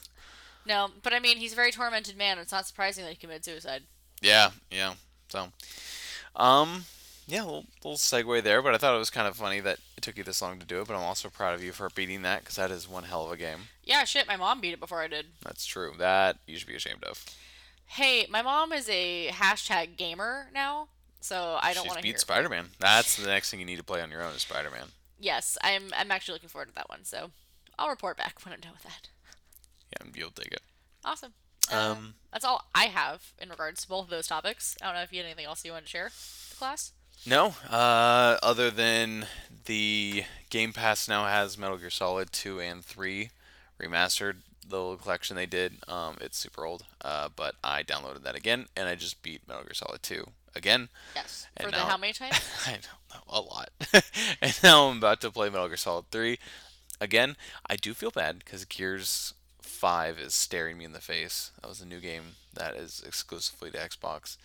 No, 0.63 0.89
but 1.01 1.11
I 1.11 1.19
mean, 1.19 1.37
he's 1.37 1.53
a 1.53 1.55
very 1.55 1.71
tormented 1.71 2.15
man. 2.15 2.37
It's 2.37 2.51
not 2.51 2.67
surprising 2.67 3.03
that 3.03 3.09
he 3.09 3.15
committed 3.15 3.43
suicide. 3.43 3.81
Yeah, 4.21 4.51
yeah. 4.69 4.93
So, 5.29 5.47
um, 6.35 6.85
yeah, 7.27 7.43
little, 7.43 7.65
little 7.83 7.97
segue 7.97 8.43
there, 8.43 8.61
but 8.61 8.73
I 8.73 8.77
thought 8.77 8.95
it 8.95 8.99
was 8.99 9.09
kind 9.09 9.27
of 9.27 9.35
funny 9.35 9.59
that 9.61 9.79
it 9.95 10.01
took 10.01 10.17
you 10.17 10.23
this 10.23 10.41
long 10.41 10.59
to 10.59 10.65
do 10.65 10.81
it. 10.81 10.87
But 10.87 10.95
I'm 10.95 11.03
also 11.03 11.29
proud 11.29 11.55
of 11.55 11.63
you 11.63 11.71
for 11.71 11.89
beating 11.89 12.21
that 12.23 12.41
because 12.41 12.55
that 12.55 12.71
is 12.71 12.89
one 12.89 13.03
hell 13.03 13.25
of 13.25 13.31
a 13.31 13.37
game. 13.37 13.59
Yeah, 13.83 14.03
shit. 14.03 14.27
My 14.27 14.37
mom 14.37 14.61
beat 14.61 14.73
it 14.73 14.79
before 14.79 15.01
I 15.01 15.07
did. 15.07 15.27
That's 15.43 15.65
true. 15.65 15.93
That 15.97 16.37
you 16.45 16.57
should 16.57 16.67
be 16.67 16.75
ashamed 16.75 17.03
of. 17.03 17.25
Hey, 17.85 18.25
my 18.29 18.41
mom 18.41 18.71
is 18.71 18.87
a 18.89 19.29
hashtag 19.29 19.97
gamer 19.97 20.47
now, 20.53 20.87
so 21.19 21.57
I 21.61 21.73
don't 21.73 21.87
want 21.87 21.97
to 21.97 22.03
beat 22.03 22.09
hear. 22.09 22.17
Spider-Man. 22.17 22.67
That's 22.79 23.17
the 23.17 23.27
next 23.27 23.51
thing 23.51 23.59
you 23.59 23.65
need 23.65 23.77
to 23.77 23.83
play 23.83 24.01
on 24.01 24.11
your 24.11 24.23
own 24.23 24.33
is 24.33 24.43
Spider-Man. 24.43 24.87
Yes, 25.19 25.57
I'm. 25.61 25.93
I'm 25.97 26.11
actually 26.11 26.33
looking 26.33 26.49
forward 26.49 26.69
to 26.69 26.75
that 26.75 26.89
one. 26.89 27.03
So 27.03 27.31
I'll 27.77 27.89
report 27.89 28.17
back 28.17 28.43
when 28.43 28.53
I'm 28.53 28.59
done 28.59 28.73
with 28.73 28.83
that. 28.83 29.09
Yeah, 29.91 30.07
you'll 30.15 30.29
dig 30.29 30.53
it. 30.53 30.61
Awesome. 31.03 31.33
Um, 31.71 32.15
that's 32.31 32.45
all 32.45 32.65
I 32.73 32.85
have 32.85 33.33
in 33.39 33.49
regards 33.49 33.81
to 33.83 33.87
both 33.89 34.05
of 34.05 34.09
those 34.09 34.27
topics. 34.27 34.77
I 34.81 34.85
don't 34.85 34.95
know 34.95 35.01
if 35.01 35.11
you 35.11 35.17
had 35.19 35.25
anything 35.25 35.45
else 35.45 35.63
you 35.65 35.71
wanted 35.71 35.85
to 35.85 35.89
share, 35.89 36.05
with 36.05 36.47
the 36.51 36.55
class. 36.57 36.91
No, 37.25 37.53
uh, 37.69 38.37
other 38.41 38.71
than 38.71 39.27
the 39.65 40.23
Game 40.49 40.73
Pass 40.73 41.07
now 41.07 41.25
has 41.25 41.57
Metal 41.57 41.77
Gear 41.77 41.89
Solid 41.91 42.31
2 42.31 42.59
and 42.59 42.83
3 42.83 43.29
remastered, 43.79 44.37
the 44.67 44.77
little 44.77 44.97
collection 44.97 45.35
they 45.35 45.45
did. 45.45 45.73
Um, 45.87 46.17
it's 46.19 46.37
super 46.37 46.65
old, 46.65 46.83
uh, 47.03 47.29
but 47.35 47.55
I 47.63 47.83
downloaded 47.83 48.23
that 48.23 48.35
again, 48.35 48.65
and 48.75 48.87
I 48.89 48.95
just 48.95 49.21
beat 49.21 49.47
Metal 49.47 49.63
Gear 49.63 49.73
Solid 49.75 50.01
2 50.01 50.25
again. 50.55 50.89
Yes. 51.15 51.47
And 51.55 51.65
For 51.67 51.71
the 51.71 51.77
now- 51.77 51.85
how 51.89 51.97
many 51.97 52.13
times? 52.13 52.39
I 52.65 52.71
don't 52.71 52.87
know, 53.13 53.21
a 53.29 53.41
lot. 53.41 53.69
and 54.41 54.59
now 54.63 54.87
I'm 54.87 54.97
about 54.97 55.21
to 55.21 55.29
play 55.31 55.49
Metal 55.49 55.67
Gear 55.67 55.77
Solid 55.77 56.05
3 56.11 56.39
again. 56.99 57.35
I 57.69 57.75
do 57.75 57.93
feel 57.93 58.11
bad 58.11 58.39
because 58.39 58.65
Gears 58.65 59.33
5 59.81 60.19
is 60.19 60.35
staring 60.35 60.77
me 60.77 60.85
in 60.85 60.93
the 60.93 61.01
face. 61.01 61.49
That 61.59 61.67
was 61.67 61.81
a 61.81 61.87
new 61.87 61.99
game 61.99 62.35
that 62.53 62.75
is 62.75 63.01
exclusively 63.03 63.71
to 63.71 63.79
Xbox. 63.79 64.37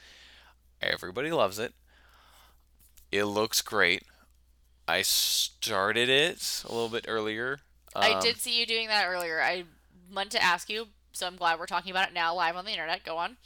Everybody 0.81 1.31
loves 1.31 1.59
it. 1.59 1.75
It 3.13 3.25
looks 3.25 3.61
great. 3.61 4.03
I 4.89 5.03
started 5.03 6.09
it 6.09 6.63
a 6.67 6.73
little 6.73 6.89
bit 6.89 7.05
earlier. 7.07 7.61
I 7.95 8.13
Um, 8.13 8.23
did 8.23 8.39
see 8.41 8.59
you 8.59 8.65
doing 8.65 8.89
that 8.89 9.07
earlier. 9.07 9.43
I 9.43 9.65
meant 10.11 10.31
to 10.33 10.43
ask 10.43 10.71
you, 10.71 10.89
so 11.13 11.27
I'm 11.27 11.37
glad 11.37 11.59
we're 11.59 11.67
talking 11.67 11.91
about 11.91 12.09
it 12.09 12.15
now 12.15 12.35
live 12.35 12.57
on 12.57 12.65
the 12.65 12.71
internet. 12.73 13.05
Go 13.05 13.19
on. 13.19 13.37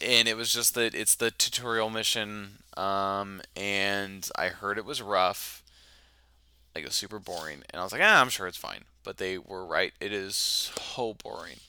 and 0.00 0.26
it 0.28 0.36
was 0.38 0.50
just 0.52 0.74
that 0.74 0.94
it's 0.94 1.14
the 1.14 1.30
tutorial 1.30 1.88
mission 1.90 2.58
um, 2.76 3.40
and 3.56 4.28
i 4.36 4.48
heard 4.48 4.76
it 4.76 4.84
was 4.84 5.00
rough 5.00 5.62
like 6.74 6.84
it 6.84 6.88
was 6.88 6.94
super 6.94 7.18
boring 7.18 7.62
and 7.70 7.80
i 7.80 7.82
was 7.82 7.92
like 7.92 8.02
ah 8.04 8.20
i'm 8.20 8.28
sure 8.28 8.46
it's 8.46 8.58
fine 8.58 8.84
but 9.06 9.16
they 9.16 9.38
were 9.38 9.64
right 9.64 9.94
it 10.00 10.12
is 10.12 10.36
so 10.36 11.14
boring 11.14 11.60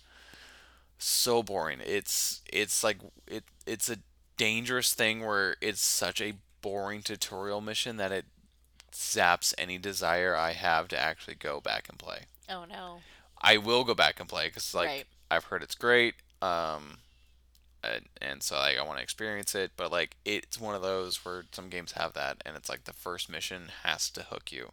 so 0.98 1.42
boring 1.42 1.80
it's 1.86 2.42
it's 2.52 2.84
like 2.84 2.98
it 3.28 3.46
it's 3.66 3.90
a 3.90 3.98
dangerous 4.36 4.94
thing 4.94 5.26
where 5.26 5.56
it's 5.62 5.82
such 5.82 6.20
a 6.20 6.34
boring 6.62 7.02
tutorial 7.02 7.62
mission 7.62 7.96
that 7.98 8.12
it 8.12 8.26
zaps 8.92 9.54
any 9.58 9.78
desire 9.78 10.36
i 10.36 10.52
have 10.52 10.88
to 10.90 11.00
actually 11.00 11.36
go 11.36 11.62
back 11.62 11.88
and 11.88 11.98
play 11.98 12.24
Oh 12.50 12.66
no. 12.66 13.00
I 13.42 13.58
will 13.58 13.84
go 13.84 13.94
back 13.94 14.20
and 14.20 14.30
play 14.30 14.48
because 14.48 14.74
like 14.74 14.88
Right. 14.88 15.06
I've 15.30 15.46
heard 15.46 15.62
it's 15.62 15.76
great, 15.76 16.16
um, 16.42 17.00
and, 17.84 18.06
and 18.22 18.42
so 18.42 18.56
like 18.56 18.78
I 18.78 18.84
want 18.84 18.98
to 19.00 19.04
experience 19.04 19.54
it. 19.54 19.72
But 19.76 19.92
like 19.92 20.16
it's 20.24 20.60
one 20.60 20.74
of 20.76 20.82
those 20.82 21.26
where 21.26 21.44
some 21.52 21.70
games 21.70 21.92
have 21.94 22.14
that, 22.14 22.42
and 22.46 22.56
it's 22.56 22.70
like 22.70 22.86
the 22.86 22.94
first 22.94 23.30
mission 23.30 23.64
has 23.84 24.10
to 24.12 24.24
hook 24.24 24.52
you. 24.52 24.72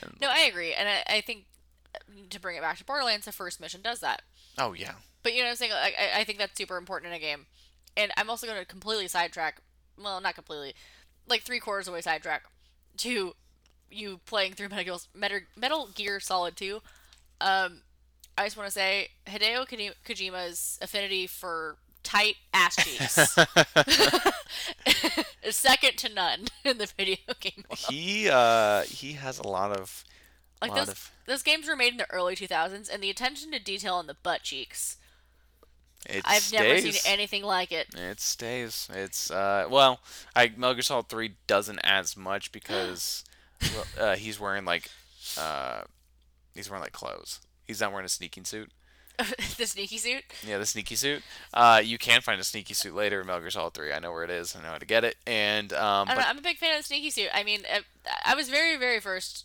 And 0.00 0.16
No, 0.20 0.28
I 0.30 0.42
agree, 0.42 0.72
and 0.72 0.88
I, 0.88 1.16
I 1.16 1.20
think 1.20 1.46
to 2.30 2.40
bring 2.40 2.56
it 2.56 2.62
back 2.62 2.78
to 2.78 2.84
Borderlands, 2.84 3.26
the 3.26 3.32
first 3.32 3.60
mission 3.60 3.80
does 3.82 4.00
that. 4.00 4.22
oh 4.58 4.72
yeah, 4.72 4.92
But 5.22 5.32
you 5.34 5.40
know 5.40 5.46
what 5.46 5.50
I'm 5.50 5.56
saying? 5.56 5.72
Like, 5.72 5.94
I, 5.98 6.20
I 6.20 6.24
think 6.24 6.38
that's 6.38 6.56
super 6.56 6.76
important 6.76 7.12
in 7.12 7.16
a 7.16 7.20
game. 7.20 7.46
And 7.96 8.10
I'm 8.16 8.28
also 8.28 8.46
going 8.46 8.58
to 8.58 8.66
completely 8.66 9.06
sidetrack. 9.08 9.60
Well, 10.02 10.20
not 10.20 10.34
completely. 10.34 10.74
Like 11.28 11.42
three 11.42 11.60
quarters 11.60 11.86
away 11.88 12.00
sidetrack 12.00 12.42
to 12.98 13.34
you 13.90 14.20
playing 14.26 14.54
through 14.54 14.68
Metal 14.68 15.00
Gear, 15.14 15.46
Metal, 15.56 15.88
Gear 15.94 16.20
Solid 16.20 16.56
2. 16.56 16.80
Um, 17.40 17.82
I 18.36 18.44
just 18.44 18.56
want 18.56 18.66
to 18.66 18.72
say 18.72 19.10
Hideo 19.26 19.66
Kojima's 20.04 20.78
affinity 20.82 21.26
for 21.26 21.76
tight 22.02 22.36
ass 22.52 22.76
cheeks 22.76 23.38
is 25.42 25.56
second 25.56 25.96
to 25.96 26.12
none 26.12 26.46
in 26.64 26.76
the 26.78 26.86
video 26.98 27.16
game 27.40 27.64
world. 27.68 27.78
he 27.88 28.28
uh 28.30 28.82
he 28.82 29.12
has 29.14 29.38
a 29.38 29.46
lot 29.46 29.72
of 29.72 30.04
Like 30.68 30.78
those, 30.78 30.88
of 30.88 31.10
those 31.26 31.42
games 31.42 31.68
were 31.68 31.76
made 31.76 31.92
in 31.92 31.98
the 31.98 32.10
early 32.10 32.36
2000s, 32.36 32.92
and 32.92 33.02
the 33.02 33.10
attention 33.10 33.50
to 33.52 33.58
detail 33.58 33.94
on 33.94 34.06
the 34.06 34.14
butt 34.14 34.42
cheeks. 34.42 34.96
it 36.06 36.22
I've 36.24 36.42
stays. 36.42 36.60
never 36.60 36.80
seen 36.80 37.12
anything 37.12 37.42
like 37.42 37.72
it. 37.72 37.94
It 37.96 38.20
stays. 38.20 38.88
It's 38.92 39.30
uh 39.30 39.66
well, 39.70 40.00
I 40.34 40.52
Metal 40.56 40.74
Gear 40.74 40.82
Solid 40.82 41.08
Three 41.08 41.34
doesn't 41.46 41.80
as 41.80 42.16
much 42.16 42.52
because 42.52 43.24
well, 43.62 43.84
uh, 43.98 44.16
he's 44.16 44.38
wearing 44.38 44.64
like 44.64 44.90
uh 45.38 45.82
he's 46.54 46.70
wearing 46.70 46.82
like 46.82 46.92
clothes. 46.92 47.40
He's 47.66 47.80
not 47.80 47.92
wearing 47.92 48.06
a 48.06 48.10
sneaking 48.10 48.44
suit. 48.44 48.70
the 49.58 49.66
sneaky 49.66 49.98
suit. 49.98 50.24
Yeah, 50.46 50.58
the 50.58 50.66
sneaky 50.66 50.96
suit. 50.96 51.22
Uh, 51.52 51.80
you 51.82 51.98
can 51.98 52.20
find 52.20 52.40
a 52.40 52.44
sneaky 52.44 52.74
suit 52.74 52.94
later 52.94 53.20
in 53.20 53.26
Metal 53.26 53.40
Gear 53.42 53.50
Solid 53.50 53.72
3. 53.74 53.92
I 53.92 54.00
know 54.00 54.10
where 54.10 54.24
it 54.24 54.30
is. 54.30 54.56
I 54.56 54.62
know 54.62 54.70
how 54.70 54.78
to 54.78 54.86
get 54.86 55.04
it. 55.04 55.16
And 55.24 55.72
um, 55.72 55.78
I 55.78 55.94
don't 55.96 56.08
know, 56.08 56.14
but 56.16 56.26
I'm 56.26 56.38
a 56.38 56.42
big 56.42 56.58
fan 56.58 56.72
of 56.72 56.80
the 56.80 56.84
sneaky 56.84 57.10
suit. 57.10 57.28
I 57.32 57.44
mean, 57.44 57.60
I, 57.72 57.82
I 58.26 58.34
was 58.34 58.48
very, 58.48 58.76
very 58.76 58.98
first 58.98 59.44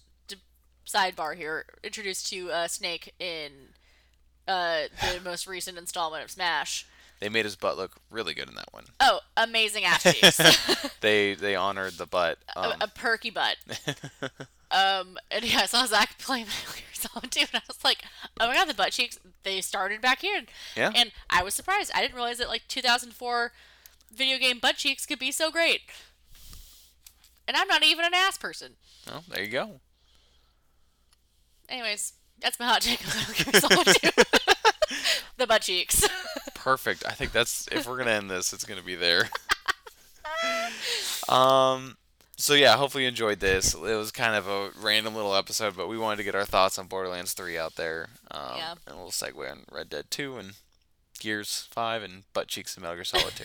sidebar 0.91 1.35
here 1.35 1.65
introduced 1.83 2.27
to 2.31 2.49
uh, 2.51 2.67
Snake 2.67 3.13
in 3.19 3.51
uh, 4.47 4.83
the 5.01 5.19
most 5.23 5.47
recent 5.47 5.77
installment 5.77 6.23
of 6.23 6.31
Smash. 6.31 6.85
they 7.19 7.29
made 7.29 7.45
his 7.45 7.55
butt 7.55 7.77
look 7.77 7.97
really 8.09 8.33
good 8.33 8.49
in 8.49 8.55
that 8.55 8.71
one. 8.73 8.85
Oh, 8.99 9.19
amazing 9.37 9.83
ass 9.85 10.03
cheeks, 10.13 10.39
They 11.01 11.33
they 11.35 11.55
honored 11.55 11.93
the 11.93 12.05
butt. 12.07 12.39
Um, 12.55 12.73
a, 12.81 12.85
a 12.85 12.87
perky 12.87 13.29
butt. 13.29 13.57
Um, 14.71 15.17
and 15.31 15.43
yeah, 15.43 15.61
I 15.61 15.65
saw 15.65 15.85
Zach 15.87 16.17
playing 16.19 16.45
Metal 16.45 16.73
Gear 17.21 17.29
2, 17.31 17.39
and 17.39 17.49
I 17.55 17.61
was 17.67 17.83
like, 17.83 18.03
oh 18.39 18.47
my 18.47 18.53
god, 18.53 18.67
the 18.67 18.73
butt 18.75 18.91
cheeks, 18.91 19.19
they 19.43 19.61
started 19.61 19.99
back 19.99 20.19
here. 20.21 20.43
Yeah. 20.75 20.91
And 20.95 21.11
I 21.29 21.41
was 21.43 21.55
surprised. 21.55 21.91
I 21.95 22.01
didn't 22.01 22.13
realize 22.15 22.37
that, 22.37 22.49
like, 22.49 22.67
2004 22.67 23.51
video 24.13 24.37
game 24.37 24.59
butt 24.59 24.75
cheeks 24.75 25.07
could 25.07 25.17
be 25.17 25.31
so 25.31 25.49
great. 25.49 25.81
And 27.47 27.57
I'm 27.57 27.67
not 27.67 27.83
even 27.83 28.05
an 28.05 28.13
ass 28.13 28.37
person. 28.37 28.73
well, 29.07 29.23
there 29.27 29.43
you 29.43 29.49
go. 29.49 29.79
Anyways, 31.69 32.13
that's 32.41 32.59
my 32.59 32.65
hot 32.65 32.81
take 32.81 33.01
on 33.07 33.15
Metal 33.17 33.51
Gear 33.51 33.61
Solid 33.61 33.87
2. 34.01 34.09
the 35.37 35.47
butt 35.47 35.61
cheeks. 35.61 36.07
Perfect. 36.53 37.03
I 37.07 37.11
think 37.11 37.31
that's 37.31 37.67
if 37.71 37.87
we're 37.87 37.97
gonna 37.97 38.11
end 38.11 38.29
this, 38.29 38.51
it's 38.53 38.65
gonna 38.65 38.83
be 38.83 38.95
there. 38.95 39.29
um. 41.29 41.95
So 42.37 42.53
yeah, 42.53 42.77
hopefully 42.77 43.03
you 43.03 43.09
enjoyed 43.09 43.41
this. 43.41 43.73
It 43.73 43.81
was 43.81 44.11
kind 44.11 44.33
of 44.33 44.47
a 44.47 44.69
random 44.81 45.13
little 45.13 45.35
episode, 45.35 45.75
but 45.75 45.89
we 45.89 45.97
wanted 45.97 46.17
to 46.17 46.23
get 46.23 46.35
our 46.35 46.45
thoughts 46.45 46.79
on 46.79 46.87
Borderlands 46.87 47.33
3 47.33 47.57
out 47.57 47.75
there. 47.75 48.07
Um, 48.31 48.51
Yeah. 48.55 48.71
And 48.87 48.95
a 48.95 48.95
little 48.95 49.11
segue 49.11 49.51
on 49.51 49.63
Red 49.69 49.89
Dead 49.89 50.05
2 50.09 50.37
and 50.37 50.53
Gears 51.19 51.67
5 51.71 52.01
and 52.01 52.23
Butt 52.33 52.47
Cheeks 52.47 52.77
and 52.77 52.83
Metal 52.83 52.95
Gear 52.95 53.03
Solid 53.03 53.35
2. 53.35 53.43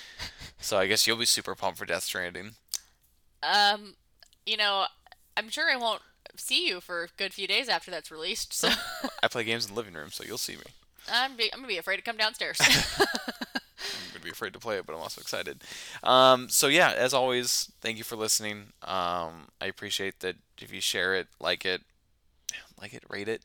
so 0.60 0.76
I 0.76 0.86
guess 0.86 1.06
you'll 1.06 1.16
be 1.16 1.24
super 1.24 1.54
pumped 1.54 1.78
for 1.78 1.86
Death 1.86 2.02
Stranding. 2.04 2.56
um, 3.42 3.94
you 4.44 4.58
know, 4.58 4.84
I'm 5.34 5.48
sure 5.48 5.70
I 5.72 5.76
won't 5.76 6.02
see 6.38 6.66
you 6.68 6.80
for 6.80 7.04
a 7.04 7.08
good 7.16 7.32
few 7.34 7.46
days 7.46 7.68
after 7.68 7.90
that's 7.90 8.10
released, 8.10 8.52
so 8.52 8.68
I 9.22 9.28
play 9.28 9.44
games 9.44 9.66
in 9.66 9.72
the 9.72 9.76
living 9.76 9.94
room, 9.94 10.10
so 10.10 10.24
you'll 10.24 10.38
see 10.38 10.56
me. 10.56 10.62
I'm, 11.10 11.36
be- 11.36 11.52
I'm 11.52 11.58
gonna 11.60 11.68
be 11.68 11.78
afraid 11.78 11.96
to 11.96 12.02
come 12.02 12.16
downstairs. 12.16 12.58
I'm 12.98 14.12
gonna 14.12 14.24
be 14.24 14.30
afraid 14.30 14.52
to 14.54 14.58
play 14.58 14.78
it, 14.78 14.86
but 14.86 14.94
I'm 14.94 15.00
also 15.00 15.20
excited. 15.20 15.62
Um, 16.02 16.48
so 16.48 16.66
yeah, 16.66 16.92
as 16.96 17.14
always, 17.14 17.70
thank 17.80 17.98
you 17.98 18.04
for 18.04 18.16
listening. 18.16 18.72
Um, 18.82 19.48
I 19.60 19.66
appreciate 19.66 20.20
that 20.20 20.36
if 20.60 20.72
you 20.72 20.80
share 20.80 21.14
it, 21.14 21.28
like 21.40 21.64
it, 21.64 21.82
like 22.80 22.92
it, 22.94 23.04
rate 23.08 23.28
it, 23.28 23.42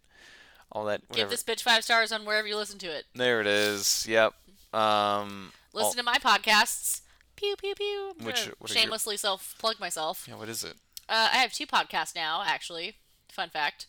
all 0.71 0.85
that. 0.85 1.01
Give 1.11 1.29
this 1.29 1.43
bitch 1.43 1.61
five 1.61 1.83
stars 1.83 2.11
on 2.11 2.25
wherever 2.25 2.47
you 2.47 2.55
listen 2.55 2.79
to 2.79 2.87
it. 2.87 3.05
There 3.13 3.41
it 3.41 3.47
is. 3.47 4.05
Yep. 4.07 4.33
Um, 4.73 5.51
Listen 5.73 5.97
to 5.97 6.03
my 6.03 6.17
podcasts. 6.17 7.01
Pew 7.35 7.55
pew 7.57 7.75
pew. 7.75 8.13
Which- 8.23 8.47
are 8.47 8.53
your- 8.59 8.67
shamelessly 8.67 9.17
self 9.17 9.55
plug 9.59 9.79
myself. 9.79 10.25
yeah. 10.27 10.35
What 10.35 10.49
is 10.49 10.63
it? 10.63 10.75
Uh, 11.11 11.27
I 11.33 11.37
have 11.39 11.51
two 11.51 11.67
podcasts 11.67 12.15
now, 12.15 12.41
actually. 12.45 12.95
Fun 13.29 13.49
fact. 13.49 13.85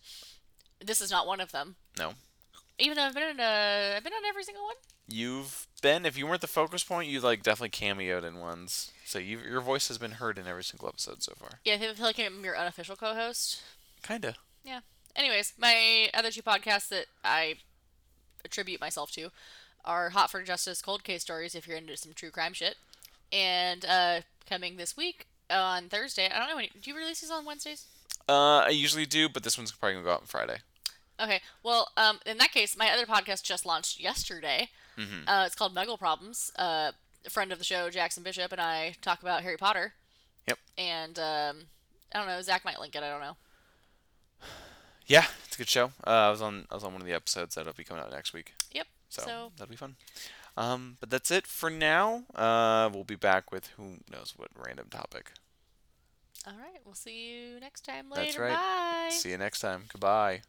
This 0.84 1.00
is 1.00 1.12
not 1.12 1.24
one 1.24 1.40
of 1.40 1.52
them. 1.52 1.76
No. 1.96 2.14
Even 2.80 2.96
though 2.96 3.04
I've 3.04 3.14
been 3.14 3.22
in, 3.22 3.38
uh, 3.38 3.94
I've 3.96 4.02
been 4.02 4.12
on 4.12 4.24
every 4.28 4.42
single 4.42 4.64
one. 4.64 4.74
You've 5.06 5.68
been. 5.82 6.04
If 6.04 6.18
you 6.18 6.26
weren't 6.26 6.40
the 6.40 6.48
focus 6.48 6.82
point, 6.82 7.08
you 7.08 7.20
like 7.20 7.44
definitely 7.44 7.70
cameoed 7.70 8.24
in 8.24 8.40
ones. 8.40 8.90
So 9.04 9.20
you, 9.20 9.38
your 9.38 9.60
voice 9.60 9.86
has 9.86 9.98
been 9.98 10.12
heard 10.12 10.36
in 10.36 10.48
every 10.48 10.64
single 10.64 10.88
episode 10.88 11.22
so 11.22 11.34
far. 11.38 11.60
Yeah, 11.64 11.74
I 11.74 11.94
feel 11.94 12.04
like 12.04 12.18
I'm 12.18 12.44
your 12.44 12.58
unofficial 12.58 12.96
co-host. 12.96 13.62
Kinda. 14.02 14.34
Yeah. 14.64 14.80
Anyways, 15.14 15.52
my 15.56 16.10
other 16.12 16.32
two 16.32 16.42
podcasts 16.42 16.88
that 16.88 17.06
I 17.22 17.54
attribute 18.44 18.80
myself 18.80 19.12
to 19.12 19.30
are 19.84 20.10
Hot 20.10 20.28
for 20.28 20.42
Justice 20.42 20.82
cold 20.82 21.04
case 21.04 21.22
stories 21.22 21.54
if 21.54 21.68
you're 21.68 21.76
into 21.76 21.96
some 21.96 22.14
true 22.14 22.30
crime 22.30 22.52
shit. 22.52 22.76
And 23.30 23.84
uh, 23.84 24.20
coming 24.48 24.76
this 24.76 24.96
week 24.96 25.28
on 25.52 25.88
Thursday, 25.88 26.28
I 26.32 26.38
don't 26.38 26.48
know 26.48 26.56
when 26.56 26.66
do 26.80 26.90
you 26.90 26.96
release 26.96 27.20
these 27.20 27.30
on 27.30 27.44
Wednesdays? 27.44 27.86
Uh, 28.28 28.58
I 28.58 28.68
usually 28.70 29.06
do, 29.06 29.28
but 29.28 29.42
this 29.42 29.56
one's 29.58 29.72
probably 29.72 29.94
gonna 29.94 30.04
go 30.04 30.12
out 30.12 30.20
on 30.20 30.26
Friday. 30.26 30.58
Okay, 31.20 31.40
well, 31.62 31.88
um, 31.96 32.18
in 32.26 32.38
that 32.38 32.52
case, 32.52 32.76
my 32.76 32.90
other 32.90 33.06
podcast 33.06 33.42
just 33.42 33.64
launched 33.66 34.00
yesterday. 34.00 34.70
Mm-hmm. 34.98 35.28
Uh, 35.28 35.44
it's 35.46 35.54
called 35.54 35.74
Muggle 35.74 35.98
Problems. 35.98 36.50
Uh, 36.56 36.92
a 37.24 37.30
friend 37.30 37.52
of 37.52 37.58
the 37.58 37.64
show, 37.64 37.88
Jackson 37.90 38.22
Bishop, 38.22 38.50
and 38.52 38.60
I 38.60 38.94
talk 39.00 39.22
about 39.22 39.42
Harry 39.42 39.56
Potter. 39.56 39.92
Yep. 40.48 40.58
And 40.76 41.18
um, 41.18 41.56
I 42.14 42.18
don't 42.18 42.26
know, 42.26 42.40
Zach 42.42 42.64
might 42.64 42.80
link 42.80 42.96
it. 42.96 43.02
I 43.02 43.10
don't 43.10 43.20
know. 43.20 43.36
Yeah, 45.06 45.24
it's 45.44 45.56
a 45.56 45.58
good 45.58 45.68
show. 45.68 45.86
Uh, 46.06 46.10
I 46.10 46.30
was 46.30 46.40
on 46.40 46.64
I 46.70 46.74
was 46.74 46.84
on 46.84 46.92
one 46.92 47.02
of 47.02 47.08
the 47.08 47.12
episodes 47.12 47.56
that'll 47.56 47.72
be 47.72 47.82
coming 47.84 48.02
out 48.02 48.12
next 48.12 48.32
week. 48.32 48.54
Yep. 48.72 48.86
So, 49.08 49.22
So- 49.22 49.52
that'll 49.56 49.70
be 49.70 49.76
fun. 49.76 49.96
Um, 50.56 50.96
but 51.00 51.10
that's 51.10 51.30
it 51.30 51.46
for 51.46 51.70
now. 51.70 52.22
Uh, 52.34 52.88
we'll 52.92 53.04
be 53.04 53.16
back 53.16 53.50
with 53.50 53.68
who 53.76 53.96
knows 54.10 54.34
what 54.36 54.50
random 54.56 54.86
topic. 54.90 55.32
All 56.46 56.54
right, 56.54 56.80
we'll 56.84 56.94
see 56.94 57.30
you 57.30 57.60
next 57.60 57.84
time 57.84 58.10
later. 58.10 58.24
That's 58.24 58.38
right. 58.38 58.54
Bye. 58.54 59.10
See 59.14 59.30
you 59.30 59.38
next 59.38 59.60
time. 59.60 59.84
Goodbye. 59.92 60.42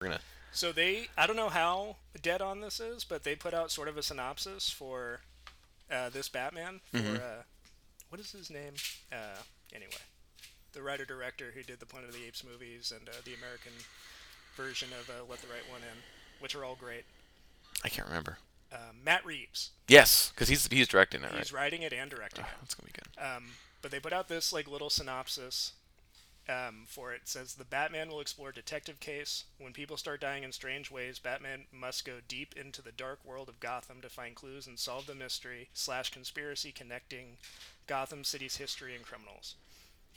We're 0.00 0.08
gonna. 0.08 0.20
So 0.52 0.72
they, 0.72 1.08
I 1.16 1.26
don't 1.26 1.36
know 1.36 1.48
how 1.50 1.96
dead 2.22 2.42
on 2.42 2.60
this 2.60 2.80
is, 2.80 3.04
but 3.04 3.22
they 3.22 3.34
put 3.36 3.54
out 3.54 3.70
sort 3.70 3.86
of 3.88 3.96
a 3.96 4.02
synopsis 4.02 4.68
for 4.70 5.20
uh, 5.90 6.08
this 6.10 6.28
Batman. 6.28 6.80
For 6.90 6.98
Mm-hmm. 6.98 7.16
uh, 7.16 7.42
what 8.08 8.20
is 8.20 8.32
his 8.32 8.50
name? 8.50 8.72
Uh, 9.12 9.42
anyway, 9.72 9.92
the 10.72 10.82
writer 10.82 11.04
director 11.04 11.52
who 11.54 11.62
did 11.62 11.78
the 11.78 11.86
Planet 11.86 12.08
of 12.08 12.14
the 12.16 12.24
Apes 12.26 12.42
movies 12.44 12.92
and 12.98 13.08
uh, 13.08 13.12
the 13.24 13.34
American 13.34 13.72
version 14.56 14.88
of 15.00 15.08
uh, 15.08 15.22
Let 15.30 15.40
the 15.42 15.46
Right 15.48 15.70
One 15.70 15.82
In, 15.82 15.98
which 16.40 16.56
are 16.56 16.64
all 16.64 16.74
great. 16.74 17.04
I 17.84 17.88
can't 17.88 18.08
remember. 18.08 18.38
Um, 18.72 18.96
Matt 19.04 19.24
Reeves. 19.24 19.70
Yes, 19.86 20.30
because 20.34 20.48
he's 20.48 20.66
he's 20.68 20.88
directing 20.88 21.22
it, 21.22 21.30
right? 21.30 21.38
He's 21.38 21.52
writing 21.52 21.82
it 21.82 21.92
and 21.92 22.10
directing 22.10 22.44
it. 22.44 22.50
That's 22.60 22.74
gonna 22.74 22.86
be 22.86 22.92
good. 22.98 23.22
Um, 23.24 23.44
but 23.82 23.90
they 23.92 24.00
put 24.00 24.12
out 24.12 24.28
this 24.28 24.52
like 24.52 24.68
little 24.68 24.90
synopsis 24.90 25.72
um, 26.48 26.84
for 26.86 27.12
it. 27.12 27.22
Says 27.24 27.54
the 27.54 27.64
Batman 27.64 28.08
will 28.08 28.20
explore 28.20 28.52
detective 28.52 29.00
case. 29.00 29.44
When 29.58 29.72
people 29.72 29.96
start 29.96 30.20
dying 30.20 30.42
in 30.42 30.52
strange 30.52 30.90
ways, 30.90 31.18
Batman 31.18 31.64
must 31.72 32.04
go 32.04 32.14
deep 32.26 32.54
into 32.56 32.82
the 32.82 32.92
dark 32.92 33.20
world 33.24 33.48
of 33.48 33.60
Gotham 33.60 34.00
to 34.02 34.08
find 34.08 34.34
clues 34.34 34.66
and 34.66 34.78
solve 34.78 35.06
the 35.06 35.14
mystery 35.14 35.68
slash 35.74 36.10
conspiracy 36.10 36.72
connecting 36.72 37.36
Gotham 37.86 38.24
City's 38.24 38.56
history 38.56 38.94
and 38.94 39.04
criminals. 39.04 39.54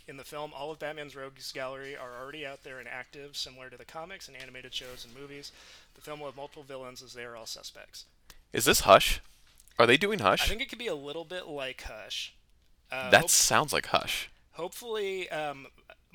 In 0.06 0.18
the 0.18 0.26
film, 0.26 0.52
all 0.54 0.70
of 0.70 0.80
Batman's 0.80 1.16
rogues 1.16 1.52
gallery 1.54 1.96
are 1.96 2.22
already 2.22 2.46
out 2.46 2.64
there 2.64 2.80
and 2.80 2.88
active, 2.90 3.38
similar 3.38 3.70
to 3.70 3.78
the 3.78 3.86
comics 3.86 4.28
and 4.28 4.36
animated 4.36 4.74
shows 4.74 5.06
and 5.06 5.16
movies. 5.16 5.52
The 5.96 6.02
film 6.02 6.20
will 6.20 6.28
have 6.28 6.36
multiple 6.36 6.64
villains 6.64 7.02
as 7.02 7.14
they 7.14 7.24
are 7.24 7.38
all 7.38 7.46
suspects. 7.46 8.04
Is 8.52 8.66
this 8.66 8.82
Hush? 8.82 9.22
Are 9.80 9.86
they 9.88 9.96
doing 9.98 10.20
Hush? 10.20 10.44
I 10.44 10.48
think 10.48 10.62
it 10.62 10.70
could 10.70 10.78
be 10.78 10.88
a 10.88 10.96
little 10.96 11.24
bit 11.24 11.48
like 11.48 11.84
Hush. 11.84 12.34
Uh, 12.92 13.10
that 13.12 13.22
hope- 13.22 13.30
sounds 13.30 13.72
like 13.72 13.88
Hush. 13.88 14.30
hopefully 14.52 15.30
um, 15.30 15.68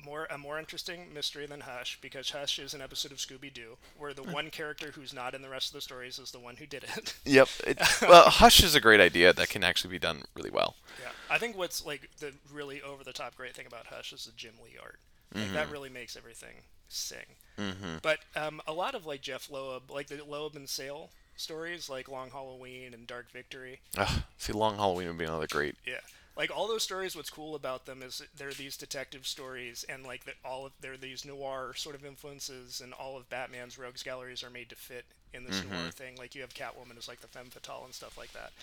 more 0.03 0.27
a 0.29 0.37
more 0.37 0.57
interesting 0.59 1.13
mystery 1.13 1.45
than 1.45 1.61
Hush 1.61 1.99
because 2.01 2.31
Hush 2.31 2.59
is 2.59 2.73
an 2.73 2.81
episode 2.81 3.11
of 3.11 3.17
Scooby 3.17 3.53
Doo 3.53 3.77
where 3.97 4.13
the 4.13 4.23
one 4.23 4.49
character 4.49 4.91
who's 4.91 5.13
not 5.13 5.33
in 5.35 5.41
the 5.41 5.49
rest 5.49 5.69
of 5.69 5.73
the 5.73 5.81
stories 5.81 6.19
is 6.19 6.31
the 6.31 6.39
one 6.39 6.55
who 6.57 6.65
did 6.65 6.83
it. 6.83 7.15
Yep. 7.25 7.49
It, 7.67 7.79
well, 8.01 8.29
Hush 8.29 8.63
is 8.63 8.75
a 8.75 8.81
great 8.81 8.99
idea 8.99 9.33
that 9.33 9.49
can 9.49 9.63
actually 9.63 9.91
be 9.91 9.99
done 9.99 10.23
really 10.35 10.49
well. 10.49 10.75
yeah, 11.01 11.11
I 11.29 11.37
think 11.37 11.57
what's 11.57 11.85
like 11.85 12.09
the 12.19 12.33
really 12.51 12.81
over 12.81 13.03
the 13.03 13.13
top 13.13 13.35
great 13.35 13.55
thing 13.55 13.67
about 13.67 13.87
Hush 13.87 14.13
is 14.13 14.25
the 14.25 14.31
Jim 14.31 14.53
Lee 14.63 14.77
art. 14.81 14.99
Like, 15.35 15.53
That 15.53 15.71
really 15.71 15.89
makes 15.89 16.15
everything 16.15 16.63
sing. 16.87 17.35
Mm-hmm. 17.57 17.97
But 18.01 18.19
um, 18.35 18.61
a 18.67 18.73
lot 18.73 18.95
of 18.95 19.05
like 19.05 19.21
Jeph 19.21 19.49
Loeb, 19.51 19.91
like 19.91 20.07
the 20.07 20.23
Loeb 20.23 20.55
and 20.55 20.67
Sale 20.67 21.11
stories, 21.35 21.89
like 21.89 22.09
Long 22.09 22.31
Halloween 22.31 22.93
and 22.93 23.05
Dark 23.05 23.31
Victory, 23.31 23.79
Ugh, 23.97 24.23
see, 24.37 24.53
Long 24.53 24.75
Halloween 24.77 25.07
would 25.07 25.17
be 25.17 25.25
another 25.25 25.47
great. 25.47 25.75
Yeah, 25.85 25.99
like 26.39 26.55
all 26.55 26.69
those 26.69 26.83
stories. 26.83 27.17
What's 27.17 27.29
cool 27.29 27.53
about 27.53 27.85
them 27.85 28.01
is 28.01 28.23
they're 28.35 28.53
these 28.53 28.77
detective 28.77 29.27
stories, 29.27 29.85
and 29.89 30.05
like 30.05 30.23
that 30.23 30.35
all 30.43 30.65
of 30.65 30.71
they're 30.79 30.95
these 30.95 31.25
noir 31.25 31.73
sort 31.75 31.95
of 31.95 32.05
influences, 32.05 32.79
and 32.81 32.93
all 32.93 33.17
of 33.17 33.29
Batman's 33.29 33.77
rogues 33.77 34.01
galleries 34.01 34.41
are 34.41 34.49
made 34.49 34.69
to 34.69 34.75
fit 34.77 35.03
in 35.33 35.43
this 35.43 35.59
mm-hmm. 35.59 35.73
noir 35.73 35.91
thing. 35.91 36.15
Like 36.17 36.33
you 36.35 36.41
have 36.41 36.53
Catwoman 36.53 36.97
as 36.97 37.09
like 37.09 37.19
the 37.19 37.27
femme 37.27 37.49
fatale 37.49 37.83
and 37.83 37.93
stuff 37.93 38.17
like 38.17 38.31
that, 38.31 38.53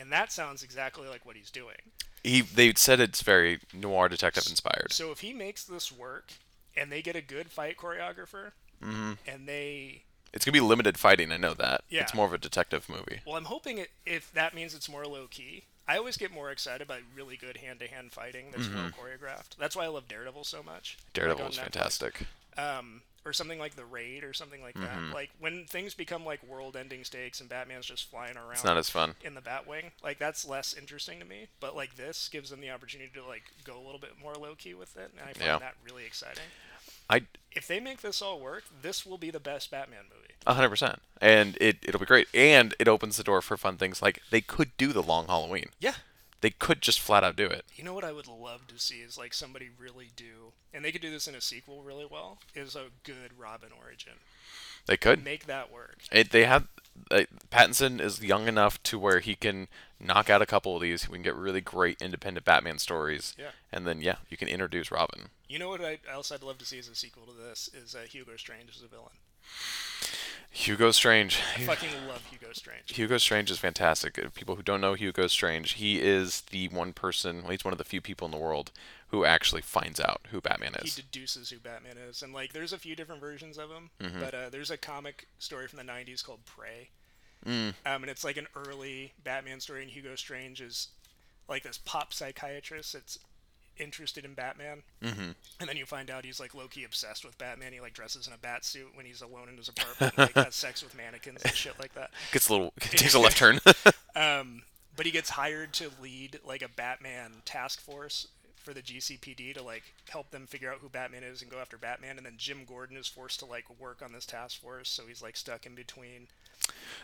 and 0.00 0.10
that 0.10 0.32
sounds 0.32 0.64
exactly 0.64 1.06
like 1.06 1.24
what 1.24 1.36
he's 1.36 1.52
doing. 1.52 1.76
He 2.24 2.40
they 2.40 2.74
said 2.74 2.98
it's 2.98 3.22
very 3.22 3.60
noir 3.72 4.08
detective 4.08 4.46
inspired. 4.50 4.92
So 4.92 5.12
if 5.12 5.20
he 5.20 5.32
makes 5.32 5.62
this 5.62 5.92
work, 5.92 6.32
and 6.76 6.90
they 6.90 7.00
get 7.00 7.14
a 7.14 7.22
good 7.22 7.48
fight 7.48 7.76
choreographer, 7.76 8.52
mm-hmm. 8.82 9.12
and 9.24 9.46
they 9.46 10.02
It's 10.32 10.44
gonna 10.44 10.52
be 10.52 10.60
limited 10.60 10.98
fighting. 10.98 11.30
I 11.30 11.36
know 11.36 11.54
that. 11.54 11.84
Yeah. 11.88 12.02
It's 12.02 12.12
more 12.12 12.26
of 12.26 12.32
a 12.32 12.38
detective 12.38 12.88
movie. 12.88 13.20
Well, 13.24 13.36
I'm 13.36 13.44
hoping 13.44 13.78
it, 13.78 13.90
if 14.04 14.32
that 14.32 14.52
means 14.52 14.74
it's 14.74 14.88
more 14.88 15.06
low 15.06 15.28
key. 15.30 15.62
I 15.90 15.96
always 15.98 16.16
get 16.16 16.32
more 16.32 16.50
excited 16.52 16.86
by 16.86 17.00
really 17.16 17.36
good 17.36 17.56
hand 17.56 17.80
to 17.80 17.88
hand 17.88 18.12
fighting 18.12 18.46
that's 18.52 18.68
well 18.68 18.90
choreographed. 18.90 19.56
That's 19.58 19.74
why 19.74 19.84
I 19.84 19.88
love 19.88 20.06
Daredevil 20.06 20.44
so 20.44 20.62
much. 20.62 20.98
Daredevil 21.14 21.44
on 21.46 21.50
is 21.50 21.58
fantastic. 21.58 22.26
Um, 22.56 23.02
or 23.24 23.32
something 23.32 23.58
like 23.58 23.74
The 23.74 23.84
Raid 23.84 24.22
or 24.22 24.32
something 24.32 24.62
like 24.62 24.74
that. 24.76 25.12
Like 25.12 25.30
when 25.40 25.64
things 25.66 25.94
become 25.94 26.24
like 26.24 26.46
world 26.48 26.76
ending 26.76 27.02
stakes 27.02 27.40
and 27.40 27.48
Batman's 27.48 27.86
just 27.86 28.08
flying 28.08 28.36
around 28.36 28.52
It's 28.52 28.64
not 28.64 28.76
as 28.76 28.88
fun. 28.88 29.14
in 29.24 29.34
the 29.34 29.40
Batwing, 29.40 29.90
like 30.02 30.18
that's 30.18 30.46
less 30.46 30.74
interesting 30.74 31.18
to 31.18 31.24
me. 31.24 31.48
But 31.58 31.74
like 31.74 31.96
this 31.96 32.28
gives 32.28 32.50
them 32.50 32.60
the 32.60 32.70
opportunity 32.70 33.10
to 33.14 33.24
like 33.26 33.42
go 33.64 33.76
a 33.76 33.82
little 33.84 33.98
bit 34.00 34.12
more 34.22 34.34
low 34.34 34.54
key 34.54 34.74
with 34.74 34.96
it, 34.96 35.10
and 35.18 35.20
I 35.28 35.32
find 35.32 35.44
Yeah. 35.46 35.58
that 35.58 35.74
really 35.84 36.04
exciting. 36.06 36.44
I 37.08 37.22
If 37.50 37.66
they 37.66 37.80
make 37.80 38.00
this 38.00 38.22
all 38.22 38.38
work, 38.38 38.62
this 38.80 39.04
will 39.04 39.18
be 39.18 39.32
the 39.32 39.40
best 39.40 39.70
Batman 39.72 40.04
movie. 40.08 40.29
A 40.46 40.54
hundred 40.54 40.70
percent, 40.70 41.00
and 41.20 41.56
it 41.60 41.78
it'll 41.82 42.00
be 42.00 42.06
great, 42.06 42.28
and 42.32 42.74
it 42.78 42.88
opens 42.88 43.16
the 43.16 43.24
door 43.24 43.42
for 43.42 43.56
fun 43.56 43.76
things 43.76 44.00
like 44.00 44.22
they 44.30 44.40
could 44.40 44.76
do 44.76 44.92
the 44.92 45.02
long 45.02 45.26
Halloween. 45.26 45.66
Yeah. 45.78 45.94
They 46.40 46.50
could 46.50 46.80
just 46.80 47.00
flat 47.00 47.22
out 47.22 47.36
do 47.36 47.44
it. 47.44 47.66
You 47.76 47.84
know 47.84 47.92
what 47.92 48.04
I 48.04 48.12
would 48.12 48.26
love 48.26 48.66
to 48.68 48.78
see 48.78 48.96
is 49.00 49.18
like 49.18 49.34
somebody 49.34 49.68
really 49.78 50.10
do, 50.16 50.52
and 50.72 50.82
they 50.82 50.92
could 50.92 51.02
do 51.02 51.10
this 51.10 51.28
in 51.28 51.34
a 51.34 51.40
sequel 51.40 51.82
really 51.82 52.06
well. 52.10 52.38
Is 52.54 52.74
a 52.74 52.86
good 53.04 53.38
Robin 53.38 53.68
origin. 53.78 54.14
They 54.86 54.96
could. 54.96 55.22
Make 55.22 55.46
that 55.46 55.70
work. 55.70 55.98
It, 56.10 56.30
they 56.30 56.44
have 56.44 56.66
uh, 57.10 57.22
Pattinson 57.50 58.00
is 58.00 58.22
young 58.22 58.48
enough 58.48 58.82
to 58.84 58.98
where 58.98 59.20
he 59.20 59.34
can 59.34 59.68
knock 59.98 60.30
out 60.30 60.42
a 60.42 60.46
couple 60.46 60.74
of 60.74 60.82
these. 60.82 61.08
We 61.08 61.16
can 61.16 61.22
get 61.22 61.36
really 61.36 61.60
great 61.60 62.00
independent 62.00 62.44
Batman 62.44 62.78
stories. 62.78 63.34
Yeah. 63.38 63.50
And 63.72 63.86
then 63.86 64.00
yeah, 64.00 64.16
you 64.28 64.36
can 64.36 64.48
introduce 64.48 64.90
Robin. 64.90 65.28
You 65.48 65.58
know 65.58 65.68
what 65.68 65.84
I 65.84 65.98
else 66.10 66.32
I'd 66.32 66.42
love 66.42 66.58
to 66.58 66.64
see 66.64 66.78
as 66.78 66.88
a 66.88 66.94
sequel 66.94 67.24
to 67.26 67.32
this 67.32 67.68
is 67.74 67.94
uh, 67.94 68.00
Hugo 68.08 68.36
Strange 68.36 68.70
as 68.74 68.82
a 68.82 68.88
villain. 68.88 69.12
Hugo 70.50 70.90
Strange. 70.90 71.40
I 71.56 71.60
fucking 71.62 71.90
love 72.08 72.24
Hugo 72.30 72.48
Strange. 72.52 72.94
Hugo 72.94 73.18
Strange 73.18 73.50
is 73.50 73.58
fantastic. 73.58 74.18
People 74.34 74.56
who 74.56 74.62
don't 74.62 74.80
know 74.80 74.94
Hugo 74.94 75.28
Strange, 75.28 75.72
he 75.74 76.00
is 76.00 76.42
the 76.50 76.68
one 76.68 76.92
person, 76.92 77.42
well, 77.42 77.52
he's 77.52 77.64
one 77.64 77.72
of 77.72 77.78
the 77.78 77.84
few 77.84 78.00
people 78.00 78.24
in 78.26 78.32
the 78.32 78.36
world 78.38 78.72
who 79.08 79.24
actually 79.24 79.62
finds 79.62 80.00
out 80.00 80.20
who 80.30 80.40
Batman 80.40 80.74
is. 80.82 80.96
He 80.96 81.02
deduces 81.02 81.50
who 81.50 81.58
Batman 81.58 81.96
is, 81.96 82.22
and 82.22 82.32
like 82.32 82.52
there's 82.52 82.72
a 82.72 82.78
few 82.78 82.96
different 82.96 83.20
versions 83.20 83.58
of 83.58 83.70
him, 83.70 83.90
but 84.20 84.34
uh, 84.34 84.48
there's 84.50 84.70
a 84.70 84.76
comic 84.76 85.28
story 85.38 85.66
from 85.68 85.78
the 85.78 85.92
'90s 85.92 86.24
called 86.24 86.44
Prey, 86.46 86.90
um, 87.46 87.74
and 88.02 88.08
it's 88.08 88.24
like 88.24 88.36
an 88.36 88.46
early 88.54 89.12
Batman 89.22 89.60
story, 89.60 89.82
and 89.82 89.90
Hugo 89.90 90.14
Strange 90.14 90.60
is 90.60 90.88
like 91.48 91.62
this 91.64 91.78
pop 91.78 92.12
psychiatrist 92.12 92.92
that's 92.92 93.18
interested 93.80 94.24
in 94.24 94.34
Batman, 94.34 94.82
mm-hmm. 95.02 95.30
and 95.58 95.68
then 95.68 95.76
you 95.76 95.86
find 95.86 96.10
out 96.10 96.24
he's 96.24 96.38
like 96.40 96.54
low-key 96.54 96.84
obsessed 96.84 97.24
with 97.24 97.38
Batman. 97.38 97.72
He 97.72 97.80
like 97.80 97.94
dresses 97.94 98.26
in 98.26 98.32
a 98.32 98.38
bat 98.38 98.64
suit 98.64 98.88
when 98.94 99.06
he's 99.06 99.22
alone 99.22 99.48
in 99.48 99.56
his 99.56 99.68
apartment, 99.68 100.14
and, 100.16 100.36
like 100.36 100.44
has 100.44 100.54
sex 100.54 100.82
with 100.82 100.96
mannequins 100.96 101.42
and 101.42 101.54
shit 101.54 101.78
like 101.78 101.94
that. 101.94 102.10
Gets 102.32 102.48
a 102.48 102.52
little, 102.52 102.72
takes 102.80 103.14
a 103.14 103.18
left 103.18 103.36
turn. 103.36 103.60
Um, 104.16 104.62
but 104.96 105.06
he 105.06 105.12
gets 105.12 105.30
hired 105.30 105.72
to 105.74 105.88
lead 106.02 106.40
like 106.44 106.62
a 106.62 106.68
Batman 106.68 107.42
task 107.44 107.80
force 107.80 108.26
for 108.56 108.74
the 108.74 108.82
GCPD 108.82 109.54
to 109.54 109.62
like 109.62 109.82
help 110.08 110.30
them 110.30 110.46
figure 110.46 110.70
out 110.70 110.78
who 110.80 110.88
Batman 110.88 111.22
is 111.22 111.42
and 111.42 111.50
go 111.50 111.58
after 111.58 111.78
Batman. 111.78 112.16
And 112.16 112.26
then 112.26 112.34
Jim 112.36 112.64
Gordon 112.66 112.96
is 112.96 113.06
forced 113.06 113.38
to 113.40 113.46
like 113.46 113.64
work 113.80 114.02
on 114.02 114.12
this 114.12 114.26
task 114.26 114.60
force, 114.60 114.88
so 114.90 115.04
he's 115.06 115.22
like 115.22 115.36
stuck 115.36 115.64
in 115.64 115.74
between. 115.74 116.28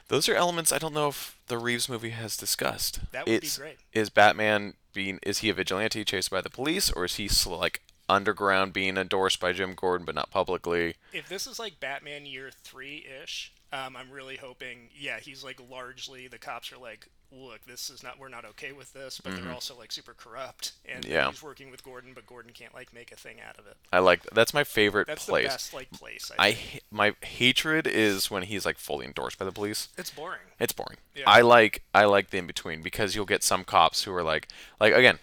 Those 0.08 0.28
are 0.28 0.34
elements 0.34 0.72
I 0.72 0.78
don't 0.78 0.94
know 0.94 1.08
if 1.08 1.38
the 1.48 1.58
Reeves 1.58 1.88
movie 1.88 2.10
has 2.10 2.36
discussed. 2.36 3.00
That 3.12 3.26
would 3.26 3.40
be 3.40 3.48
great. 3.56 3.78
Is 3.92 4.10
Batman 4.10 4.74
being 4.92 5.18
is 5.22 5.38
he 5.38 5.50
a 5.50 5.54
vigilante 5.54 6.04
chased 6.04 6.30
by 6.30 6.40
the 6.40 6.50
police 6.50 6.90
or 6.90 7.04
is 7.04 7.16
he 7.16 7.28
like 7.46 7.82
underground 8.08 8.72
being 8.72 8.96
endorsed 8.96 9.40
by 9.40 9.52
Jim 9.52 9.74
Gordon 9.74 10.04
but 10.04 10.14
not 10.14 10.30
publicly? 10.30 10.94
If 11.12 11.28
this 11.28 11.46
is 11.46 11.58
like 11.58 11.80
Batman 11.80 12.26
year 12.26 12.50
three 12.50 13.06
ish, 13.22 13.52
um, 13.72 13.96
I'm 13.96 14.10
really 14.10 14.36
hoping. 14.36 14.90
Yeah, 14.96 15.18
he's 15.20 15.44
like 15.44 15.60
largely 15.70 16.28
the 16.28 16.38
cops 16.38 16.72
are 16.72 16.78
like, 16.78 17.08
look, 17.32 17.64
this 17.66 17.90
is 17.90 18.02
not 18.02 18.18
we're 18.18 18.28
not 18.28 18.44
okay 18.44 18.72
with 18.72 18.92
this, 18.92 19.20
but 19.22 19.34
they're 19.34 19.52
also 19.52 19.76
like 19.76 19.92
super 19.92 20.14
corrupt, 20.14 20.72
and 20.84 21.04
Mm-hmm. 21.04 21.12
Yeah. 21.12 21.30
he's 21.30 21.42
working 21.42 21.70
with 21.70 21.84
Gordon, 21.84 22.12
but 22.14 22.26
Gordon 22.26 22.52
can't 22.52 22.74
like 22.74 22.92
make 22.94 23.12
a 23.12 23.16
thing 23.16 23.36
out 23.46 23.58
of 23.58 23.66
it. 23.66 23.76
I 23.92 23.98
like 23.98 24.22
that's 24.32 24.54
my 24.54 24.64
favorite 24.64 25.06
That's 25.06 25.26
place. 25.26 25.44
the 25.44 25.48
best 25.48 25.74
like 25.74 25.90
place. 25.90 26.30
I, 26.38 26.46
I 26.46 26.52
ha- 26.52 26.78
my 26.90 27.14
hatred 27.22 27.86
is 27.86 28.30
when 28.30 28.44
he's 28.44 28.64
like 28.64 28.78
fully 28.78 29.06
endorsed 29.06 29.38
by 29.38 29.44
the 29.44 29.52
police. 29.52 29.88
it's 29.98 30.10
boring. 30.10 30.40
It's 30.60 30.72
boring. 30.72 30.98
Yeah. 31.14 31.24
I 31.26 31.40
like 31.42 31.82
I 31.94 32.04
like 32.04 32.30
the 32.30 32.38
in 32.38 32.46
between 32.46 32.82
because 32.82 33.14
you'll 33.14 33.24
get 33.26 33.42
some 33.42 33.64
cops 33.64 34.04
who 34.04 34.12
are 34.14 34.22
like 34.22 34.48
like 34.80 34.94
again, 34.94 35.18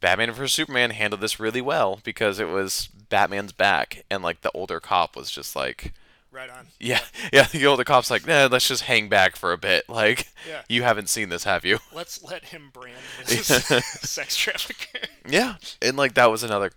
Batman 0.00 0.30
vs 0.32 0.52
Superman 0.54 0.90
handled 0.90 1.20
this 1.20 1.40
really 1.40 1.60
well 1.60 2.00
because 2.04 2.38
it 2.38 2.48
was 2.48 2.88
Batman's 3.08 3.52
back 3.52 4.04
and 4.10 4.22
like 4.22 4.42
the 4.42 4.50
older 4.52 4.78
cop 4.80 5.16
was 5.16 5.30
just 5.30 5.56
like 5.56 5.92
Right 6.38 6.50
on. 6.50 6.66
yeah 6.78 7.00
yeah 7.32 7.48
the 7.50 7.66
older 7.66 7.82
cop's 7.84 8.10
like 8.12 8.24
nah 8.26 8.48
let's 8.50 8.68
just 8.68 8.84
hang 8.84 9.08
back 9.08 9.34
for 9.34 9.52
a 9.52 9.58
bit 9.58 9.88
like 9.88 10.28
Yeah. 10.48 10.62
you 10.68 10.84
haven't 10.84 11.08
seen 11.08 11.28
this 11.30 11.42
have 11.44 11.64
you 11.64 11.78
Let's 11.92 12.22
let 12.22 12.46
him 12.46 12.70
brand 12.72 12.96
his 13.26 13.46
sex 13.46 14.36
trafficker. 14.36 15.06
yeah 15.28 15.56
and 15.82 15.96
like 15.96 16.14
that 16.14 16.30
was 16.30 16.42
another 16.44 16.70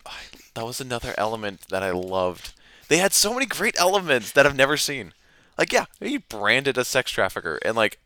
that 0.56 0.66
was 0.66 0.82
another 0.82 1.14
element 1.18 1.68
that 1.70 1.84
I 1.84 1.92
loved 1.92 2.54
they 2.88 2.98
had 2.98 3.14
so 3.14 3.34
many 3.34 3.46
great 3.46 3.76
elements 3.80 4.32
that 4.32 4.46
I've 4.48 4.56
never 4.56 4.78
seen 4.78 5.14
like 5.60 5.72
yeah 5.72 5.86
he 6.00 6.18
branded 6.18 6.78
a 6.78 6.84
sex 6.84 7.12
trafficker 7.12 7.60
and 7.64 7.76
like 7.76 8.00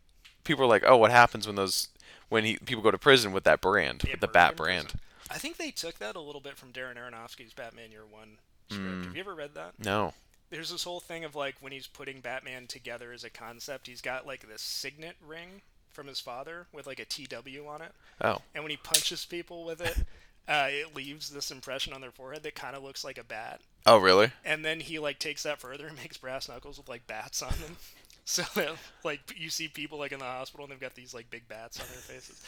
people 0.43 0.65
are 0.65 0.69
like 0.69 0.83
oh 0.85 0.97
what 0.97 1.11
happens 1.11 1.47
when 1.47 1.55
those 1.55 1.87
when 2.27 2.43
he 2.43 2.57
people 2.65 2.83
go 2.83 2.91
to 2.91 2.97
prison 2.97 3.31
with 3.31 3.45
that 3.45 3.61
brand 3.61 4.03
Yeah, 4.05 4.11
with 4.13 4.19
the 4.19 4.27
bat 4.27 4.51
in 4.51 4.57
prison. 4.57 4.73
brand 4.87 4.93
I 5.31 5.37
think 5.37 5.55
they 5.57 5.71
took 5.71 5.99
that 5.99 6.15
a 6.15 6.19
little 6.19 6.41
bit 6.41 6.55
from 6.57 6.71
Darren 6.73 6.97
Aronofsky's 6.97 7.53
Batman 7.53 7.91
Year 7.91 8.03
One 8.09 8.37
script. 8.69 8.87
Hmm. 8.91 9.03
Have 9.05 9.15
you 9.15 9.21
ever 9.21 9.33
read 9.33 9.55
that? 9.55 9.71
no 9.79 10.13
There's 10.49 10.69
this 10.71 10.83
whole 10.83 10.99
thing 10.99 11.23
of 11.23 11.35
like 11.35 11.55
when 11.59 11.71
he's 11.71 11.87
putting 11.87 12.21
Batman 12.21 12.67
together 12.67 13.11
as 13.11 13.23
a 13.23 13.29
concept, 13.29 13.87
he's 13.87 14.01
got 14.01 14.27
like 14.27 14.47
this 14.47 14.61
signet 14.61 15.15
ring 15.25 15.61
from 15.91 16.07
his 16.07 16.19
father 16.19 16.67
with 16.73 16.87
like 16.87 16.99
a 16.99 17.05
TW 17.05 17.65
on 17.67 17.81
it, 17.81 17.91
oh 18.21 18.37
and 18.53 18.63
when 18.63 18.71
he 18.71 18.77
punches 18.77 19.25
people 19.25 19.63
with 19.63 19.81
it, 19.81 19.97
uh, 20.47 20.67
it 20.69 20.95
leaves 20.95 21.29
this 21.29 21.51
impression 21.51 21.93
on 21.93 22.01
their 22.01 22.11
forehead 22.11 22.43
that 22.43 22.55
kind 22.55 22.75
of 22.75 22.83
looks 22.83 23.03
like 23.03 23.17
a 23.17 23.23
bat. 23.23 23.61
Oh, 23.87 23.97
really? 23.97 24.31
and 24.43 24.65
then 24.65 24.79
he 24.79 24.97
like 24.99 25.19
takes 25.19 25.43
that 25.43 25.59
further 25.59 25.87
and 25.87 25.95
makes 26.01 26.17
brass 26.17 26.49
knuckles 26.49 26.77
with 26.77 26.89
like 26.89 27.07
bats 27.07 27.41
on 27.41 27.53
them. 27.61 27.77
So 28.27 28.41
that, 28.55 28.71
like 29.03 29.19
you 29.37 29.51
see 29.51 29.67
people 29.67 29.99
like 29.99 30.11
in 30.11 30.17
the 30.17 30.25
hospital 30.25 30.65
and 30.65 30.71
they've 30.71 30.79
got 30.79 30.95
these 30.95 31.13
like 31.13 31.29
big 31.29 31.47
bats 31.47 31.79
on 31.79 31.85
their 31.91 31.97
faces. 31.97 32.41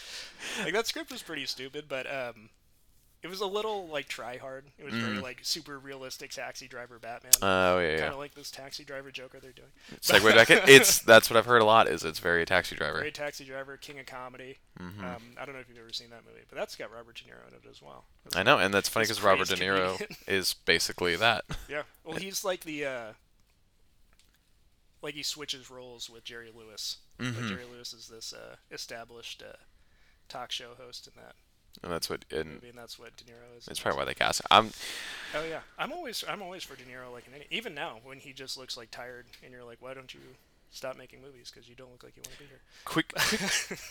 Like 0.63 0.73
that 0.73 0.87
script 0.87 1.11
was 1.11 1.21
pretty 1.21 1.45
stupid, 1.45 1.85
but 1.87 2.07
um, 2.11 2.49
it 3.23 3.27
was 3.27 3.41
a 3.41 3.47
little 3.47 3.87
like 3.87 4.07
try 4.07 4.37
hard. 4.37 4.65
It 4.77 4.85
was 4.85 4.93
very 4.93 5.17
like 5.17 5.39
super 5.41 5.79
realistic 5.79 6.29
taxi 6.29 6.67
driver 6.67 6.99
Batman. 6.99 7.31
Oh, 7.41 7.79
yeah, 7.79 7.89
kind 7.89 7.99
yeah. 7.99 8.11
of 8.11 8.17
like 8.17 8.35
this 8.35 8.51
taxi 8.51 8.83
driver 8.83 9.09
Joker 9.09 9.39
they're 9.39 9.51
doing. 9.51 9.69
Segue 10.01 10.35
back 10.35 10.51
in. 10.51 10.59
It's 10.67 10.99
that's 11.03 11.29
what 11.29 11.37
I've 11.37 11.45
heard 11.45 11.61
a 11.61 11.65
lot. 11.65 11.87
Is 11.87 12.03
it's 12.03 12.19
very 12.19 12.45
taxi 12.45 12.75
driver. 12.75 12.99
Great 12.99 13.15
taxi 13.15 13.43
driver, 13.43 13.75
king 13.75 13.97
of 13.99 14.05
comedy. 14.05 14.59
Mm-hmm. 14.79 15.03
Um, 15.03 15.21
I 15.39 15.45
don't 15.45 15.55
know 15.55 15.61
if 15.61 15.67
you've 15.67 15.79
ever 15.79 15.91
seen 15.91 16.11
that 16.11 16.25
movie, 16.27 16.45
but 16.47 16.57
that's 16.57 16.75
got 16.75 16.91
Robert 16.93 17.15
De 17.15 17.23
Niro 17.23 17.47
in 17.47 17.55
it 17.55 17.69
as 17.69 17.81
well. 17.81 18.05
I 18.35 18.43
know, 18.43 18.59
and 18.59 18.71
that's 18.71 18.87
funny 18.87 19.05
because 19.05 19.21
Robert 19.21 19.47
De 19.47 19.55
Niro 19.55 19.99
is 20.27 20.53
basically 20.53 21.15
that. 21.15 21.45
Yeah. 21.67 21.83
Well, 22.03 22.15
he's 22.19 22.45
like 22.45 22.65
the 22.65 22.85
uh, 22.85 23.05
like 25.01 25.15
he 25.15 25.23
switches 25.23 25.71
roles 25.71 26.07
with 26.07 26.23
Jerry 26.23 26.51
Lewis. 26.55 26.97
Like 27.19 27.33
Jerry 27.47 27.65
Lewis 27.71 27.93
is 27.93 28.09
this 28.09 28.31
uh, 28.31 28.57
established 28.69 29.41
uh, 29.41 29.57
talk 30.29 30.51
show 30.51 30.73
host 30.77 31.07
in 31.07 31.13
that 31.19 31.33
And 31.83 31.91
that's 31.91 32.09
what, 32.09 32.25
and 32.31 32.53
movie, 32.55 32.69
and 32.69 32.77
that's 32.77 32.97
what 32.97 33.15
De 33.17 33.23
Niro 33.25 33.57
is. 33.57 33.67
it's 33.67 33.79
probably 33.79 33.99
why 33.99 34.05
they 34.05 34.13
cast. 34.13 34.41
him. 34.41 34.47
I'm 34.51 34.71
Oh 35.35 35.43
yeah, 35.47 35.59
I'm 35.77 35.91
always 35.91 36.23
I'm 36.27 36.41
always 36.41 36.63
for 36.63 36.75
De 36.75 36.83
Niro. 36.83 37.11
Like 37.11 37.27
in 37.27 37.33
any, 37.33 37.45
even 37.49 37.73
now 37.73 37.97
when 38.03 38.19
he 38.19 38.33
just 38.33 38.57
looks 38.57 38.77
like 38.77 38.91
tired, 38.91 39.25
and 39.43 39.51
you're 39.51 39.63
like, 39.63 39.77
why 39.81 39.93
don't 39.93 40.13
you 40.13 40.21
stop 40.71 40.97
making 40.97 41.21
movies? 41.21 41.51
Because 41.53 41.69
you 41.69 41.75
don't 41.75 41.91
look 41.91 42.03
like 42.03 42.15
you 42.15 42.21
want 42.25 42.37
to 42.37 42.43
be 42.43 42.49
here. 42.49 42.61
quick, 42.85 43.17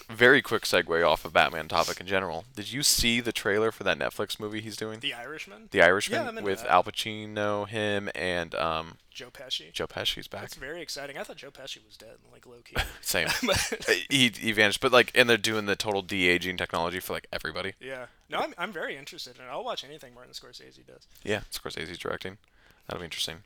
very 0.09 0.43
quick 0.43 0.63
segue 0.63 1.07
off 1.07 1.25
of 1.25 1.33
Batman 1.33 1.69
topic 1.69 2.01
in 2.01 2.07
general. 2.07 2.45
Did 2.55 2.73
you 2.73 2.83
see 2.83 3.21
the 3.21 3.33
trailer 3.33 3.73
for 3.73 3.85
that 3.85 3.99
Netflix 3.99 4.39
movie 4.39 4.61
he's 4.61 4.77
doing? 4.77 5.01
The 5.01 5.15
Irishman, 5.15 5.69
The 5.71 5.83
Irishman 5.83 6.23
Yeah, 6.23 6.29
I'm 6.29 6.45
with. 6.45 6.65
Al 6.67 6.85
Pacino, 6.85 7.69
him, 7.69 8.11
and 8.15 8.55
um, 8.55 8.99
Joe 9.11 9.31
Pesci. 9.31 9.73
Joe 9.73 9.87
Pesci's 9.87 10.29
back. 10.29 10.43
That's 10.43 10.57
very 10.57 10.83
exciting. 10.83 11.17
I 11.17 11.23
thought 11.23 11.37
Joe 11.37 11.51
Pesci 11.51 11.85
was 11.85 11.97
dead, 11.97 12.17
like 12.33 12.47
low 12.47 12.61
key. 12.65 12.77
Same. 13.01 13.29
he, 14.11 14.29
he 14.29 14.53
vanished, 14.53 14.81
but 14.81 14.93
like, 14.93 15.11
and 15.15 15.29
they're 15.29 15.37
doing 15.37 15.67
the 15.67 15.77
total 15.77 16.03
de 16.03 16.29
aging 16.29 16.57
technology 16.57 17.01
for 17.01 17.15
like 17.15 17.27
everybody. 17.33 17.73
yeah, 17.81 18.07
no, 18.29 18.39
I'm 18.39 18.55
I'm 18.59 18.73
very 18.73 18.97
interested 18.97 19.37
in 19.37 19.45
it. 19.45 19.49
I'll 19.51 19.65
watch 19.65 19.85
anything 19.85 20.15
Martin 20.15 20.35
Scorsese 20.35 20.87
does. 20.87 21.07
Yeah, 21.25 21.41
Scorsese's 21.51 21.99
directing. 21.99 22.39
That'll 22.87 23.01
be 23.01 23.07
interesting. 23.07 23.39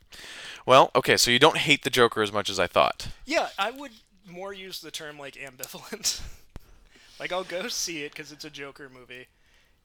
Well, 0.65 0.91
okay, 0.95 1.17
so 1.17 1.31
you 1.31 1.39
don't 1.39 1.57
hate 1.57 1.83
the 1.83 1.89
Joker 1.89 2.21
as 2.21 2.31
much 2.31 2.49
as 2.49 2.59
I 2.59 2.67
thought. 2.67 3.07
Yeah, 3.25 3.49
I 3.57 3.71
would 3.71 3.91
more 4.29 4.53
use 4.53 4.79
the 4.81 4.91
term 4.91 5.17
like 5.17 5.35
ambivalent. 5.35 6.21
like 7.19 7.31
I'll 7.31 7.43
go 7.43 7.67
see 7.67 8.03
it 8.03 8.11
because 8.11 8.31
it's 8.31 8.45
a 8.45 8.49
Joker 8.49 8.89
movie, 8.89 9.27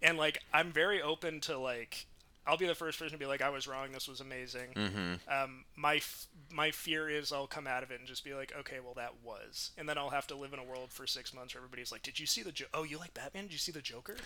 and 0.03 0.19
like 0.19 0.43
I'm 0.53 0.71
very 0.73 1.01
open 1.01 1.41
to 1.43 1.59
like 1.59 2.07
I'll 2.47 2.57
be 2.57 2.67
the 2.67 2.75
first 2.75 2.99
person 2.99 3.15
to 3.15 3.19
be 3.19 3.27
like 3.27 3.43
I 3.43 3.49
was 3.49 3.67
wrong. 3.67 3.89
This 3.93 4.07
was 4.07 4.21
amazing. 4.21 4.69
Mm-hmm. 4.77 5.15
Um, 5.33 5.65
my 5.75 5.97
f- 5.97 6.27
my 6.53 6.71
fear 6.71 7.09
is 7.09 7.33
I'll 7.33 7.47
come 7.47 7.67
out 7.67 7.83
of 7.83 7.91
it 7.91 7.99
and 7.99 8.07
just 8.07 8.25
be 8.25 8.35
like, 8.35 8.53
okay, 8.61 8.77
well 8.85 8.95
that 8.95 9.15
was, 9.25 9.71
and 9.77 9.89
then 9.89 9.99
I'll 9.99 10.11
have 10.11 10.27
to 10.29 10.37
live 10.37 10.53
in 10.53 10.59
a 10.59 10.65
world 10.65 10.93
for 10.93 11.07
six 11.07 11.35
months 11.35 11.55
where 11.55 11.61
everybody's 11.63 11.91
like, 11.91 12.03
did 12.03 12.21
you 12.21 12.27
see 12.27 12.43
the 12.43 12.53
jo- 12.53 12.67
oh 12.73 12.85
you 12.85 12.99
like 12.99 13.15
Batman? 13.15 13.45
Did 13.45 13.53
you 13.53 13.59
see 13.59 13.73
the 13.73 13.81
Joker? 13.83 14.17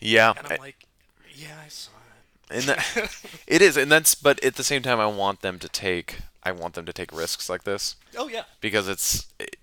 Yeah, 0.00 0.34
And 0.36 0.46
I'm 0.46 0.58
like, 0.58 0.86
yeah, 1.34 1.56
I 1.64 1.68
saw 1.68 1.90
it. 1.92 2.05
And 2.50 2.64
that, 2.64 3.16
it 3.46 3.62
is, 3.62 3.76
and 3.76 3.90
that's. 3.90 4.14
But 4.14 4.42
at 4.44 4.56
the 4.56 4.64
same 4.64 4.82
time, 4.82 5.00
I 5.00 5.06
want 5.06 5.40
them 5.40 5.58
to 5.58 5.68
take. 5.68 6.18
I 6.42 6.52
want 6.52 6.74
them 6.74 6.86
to 6.86 6.92
take 6.92 7.12
risks 7.12 7.50
like 7.50 7.64
this 7.64 7.96
Oh 8.16 8.28
yeah, 8.28 8.44
because 8.60 8.88
it's. 8.88 9.26
It, 9.38 9.56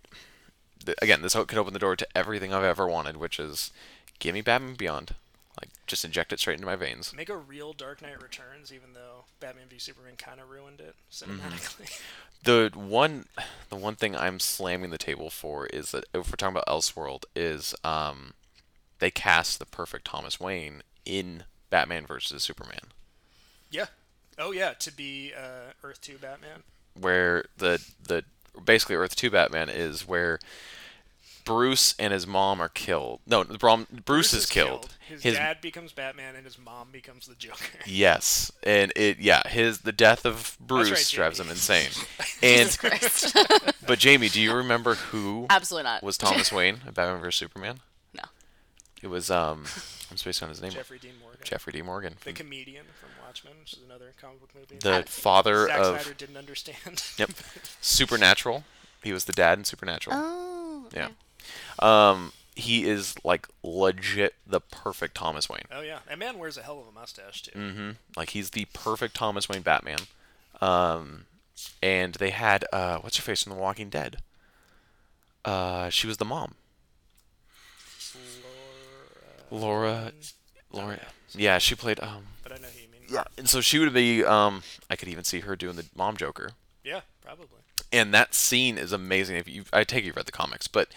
again, 1.02 1.22
this 1.22 1.34
could 1.34 1.58
open 1.58 1.74
the 1.74 1.80
door 1.80 1.96
to 1.96 2.08
everything 2.18 2.54
I've 2.54 2.64
ever 2.64 2.88
wanted, 2.88 3.18
which 3.18 3.40
is, 3.40 3.72
give 4.20 4.34
me 4.34 4.42
Batman 4.42 4.76
Beyond, 4.76 5.16
like 5.62 5.70
just 5.88 6.04
inject 6.04 6.34
it 6.34 6.40
straight 6.40 6.56
into 6.56 6.66
my 6.66 6.76
veins. 6.76 7.14
make 7.16 7.30
a 7.30 7.38
real 7.38 7.74
Dark 7.74 8.02
Knight 8.02 8.22
Returns, 8.22 8.74
even 8.74 8.94
though 8.94 9.26
Batman 9.40 9.68
v 9.70 9.80
Superman 9.80 10.16
kind 10.18 10.40
of 10.42 10.50
ruined 10.50 10.82
it 10.82 10.96
cinematically. 11.12 12.02
the 12.44 12.72
one 12.76 13.26
the 13.70 13.76
one 13.78 13.96
thing 13.96 14.16
I'm 14.16 14.40
slamming 14.40 14.90
the 14.90 14.98
table 14.98 15.30
for 15.30 15.68
is 15.68 15.92
that 15.92 16.04
if 16.14 16.30
we're 16.30 16.36
talking 16.36 16.56
about 16.56 16.68
Elseworld 16.68 17.24
is 17.36 17.74
um 17.84 18.34
they 19.00 19.12
cast 19.12 19.60
the 19.60 19.66
perfect 19.66 20.06
Thomas 20.06 20.40
Wayne 20.40 20.84
in 21.06 21.44
Batman 21.74 22.06
versus 22.06 22.44
Superman 22.44 22.92
Yeah. 23.72 23.88
Oh 24.38 24.52
yeah, 24.52 24.74
to 24.74 24.92
be 24.92 25.34
uh, 25.36 25.74
Earth 25.84 26.02
Two 26.02 26.18
Batman. 26.20 26.62
where 26.94 27.46
the 27.58 27.84
the 28.08 28.24
basically 28.64 28.96
Earth 28.96 29.16
2 29.16 29.32
Batman 29.32 29.70
is 29.70 30.08
where 30.08 30.38
Bruce 31.46 31.96
and 31.98 32.14
his 32.14 32.26
mom 32.28 32.62
are 32.62 32.70
killed. 32.70 33.20
No, 33.26 33.44
the 33.44 33.58
Brom, 33.58 33.88
Bruce, 34.06 34.34
is 34.34 34.46
killed. 34.46 34.96
His, 35.00 35.24
dad 35.24 35.62
becomes 35.62 35.92
Batman, 35.92 36.36
and 36.36 36.46
his 36.46 36.58
mom 36.58 36.90
becomes 36.92 37.26
the 37.26 37.36
Joker. 37.36 37.58
Yes, 37.86 38.52
and 38.64 38.94
it 38.96 39.20
yeah, 39.20 39.42
his 39.48 39.80
the 39.80 39.92
death 39.92 40.26
of 40.26 40.56
Bruce 40.60 40.92
right, 40.92 41.10
drives 41.12 41.40
him 41.40 41.50
insane. 41.50 41.90
and 42.44 42.78
Christ. 42.78 43.36
but 43.88 44.00
Jamie, 44.00 44.30
do 44.30 44.40
you 44.40 44.54
remember 44.54 44.94
who 44.96 45.48
Absolutely 45.50 45.90
not. 45.90 46.04
was 46.04 46.18
Thomas 46.18 46.52
Wayne 46.52 46.82
in 46.88 46.94
Batman 46.94 47.20
vs 47.20 47.36
Superman? 47.36 47.80
No. 49.04 49.08
It 49.08 49.12
was 49.12 49.30
um 49.30 49.66
I'm 50.10 50.18
spacing 50.18 50.46
on 50.46 50.50
his 50.50 50.62
name. 50.62 50.72
Jeffrey 50.72 51.00
Dean 51.00 51.14
Morgan, 51.22 51.40
Jeffrey 51.44 51.74
D. 51.74 51.82
Morgan. 51.82 52.16
the 52.24 52.34
comedian 52.34 52.86
from 53.00 53.10
Watchmen, 53.26 53.54
which 53.60 53.74
is 53.74 53.80
another 53.86 54.14
comic 54.22 54.40
book 54.42 54.50
movie. 54.56 54.78
The 54.80 55.04
father 55.08 55.68
Zack 55.68 55.80
of 55.80 56.02
Snyder 56.02 56.14
didn't 56.18 56.38
understand. 56.38 57.04
Yep. 57.18 57.32
Supernatural. 57.82 58.64
He 59.04 59.12
was 59.12 59.26
the 59.26 59.34
dad 59.34 59.58
in 59.58 59.66
Supernatural. 59.66 60.16
Oh. 60.20 60.86
Yeah. 60.94 61.10
Um 61.80 62.32
he 62.56 62.88
is 62.88 63.16
like 63.26 63.48
legit 63.64 64.36
the 64.46 64.62
perfect 64.62 65.16
Thomas 65.16 65.50
Wayne. 65.50 65.66
oh 65.72 65.82
yeah, 65.82 66.00
that 66.08 66.20
man 66.20 66.38
wears 66.38 66.56
a 66.58 66.62
hell 66.62 66.80
of 66.80 66.88
a 66.88 66.92
mustache 66.92 67.42
too. 67.42 67.58
Mm-hmm. 67.58 67.90
Like 68.16 68.30
he's 68.30 68.52
the 68.52 68.66
perfect 68.74 69.16
Thomas 69.16 69.50
Wayne 69.50 69.64
Batman. 69.64 70.00
Um 70.62 71.26
and 71.82 72.14
they 72.16 72.30
had 72.30 72.66
uh 72.72 73.00
what's 73.00 73.18
her 73.18 73.24
face 73.24 73.44
from 73.44 73.54
The 73.54 73.60
Walking 73.60 73.90
Dead? 73.90 74.18
Uh 75.44 75.90
she 75.90 76.08
was 76.08 76.18
the 76.18 76.26
mom. 76.26 76.56
Laura 79.54 80.12
Laura 80.72 81.00
Yeah, 81.36 81.58
she 81.60 81.76
played 81.76 82.00
um 82.02 82.26
But 82.44 82.54
I 82.54 82.56
know 82.58 82.68
who 82.68 82.82
you 82.82 82.88
mean. 82.90 83.02
yeah, 83.10 83.24
and 83.38 83.48
so 83.48 83.62
she 83.62 83.80
would 83.80 83.94
be 83.94 84.24
um 84.24 84.64
I 84.90 84.96
could 84.96 85.08
even 85.10 85.24
see 85.24 85.42
her 85.42 85.56
doing 85.56 85.76
the 85.76 85.86
mom 85.96 86.18
Joker. 86.18 86.52
Yeah, 86.84 87.02
probably. 87.24 87.48
and 87.92 88.14
that 88.14 88.34
scene 88.34 88.78
is 88.78 88.92
amazing. 88.92 89.38
If 89.38 89.48
you, 89.48 89.64
I 89.72 89.84
take 89.84 90.04
it 90.04 90.08
you've 90.08 90.16
read 90.18 90.26
the 90.26 90.32
comics, 90.34 90.68
but 90.68 90.90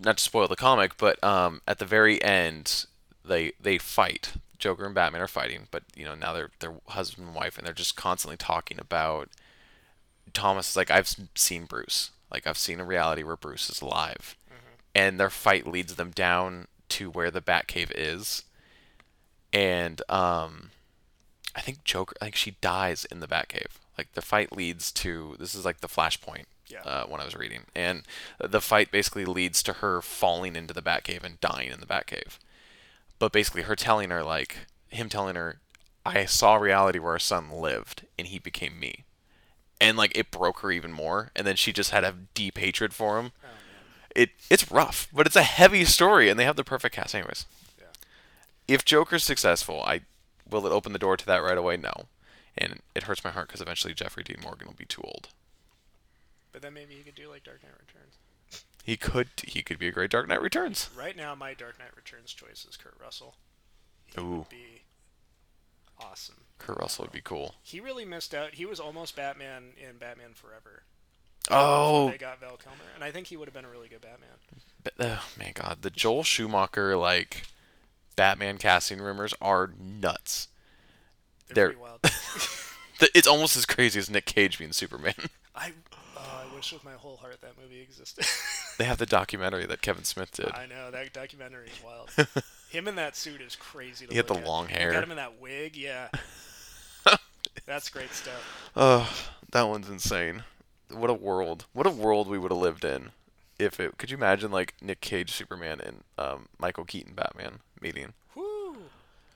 not 0.00 0.18
to 0.18 0.22
spoil 0.24 0.46
the 0.48 0.56
comic, 0.56 0.96
but 0.96 1.22
um, 1.24 1.60
at 1.66 1.78
the 1.78 1.84
very 1.84 2.22
end, 2.22 2.86
they 3.24 3.52
they 3.60 3.78
fight. 3.78 4.34
Joker 4.58 4.86
and 4.86 4.94
Batman 4.94 5.20
are 5.20 5.26
fighting, 5.28 5.66
but 5.70 5.82
you 5.96 6.04
know 6.04 6.14
now 6.14 6.32
they're 6.32 6.50
they're 6.60 6.74
husband 6.88 7.26
and 7.28 7.36
wife, 7.36 7.56
and 7.58 7.66
they're 7.66 7.74
just 7.74 7.96
constantly 7.96 8.36
talking 8.36 8.78
about. 8.78 9.28
Thomas 10.32 10.70
is 10.70 10.76
like, 10.76 10.90
I've 10.90 11.04
s- 11.06 11.20
seen 11.34 11.64
Bruce. 11.64 12.10
Like 12.30 12.46
I've 12.46 12.58
seen 12.58 12.80
a 12.80 12.84
reality 12.84 13.22
where 13.22 13.36
Bruce 13.36 13.68
is 13.70 13.80
alive, 13.80 14.36
and 14.94 15.18
their 15.20 15.30
fight 15.30 15.66
leads 15.66 15.94
them 15.96 16.10
down 16.10 16.66
to 16.94 17.10
where 17.10 17.30
the 17.30 17.40
Batcave 17.40 17.90
is, 17.94 18.44
and 19.52 20.00
um, 20.08 20.70
I 21.54 21.60
think 21.60 21.84
Joker, 21.84 22.14
like 22.20 22.36
she 22.36 22.52
dies 22.60 23.04
in 23.04 23.20
the 23.20 23.26
Batcave. 23.26 23.78
Like 23.98 24.12
the 24.14 24.22
fight 24.22 24.52
leads 24.52 24.92
to 24.92 25.36
this 25.38 25.54
is 25.54 25.64
like 25.64 25.80
the 25.80 25.88
Flashpoint. 25.88 26.44
Yeah. 26.66 26.80
Uh, 26.82 27.04
when 27.06 27.20
I 27.20 27.24
was 27.24 27.36
reading, 27.36 27.64
and 27.74 28.04
the 28.40 28.60
fight 28.60 28.90
basically 28.90 29.26
leads 29.26 29.62
to 29.64 29.74
her 29.74 30.00
falling 30.00 30.56
into 30.56 30.72
the 30.72 30.80
Batcave 30.80 31.22
and 31.22 31.38
dying 31.40 31.70
in 31.70 31.78
the 31.78 31.86
Batcave. 31.86 32.38
But 33.18 33.32
basically, 33.32 33.62
her 33.62 33.76
telling 33.76 34.08
her 34.10 34.22
like 34.22 34.66
him 34.88 35.10
telling 35.10 35.36
her, 35.36 35.60
"I 36.06 36.24
saw 36.24 36.54
reality 36.54 36.98
where 36.98 37.12
our 37.12 37.18
son 37.18 37.50
lived, 37.50 38.06
and 38.18 38.28
he 38.28 38.38
became 38.38 38.80
me," 38.80 39.04
and 39.78 39.98
like 39.98 40.16
it 40.16 40.30
broke 40.30 40.60
her 40.60 40.72
even 40.72 40.90
more. 40.90 41.30
And 41.36 41.46
then 41.46 41.56
she 41.56 41.72
just 41.72 41.90
had 41.90 42.02
a 42.02 42.14
deep 42.32 42.56
hatred 42.56 42.94
for 42.94 43.18
him. 43.18 43.32
Oh. 43.44 43.48
It 44.14 44.30
it's 44.48 44.70
rough, 44.70 45.08
but 45.12 45.26
it's 45.26 45.36
a 45.36 45.42
heavy 45.42 45.84
story, 45.84 46.28
and 46.28 46.38
they 46.38 46.44
have 46.44 46.56
the 46.56 46.64
perfect 46.64 46.94
cast, 46.94 47.14
anyways. 47.14 47.46
Yeah. 47.78 47.86
If 48.68 48.84
Joker's 48.84 49.24
successful, 49.24 49.82
I 49.82 50.02
will 50.48 50.66
it 50.66 50.72
open 50.72 50.92
the 50.92 50.98
door 50.98 51.16
to 51.16 51.26
that 51.26 51.42
right 51.42 51.58
away? 51.58 51.76
No, 51.76 51.92
and 52.56 52.80
it 52.94 53.04
hurts 53.04 53.24
my 53.24 53.30
heart 53.30 53.48
because 53.48 53.60
eventually 53.60 53.94
Jeffrey 53.94 54.22
Dean 54.22 54.38
Morgan 54.42 54.68
will 54.68 54.74
be 54.74 54.84
too 54.84 55.02
old. 55.02 55.28
But 56.52 56.62
then 56.62 56.74
maybe 56.74 56.94
he 56.94 57.02
could 57.02 57.16
do 57.16 57.28
like 57.28 57.42
Dark 57.42 57.62
Knight 57.64 57.72
Returns. 57.78 58.14
He 58.84 58.96
could 58.96 59.28
he 59.42 59.62
could 59.62 59.78
be 59.78 59.88
a 59.88 59.92
great 59.92 60.10
Dark 60.10 60.28
Knight 60.28 60.42
Returns. 60.42 60.90
Right 60.96 61.16
now, 61.16 61.34
my 61.34 61.54
Dark 61.54 61.78
Knight 61.78 61.96
Returns 61.96 62.32
choice 62.32 62.64
is 62.68 62.76
Kurt 62.76 62.94
Russell. 63.02 63.34
He 64.04 64.20
Ooh. 64.20 64.36
would 64.38 64.48
be 64.48 64.82
awesome. 65.98 66.42
Kurt 66.58 66.78
Russell 66.78 67.04
would 67.04 67.12
be 67.12 67.20
cool. 67.20 67.54
He 67.62 67.80
really 67.80 68.04
missed 68.04 68.34
out. 68.34 68.54
He 68.54 68.66
was 68.66 68.78
almost 68.78 69.16
Batman 69.16 69.72
in 69.76 69.96
Batman 69.98 70.34
Forever. 70.34 70.84
Oh, 71.50 72.10
They 72.10 72.18
got 72.18 72.40
Val 72.40 72.56
Kilmer, 72.56 72.78
and 72.94 73.04
I 73.04 73.10
think 73.10 73.26
he 73.26 73.36
would 73.36 73.46
have 73.48 73.54
been 73.54 73.64
a 73.64 73.68
really 73.70 73.88
good 73.88 74.00
Batman. 74.00 74.28
but, 74.82 74.94
oh 75.00 75.24
man, 75.38 75.52
God, 75.54 75.78
the 75.82 75.90
Joel 75.90 76.22
Schumacher 76.24 76.96
like 76.96 77.44
Batman 78.16 78.56
casting 78.58 79.00
rumors 79.00 79.34
are 79.40 79.70
nuts. 79.78 80.48
They're, 81.48 81.54
They're- 81.54 81.66
pretty 81.68 81.80
wild. 81.80 82.00
It's 83.12 83.26
almost 83.26 83.56
as 83.56 83.66
crazy 83.66 83.98
as 83.98 84.08
Nick 84.08 84.24
Cage 84.24 84.56
being 84.56 84.72
Superman. 84.72 85.14
I, 85.54 85.72
oh, 86.16 86.44
I 86.50 86.54
wish 86.54 86.72
with 86.72 86.84
my 86.84 86.92
whole 86.92 87.16
heart 87.16 87.38
that 87.42 87.52
movie 87.60 87.80
existed. 87.82 88.24
they 88.78 88.84
have 88.84 88.96
the 88.98 89.04
documentary 89.04 89.66
that 89.66 89.82
Kevin 89.82 90.04
Smith 90.04 90.30
did. 90.32 90.50
I 90.52 90.66
know 90.66 90.90
that 90.92 91.12
documentary 91.12 91.66
is 91.66 91.82
wild. 91.84 92.10
Him 92.70 92.88
in 92.88 92.94
that 92.94 93.14
suit 93.16 93.40
is 93.42 93.56
crazy. 93.56 94.06
To 94.06 94.12
He 94.12 94.16
had 94.16 94.28
the 94.28 94.36
at. 94.36 94.46
long 94.46 94.68
hair. 94.68 94.92
Got 94.92 95.02
him 95.04 95.10
in 95.10 95.16
that 95.18 95.38
wig, 95.40 95.76
yeah. 95.76 96.08
That's 97.66 97.88
great 97.90 98.12
stuff. 98.12 98.70
Oh, 98.76 99.12
that 99.50 99.62
one's 99.64 99.88
insane. 99.88 100.44
What 101.00 101.10
a 101.10 101.14
world. 101.14 101.66
What 101.72 101.86
a 101.86 101.90
world 101.90 102.28
we 102.28 102.38
would 102.38 102.50
have 102.50 102.60
lived 102.60 102.84
in 102.84 103.10
if 103.58 103.78
it. 103.80 103.98
Could 103.98 104.10
you 104.10 104.16
imagine 104.16 104.50
like 104.50 104.74
Nick 104.80 105.00
Cage 105.00 105.32
Superman 105.32 105.80
and 105.80 106.04
um, 106.18 106.48
Michael 106.58 106.84
Keaton 106.84 107.14
Batman 107.14 107.60
meeting? 107.80 108.12
Whoo! 108.34 108.76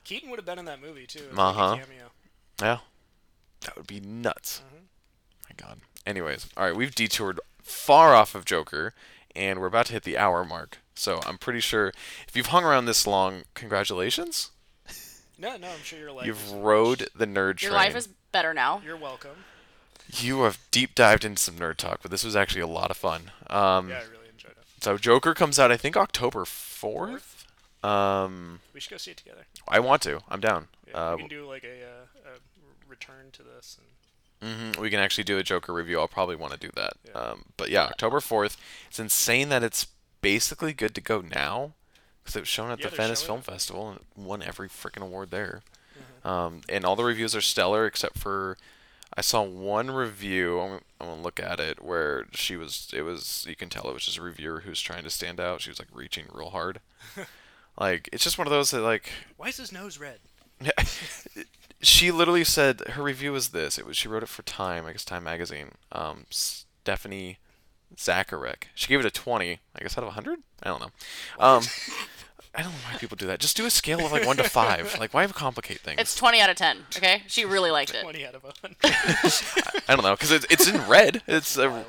Keaton 0.04 0.30
would 0.30 0.38
have 0.38 0.46
been 0.46 0.58
in 0.58 0.64
that 0.66 0.80
movie 0.80 1.06
too. 1.06 1.24
as. 1.32 1.70
Like 1.70 1.80
a 1.82 1.84
cameo. 1.84 2.04
Yeah, 2.60 2.78
that 3.62 3.76
would 3.76 3.86
be 3.86 4.00
nuts. 4.00 4.62
Mhm. 4.74 4.80
My 5.48 5.66
God. 5.66 5.80
Anyways, 6.06 6.48
all 6.56 6.64
right, 6.64 6.74
we've 6.76 6.94
detoured 6.94 7.38
far 7.62 8.14
off 8.14 8.34
of 8.34 8.44
Joker, 8.44 8.94
and 9.36 9.60
we're 9.60 9.66
about 9.66 9.86
to 9.86 9.92
hit 9.92 10.04
the 10.04 10.16
hour 10.18 10.44
mark. 10.44 10.78
So 10.94 11.20
I'm 11.26 11.38
pretty 11.38 11.60
sure 11.60 11.92
if 12.26 12.34
you've 12.34 12.46
hung 12.46 12.64
around 12.64 12.86
this 12.86 13.06
long, 13.06 13.42
congratulations. 13.54 14.50
No, 15.40 15.56
no, 15.56 15.68
I'm 15.68 15.82
sure 15.84 15.98
your 16.00 16.10
life. 16.10 16.26
You've 16.26 16.42
is 16.46 16.52
rode 16.52 17.08
the 17.14 17.26
nerd 17.26 17.58
train. 17.58 17.70
Your 17.70 17.78
life 17.78 17.94
is 17.94 18.08
better 18.32 18.52
now. 18.52 18.82
You're 18.84 18.96
welcome. 18.96 19.44
You 20.10 20.42
have 20.42 20.58
deep 20.70 20.94
dived 20.94 21.24
into 21.24 21.40
some 21.42 21.56
nerd 21.56 21.76
talk, 21.76 22.00
but 22.02 22.10
this 22.10 22.24
was 22.24 22.34
actually 22.34 22.62
a 22.62 22.66
lot 22.66 22.90
of 22.90 22.96
fun. 22.96 23.30
Um, 23.48 23.88
Yeah, 23.90 23.96
I 23.96 24.02
really 24.10 24.28
enjoyed 24.32 24.52
it. 24.52 24.64
So 24.80 24.96
Joker 24.98 25.34
comes 25.34 25.58
out, 25.58 25.70
I 25.70 25.76
think 25.76 25.96
October 25.96 26.44
fourth. 26.44 27.46
Um, 27.84 28.60
We 28.72 28.80
should 28.80 28.90
go 28.90 28.96
see 28.96 29.10
it 29.12 29.16
together. 29.18 29.46
I 29.68 29.80
want 29.80 30.02
to. 30.02 30.20
I'm 30.28 30.40
down. 30.40 30.68
Yeah, 30.88 30.96
Uh, 31.10 31.16
we 31.16 31.22
can 31.22 31.28
do 31.28 31.46
like 31.46 31.64
a, 31.64 31.84
uh, 31.84 32.30
a 32.30 32.88
return 32.88 33.30
to 33.32 33.42
this. 33.42 33.78
And 34.40 34.76
mhm, 34.76 34.80
we 34.80 34.88
can 34.90 34.98
actually 35.00 35.24
do 35.24 35.38
a 35.38 35.42
Joker 35.42 35.72
review. 35.72 36.00
I'll 36.00 36.08
probably 36.08 36.36
want 36.36 36.52
to 36.54 36.58
do 36.58 36.70
that. 36.74 36.92
Yeah. 37.04 37.12
Um, 37.12 37.44
but 37.56 37.70
yeah, 37.70 37.84
October 37.84 38.20
fourth. 38.20 38.56
It's 38.88 38.98
insane 38.98 39.48
that 39.50 39.62
it's 39.62 39.86
basically 40.22 40.72
good 40.72 40.94
to 40.94 41.00
go 41.00 41.20
now 41.20 41.72
because 42.22 42.34
it 42.36 42.40
was 42.40 42.48
shown 42.48 42.70
at 42.70 42.80
Yeah, 42.80 42.88
the 42.88 42.96
Venice 42.96 43.22
Film 43.22 43.40
it. 43.40 43.44
Festival 43.44 43.90
and 43.90 44.00
won 44.16 44.42
every 44.42 44.68
freaking 44.68 45.02
award 45.02 45.30
there. 45.30 45.62
Mm-hmm. 45.98 46.28
Um, 46.28 46.60
and 46.68 46.84
all 46.84 46.96
the 46.96 47.04
reviews 47.04 47.34
are 47.36 47.40
stellar 47.40 47.86
except 47.86 48.18
for 48.18 48.56
I 49.18 49.20
saw 49.20 49.42
one 49.42 49.90
review. 49.90 50.60
I'm, 50.60 50.80
I'm 51.00 51.08
gonna 51.08 51.22
look 51.22 51.40
at 51.40 51.58
it 51.58 51.82
where 51.82 52.26
she 52.30 52.56
was. 52.56 52.88
It 52.94 53.02
was 53.02 53.44
you 53.48 53.56
can 53.56 53.68
tell 53.68 53.90
it 53.90 53.92
was 53.92 54.04
just 54.04 54.16
a 54.18 54.22
reviewer 54.22 54.60
who's 54.60 54.80
trying 54.80 55.02
to 55.02 55.10
stand 55.10 55.40
out. 55.40 55.60
She 55.60 55.70
was 55.70 55.80
like 55.80 55.88
reaching 55.92 56.26
real 56.32 56.50
hard. 56.50 56.78
like 57.80 58.08
it's 58.12 58.22
just 58.22 58.38
one 58.38 58.46
of 58.46 58.52
those 58.52 58.70
that 58.70 58.80
like 58.80 59.10
why 59.36 59.48
is 59.48 59.56
his 59.56 59.72
nose 59.72 59.98
red? 59.98 60.20
she 61.82 62.12
literally 62.12 62.44
said 62.44 62.80
her 62.90 63.02
review 63.02 63.32
was 63.32 63.48
this. 63.48 63.76
It 63.76 63.86
was 63.86 63.96
she 63.96 64.06
wrote 64.06 64.22
it 64.22 64.28
for 64.28 64.42
Time, 64.42 64.86
I 64.86 64.92
guess 64.92 65.04
Time 65.04 65.24
magazine. 65.24 65.72
Um, 65.90 66.26
Stephanie 66.30 67.38
Zacharek. 67.96 68.68
She 68.76 68.86
gave 68.86 69.00
it 69.00 69.06
a 69.06 69.10
twenty, 69.10 69.58
I 69.74 69.80
guess 69.80 69.98
out 69.98 70.04
of 70.04 70.12
hundred. 70.12 70.38
I 70.62 70.68
don't 70.68 70.80
know. 70.80 70.90
Um, 71.40 71.64
I 72.58 72.62
don't 72.62 72.72
know 72.72 72.78
why 72.90 72.98
people 72.98 73.16
do 73.16 73.28
that. 73.28 73.38
Just 73.38 73.56
do 73.56 73.66
a 73.66 73.70
scale 73.70 74.04
of 74.04 74.10
like 74.10 74.26
one 74.26 74.36
to 74.38 74.42
five. 74.42 74.98
Like 74.98 75.14
why 75.14 75.24
complicate 75.28 75.78
things? 75.78 76.00
It's 76.00 76.16
20 76.16 76.40
out 76.40 76.50
of 76.50 76.56
10. 76.56 76.78
Okay, 76.96 77.22
she 77.28 77.44
really 77.44 77.70
liked 77.70 77.94
it. 77.94 78.02
Twenty 78.02 78.26
out 78.26 78.34
of 78.34 78.44
a 78.44 78.52
hundred. 78.60 78.78
I 79.88 79.94
don't 79.94 80.02
know 80.02 80.16
because 80.16 80.32
it's 80.32 80.44
it's 80.50 80.66
in 80.66 80.88
red. 80.88 81.22
It's 81.28 81.56
a, 81.56 81.84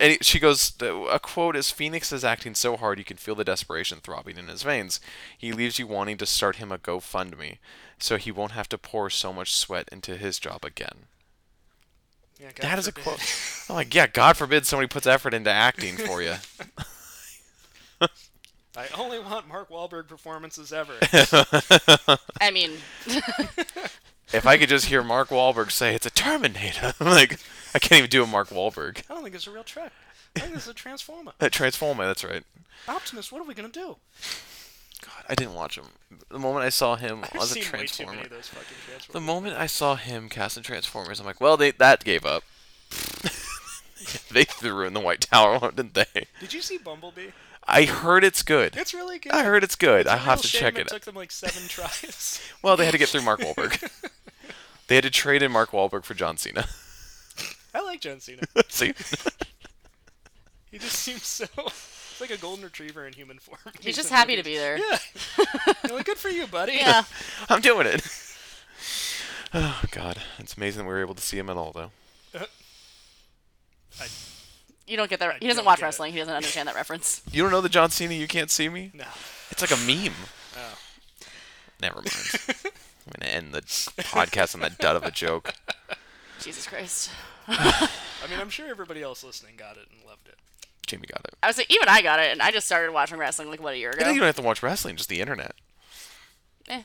and 0.00 0.24
she 0.24 0.40
goes. 0.40 0.72
A 0.80 1.20
quote 1.20 1.56
is 1.56 1.70
Phoenix 1.70 2.10
is 2.10 2.24
acting 2.24 2.54
so 2.54 2.78
hard 2.78 2.98
you 2.98 3.04
can 3.04 3.18
feel 3.18 3.34
the 3.34 3.44
desperation 3.44 3.98
throbbing 3.98 4.38
in 4.38 4.48
his 4.48 4.62
veins. 4.62 4.98
He 5.36 5.52
leaves 5.52 5.78
you 5.78 5.86
wanting 5.86 6.16
to 6.16 6.24
start 6.24 6.56
him 6.56 6.72
a 6.72 6.78
GoFundMe, 6.78 7.58
so 7.98 8.16
he 8.16 8.32
won't 8.32 8.52
have 8.52 8.70
to 8.70 8.78
pour 8.78 9.10
so 9.10 9.30
much 9.30 9.52
sweat 9.52 9.90
into 9.92 10.16
his 10.16 10.38
job 10.38 10.64
again. 10.64 11.04
Yeah, 12.40 12.48
God 12.54 12.62
That 12.62 12.78
is 12.78 12.88
a 12.88 12.92
quote. 12.92 13.20
I'm 13.68 13.76
like, 13.76 13.94
yeah, 13.94 14.06
God 14.06 14.38
forbid 14.38 14.64
somebody 14.64 14.88
puts 14.88 15.06
effort 15.06 15.34
into 15.34 15.50
acting 15.50 15.98
for 15.98 16.22
you. 16.22 16.36
I 18.76 18.88
only 18.98 19.18
want 19.20 19.46
Mark 19.48 19.68
Wahlberg 19.70 20.08
performances 20.08 20.72
ever. 20.72 20.94
I 22.40 22.50
mean, 22.50 22.72
if 24.32 24.46
I 24.46 24.58
could 24.58 24.68
just 24.68 24.86
hear 24.86 25.02
Mark 25.02 25.28
Wahlberg 25.28 25.70
say 25.70 25.94
it's 25.94 26.06
a 26.06 26.10
Terminator, 26.10 26.92
I'm 27.00 27.06
like, 27.06 27.38
I 27.74 27.78
can't 27.78 27.98
even 27.98 28.10
do 28.10 28.24
a 28.24 28.26
Mark 28.26 28.48
Wahlberg. 28.48 29.02
I 29.08 29.14
don't 29.14 29.22
think 29.22 29.34
it's 29.34 29.46
a 29.46 29.50
real 29.52 29.64
truck. 29.64 29.92
I 30.36 30.40
think 30.40 30.56
it's 30.56 30.66
a 30.66 30.74
transformer. 30.74 31.32
A 31.40 31.48
Transformer, 31.48 32.06
that's 32.06 32.24
right. 32.24 32.42
Optimus, 32.88 33.30
what 33.30 33.40
are 33.40 33.44
we 33.44 33.54
gonna 33.54 33.68
do? 33.68 33.96
God, 35.02 35.24
I 35.28 35.34
didn't 35.36 35.54
watch 35.54 35.78
him. 35.78 35.84
The 36.28 36.38
moment 36.40 36.64
I 36.64 36.70
saw 36.70 36.96
him 36.96 37.20
I've 37.32 37.42
as 37.42 37.50
a 37.52 37.54
seen 37.54 37.62
way 37.62 37.66
too 37.66 37.70
Transformer, 37.76 38.12
many 38.12 38.24
of 38.24 38.30
those 38.30 38.48
fucking 38.48 38.76
the 38.86 38.90
Transformers. 38.90 39.26
moment 39.26 39.56
I 39.56 39.66
saw 39.66 39.94
him 39.94 40.28
cast 40.28 40.56
in 40.56 40.64
Transformers, 40.64 41.20
I'm 41.20 41.26
like, 41.26 41.40
well, 41.40 41.56
they 41.56 41.70
that 41.70 42.02
gave 42.02 42.24
up. 42.26 42.42
they 44.32 44.44
threw 44.44 44.84
in 44.86 44.92
the 44.94 45.00
White 45.00 45.20
Tower, 45.20 45.70
didn't 45.70 45.94
they? 45.94 46.26
Did 46.40 46.52
you 46.52 46.60
see 46.60 46.78
Bumblebee? 46.78 47.28
I 47.66 47.84
heard 47.84 48.24
it's 48.24 48.42
good. 48.42 48.76
It's 48.76 48.92
really 48.94 49.18
good. 49.18 49.32
I 49.32 49.42
heard 49.44 49.64
it's 49.64 49.76
good. 49.76 50.02
It's 50.02 50.10
I 50.10 50.14
a 50.14 50.18
have 50.18 50.40
to 50.42 50.48
shame 50.48 50.60
check 50.60 50.74
it. 50.78 50.80
it. 50.82 50.88
took 50.88 51.02
them 51.04 51.14
like 51.14 51.32
seven 51.32 51.62
tries. 51.68 52.40
Well, 52.62 52.76
they 52.76 52.84
had 52.84 52.92
to 52.92 52.98
get 52.98 53.08
through 53.08 53.22
Mark 53.22 53.40
Wahlberg. 53.40 53.90
they 54.88 54.94
had 54.96 55.04
to 55.04 55.10
trade 55.10 55.42
in 55.42 55.50
Mark 55.52 55.70
Wahlberg 55.70 56.04
for 56.04 56.14
John 56.14 56.36
Cena. 56.36 56.66
I 57.74 57.80
like 57.82 58.00
John 58.00 58.20
Cena. 58.20 58.42
See, 58.68 58.92
He 60.70 60.78
just 60.78 60.96
seems 60.96 61.24
so 61.26 61.46
it's 61.56 62.20
like 62.20 62.30
a 62.30 62.36
golden 62.36 62.64
retriever 62.64 63.06
in 63.06 63.12
human 63.12 63.38
form. 63.38 63.58
he's 63.80 63.96
just 63.96 64.10
in 64.10 64.16
happy 64.16 64.36
to 64.36 64.42
be 64.44 64.56
there. 64.56 64.78
Yeah. 64.78 64.98
You're 65.86 65.96
like, 65.96 66.06
good 66.06 66.18
for 66.18 66.28
you, 66.28 66.46
buddy. 66.46 66.74
Yeah. 66.74 67.02
I'm 67.48 67.60
doing 67.60 67.86
it. 67.86 68.06
Oh 69.56 69.82
God, 69.92 70.18
it's 70.40 70.56
amazing 70.56 70.82
that 70.82 70.88
we 70.88 70.94
were 70.94 71.00
able 71.00 71.14
to 71.14 71.22
see 71.22 71.38
him 71.38 71.48
at 71.48 71.56
all, 71.56 71.70
though. 71.70 71.92
Uh, 72.36 72.46
You 74.86 74.96
don't 74.96 75.08
get 75.08 75.18
that. 75.20 75.30
I 75.30 75.38
He 75.40 75.48
doesn't 75.48 75.64
watch 75.64 75.78
get 75.78 75.82
it. 75.84 75.86
wrestling. 75.86 76.12
He 76.12 76.18
doesn't 76.18 76.34
understand 76.34 76.68
that 76.68 76.74
reference. 76.76 77.22
You 77.32 77.42
don't 77.42 77.50
know 77.50 77.60
the 77.60 77.68
John 77.68 77.90
Cena 77.90 78.14
you 78.14 78.28
can't 78.28 78.50
see 78.50 78.68
me? 78.68 78.90
No. 78.94 79.04
It's 79.50 79.60
like 79.62 79.70
a 79.70 79.76
meme. 79.86 80.12
Oh. 80.56 80.78
Never 81.80 81.96
mind. 81.96 82.38
I'm 83.06 83.12
gonna 83.20 83.30
end 83.32 83.52
the 83.54 83.60
podcast 83.60 84.54
on 84.54 84.60
that 84.62 84.78
dud 84.78 84.96
of 84.96 85.04
a 85.04 85.10
joke. 85.10 85.54
Jesus 86.40 86.66
Christ. 86.66 87.10
I 87.48 87.88
mean, 88.30 88.40
I'm 88.40 88.48
sure 88.50 88.66
everybody 88.68 89.02
else 89.02 89.22
listening 89.22 89.54
got 89.56 89.76
it 89.76 89.86
and 89.92 90.00
loved 90.08 90.28
it. 90.28 90.36
Jamie 90.86 91.06
got 91.06 91.20
it. 91.26 91.34
I 91.42 91.46
was 91.46 91.58
like, 91.58 91.70
even 91.70 91.88
I 91.88 92.00
got 92.02 92.20
it, 92.20 92.30
and 92.32 92.40
I 92.42 92.50
just 92.50 92.66
started 92.66 92.92
watching 92.92 93.18
wrestling 93.18 93.50
like 93.50 93.62
what 93.62 93.74
a 93.74 93.78
year 93.78 93.90
I 93.90 93.92
ago. 93.92 94.04
think 94.04 94.14
you 94.14 94.20
don't 94.20 94.26
have 94.26 94.36
to 94.36 94.42
watch 94.42 94.62
wrestling, 94.62 94.96
just 94.96 95.08
the 95.08 95.20
internet. 95.20 95.54
Eh. 96.68 96.82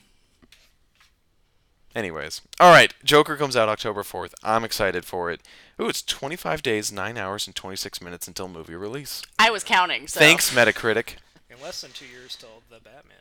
Anyways, 1.95 2.41
all 2.59 2.71
right. 2.71 2.93
Joker 3.03 3.35
comes 3.35 3.55
out 3.55 3.67
October 3.67 4.03
4th. 4.03 4.33
I'm 4.43 4.63
excited 4.63 5.05
for 5.05 5.31
it. 5.31 5.41
Ooh, 5.81 5.89
it's 5.89 6.03
25 6.03 6.61
days, 6.61 6.91
9 6.91 7.17
hours, 7.17 7.47
and 7.47 7.55
26 7.55 8.01
minutes 8.01 8.27
until 8.27 8.47
movie 8.47 8.75
release. 8.75 9.23
I 9.39 9.49
was 9.49 9.63
counting. 9.63 10.07
So. 10.07 10.19
Thanks, 10.19 10.53
Metacritic. 10.53 11.15
In 11.49 11.59
less 11.61 11.81
than 11.81 11.91
two 11.91 12.05
years 12.05 12.35
till 12.35 12.61
the 12.69 12.79
Batman, 12.79 13.17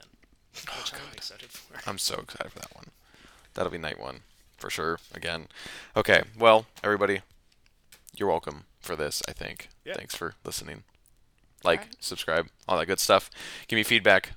which 0.53 0.93
I'm 0.93 1.01
oh, 1.03 1.13
excited 1.15 1.49
for. 1.49 1.79
I'm 1.89 1.99
so 1.99 2.17
excited 2.21 2.53
for 2.53 2.59
that 2.59 2.75
one. 2.75 2.89
That'll 3.55 3.73
be 3.73 3.79
night 3.79 3.99
one 3.99 4.21
for 4.59 4.69
sure. 4.69 4.99
Again, 5.15 5.47
okay. 5.97 6.23
Well, 6.39 6.67
everybody, 6.85 7.23
you're 8.15 8.29
welcome 8.29 8.65
for 8.81 8.97
this. 8.97 9.23
I 9.27 9.33
think. 9.33 9.71
Yeah. 9.85 9.95
Thanks 9.95 10.15
for 10.15 10.35
listening. 10.45 10.83
Like, 11.65 11.81
Alright. 11.81 11.97
subscribe, 12.01 12.49
all 12.69 12.79
that 12.79 12.87
good 12.87 13.01
stuff. 13.01 13.31
Give 13.67 13.79
me 13.79 13.83
feedback. 13.83 14.33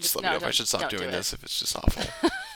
Just 0.00 0.16
let 0.16 0.22
No, 0.22 0.28
me 0.28 0.32
know 0.32 0.36
if 0.38 0.44
I 0.44 0.50
should 0.50 0.68
stop 0.68 0.82
don't 0.82 0.90
do 0.90 0.98
doing 0.98 1.10
this 1.10 1.32
if 1.32 1.42
it's 1.42 1.58
just 1.58 1.76
awful. 1.76 2.30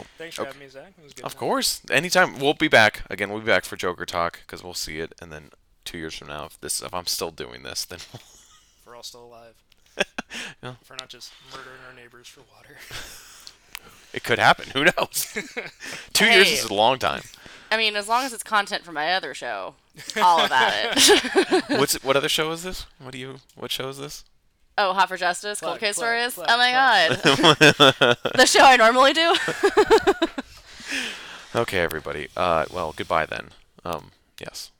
Oh, 0.00 0.06
Thanks 0.18 0.36
for 0.36 0.42
Okay. 0.42 0.48
having 0.48 0.60
me, 0.60 0.68
Zach. 0.68 0.92
It 0.98 1.04
was 1.04 1.12
good. 1.12 1.24
of 1.24 1.32
time. 1.32 1.38
course, 1.38 1.80
anytime 1.90 2.38
we'll 2.38 2.54
be 2.54 2.68
back 2.68 3.02
again. 3.10 3.30
We'll 3.30 3.40
be 3.40 3.46
back 3.46 3.64
for 3.64 3.76
Joker 3.76 4.06
talk 4.06 4.40
because 4.46 4.62
we'll 4.62 4.74
see 4.74 4.98
it, 5.00 5.14
and 5.20 5.32
then 5.32 5.50
two 5.84 5.98
years 5.98 6.14
from 6.14 6.28
now, 6.28 6.44
if 6.46 6.60
this 6.60 6.80
if 6.82 6.92
I'm 6.94 7.06
still 7.06 7.30
doing 7.30 7.62
this, 7.62 7.84
then 7.84 7.98
we'll... 8.12 8.20
If 8.20 8.86
we're 8.86 8.96
all 8.96 9.02
still 9.02 9.24
alive. 9.24 9.54
Yeah. 10.62 10.74
If 10.82 10.90
we're 10.90 10.96
not 10.96 11.08
just 11.08 11.32
murdering 11.50 11.78
our 11.88 11.94
neighbors 11.94 12.26
for 12.28 12.40
water. 12.54 12.76
it 14.12 14.22
could 14.24 14.38
happen. 14.38 14.66
Who 14.74 14.84
knows? 14.84 15.34
two 16.12 16.26
years 16.26 16.50
is 16.50 16.64
a 16.64 16.74
long 16.74 16.98
time. 16.98 17.22
I 17.70 17.76
mean, 17.76 17.96
as 17.96 18.08
long 18.08 18.24
as 18.24 18.32
it's 18.32 18.42
content 18.42 18.84
from 18.84 18.94
my 18.94 19.12
other 19.14 19.32
show, 19.34 19.74
all 20.20 20.44
about 20.44 20.72
it. 20.74 21.64
What's 21.78 22.02
what 22.04 22.16
other 22.16 22.28
show 22.28 22.50
is 22.52 22.62
this? 22.64 22.86
What 22.98 23.12
do 23.12 23.18
you? 23.18 23.36
What 23.54 23.70
show 23.70 23.88
is 23.88 23.98
this? 23.98 24.24
Oh, 24.78 24.92
Hot 24.92 25.08
for 25.08 25.16
Justice, 25.16 25.60
Cold 25.60 25.78
Case 25.78 25.96
Stories. 25.96 26.34
plug, 26.34 26.46
oh 26.50 26.56
my 26.56 26.70
plug. 26.70 27.38
god. 27.78 28.16
the 28.34 28.46
show 28.46 28.60
I 28.62 28.76
normally 28.76 29.12
do. 29.12 29.34
Okay, 31.54 31.78
everybody. 31.78 32.28
Uh, 32.36 32.66
well, 32.70 32.92
goodbye 32.94 33.24
then. 33.24 33.48
Um, 33.82 34.10
yes. 34.38 34.72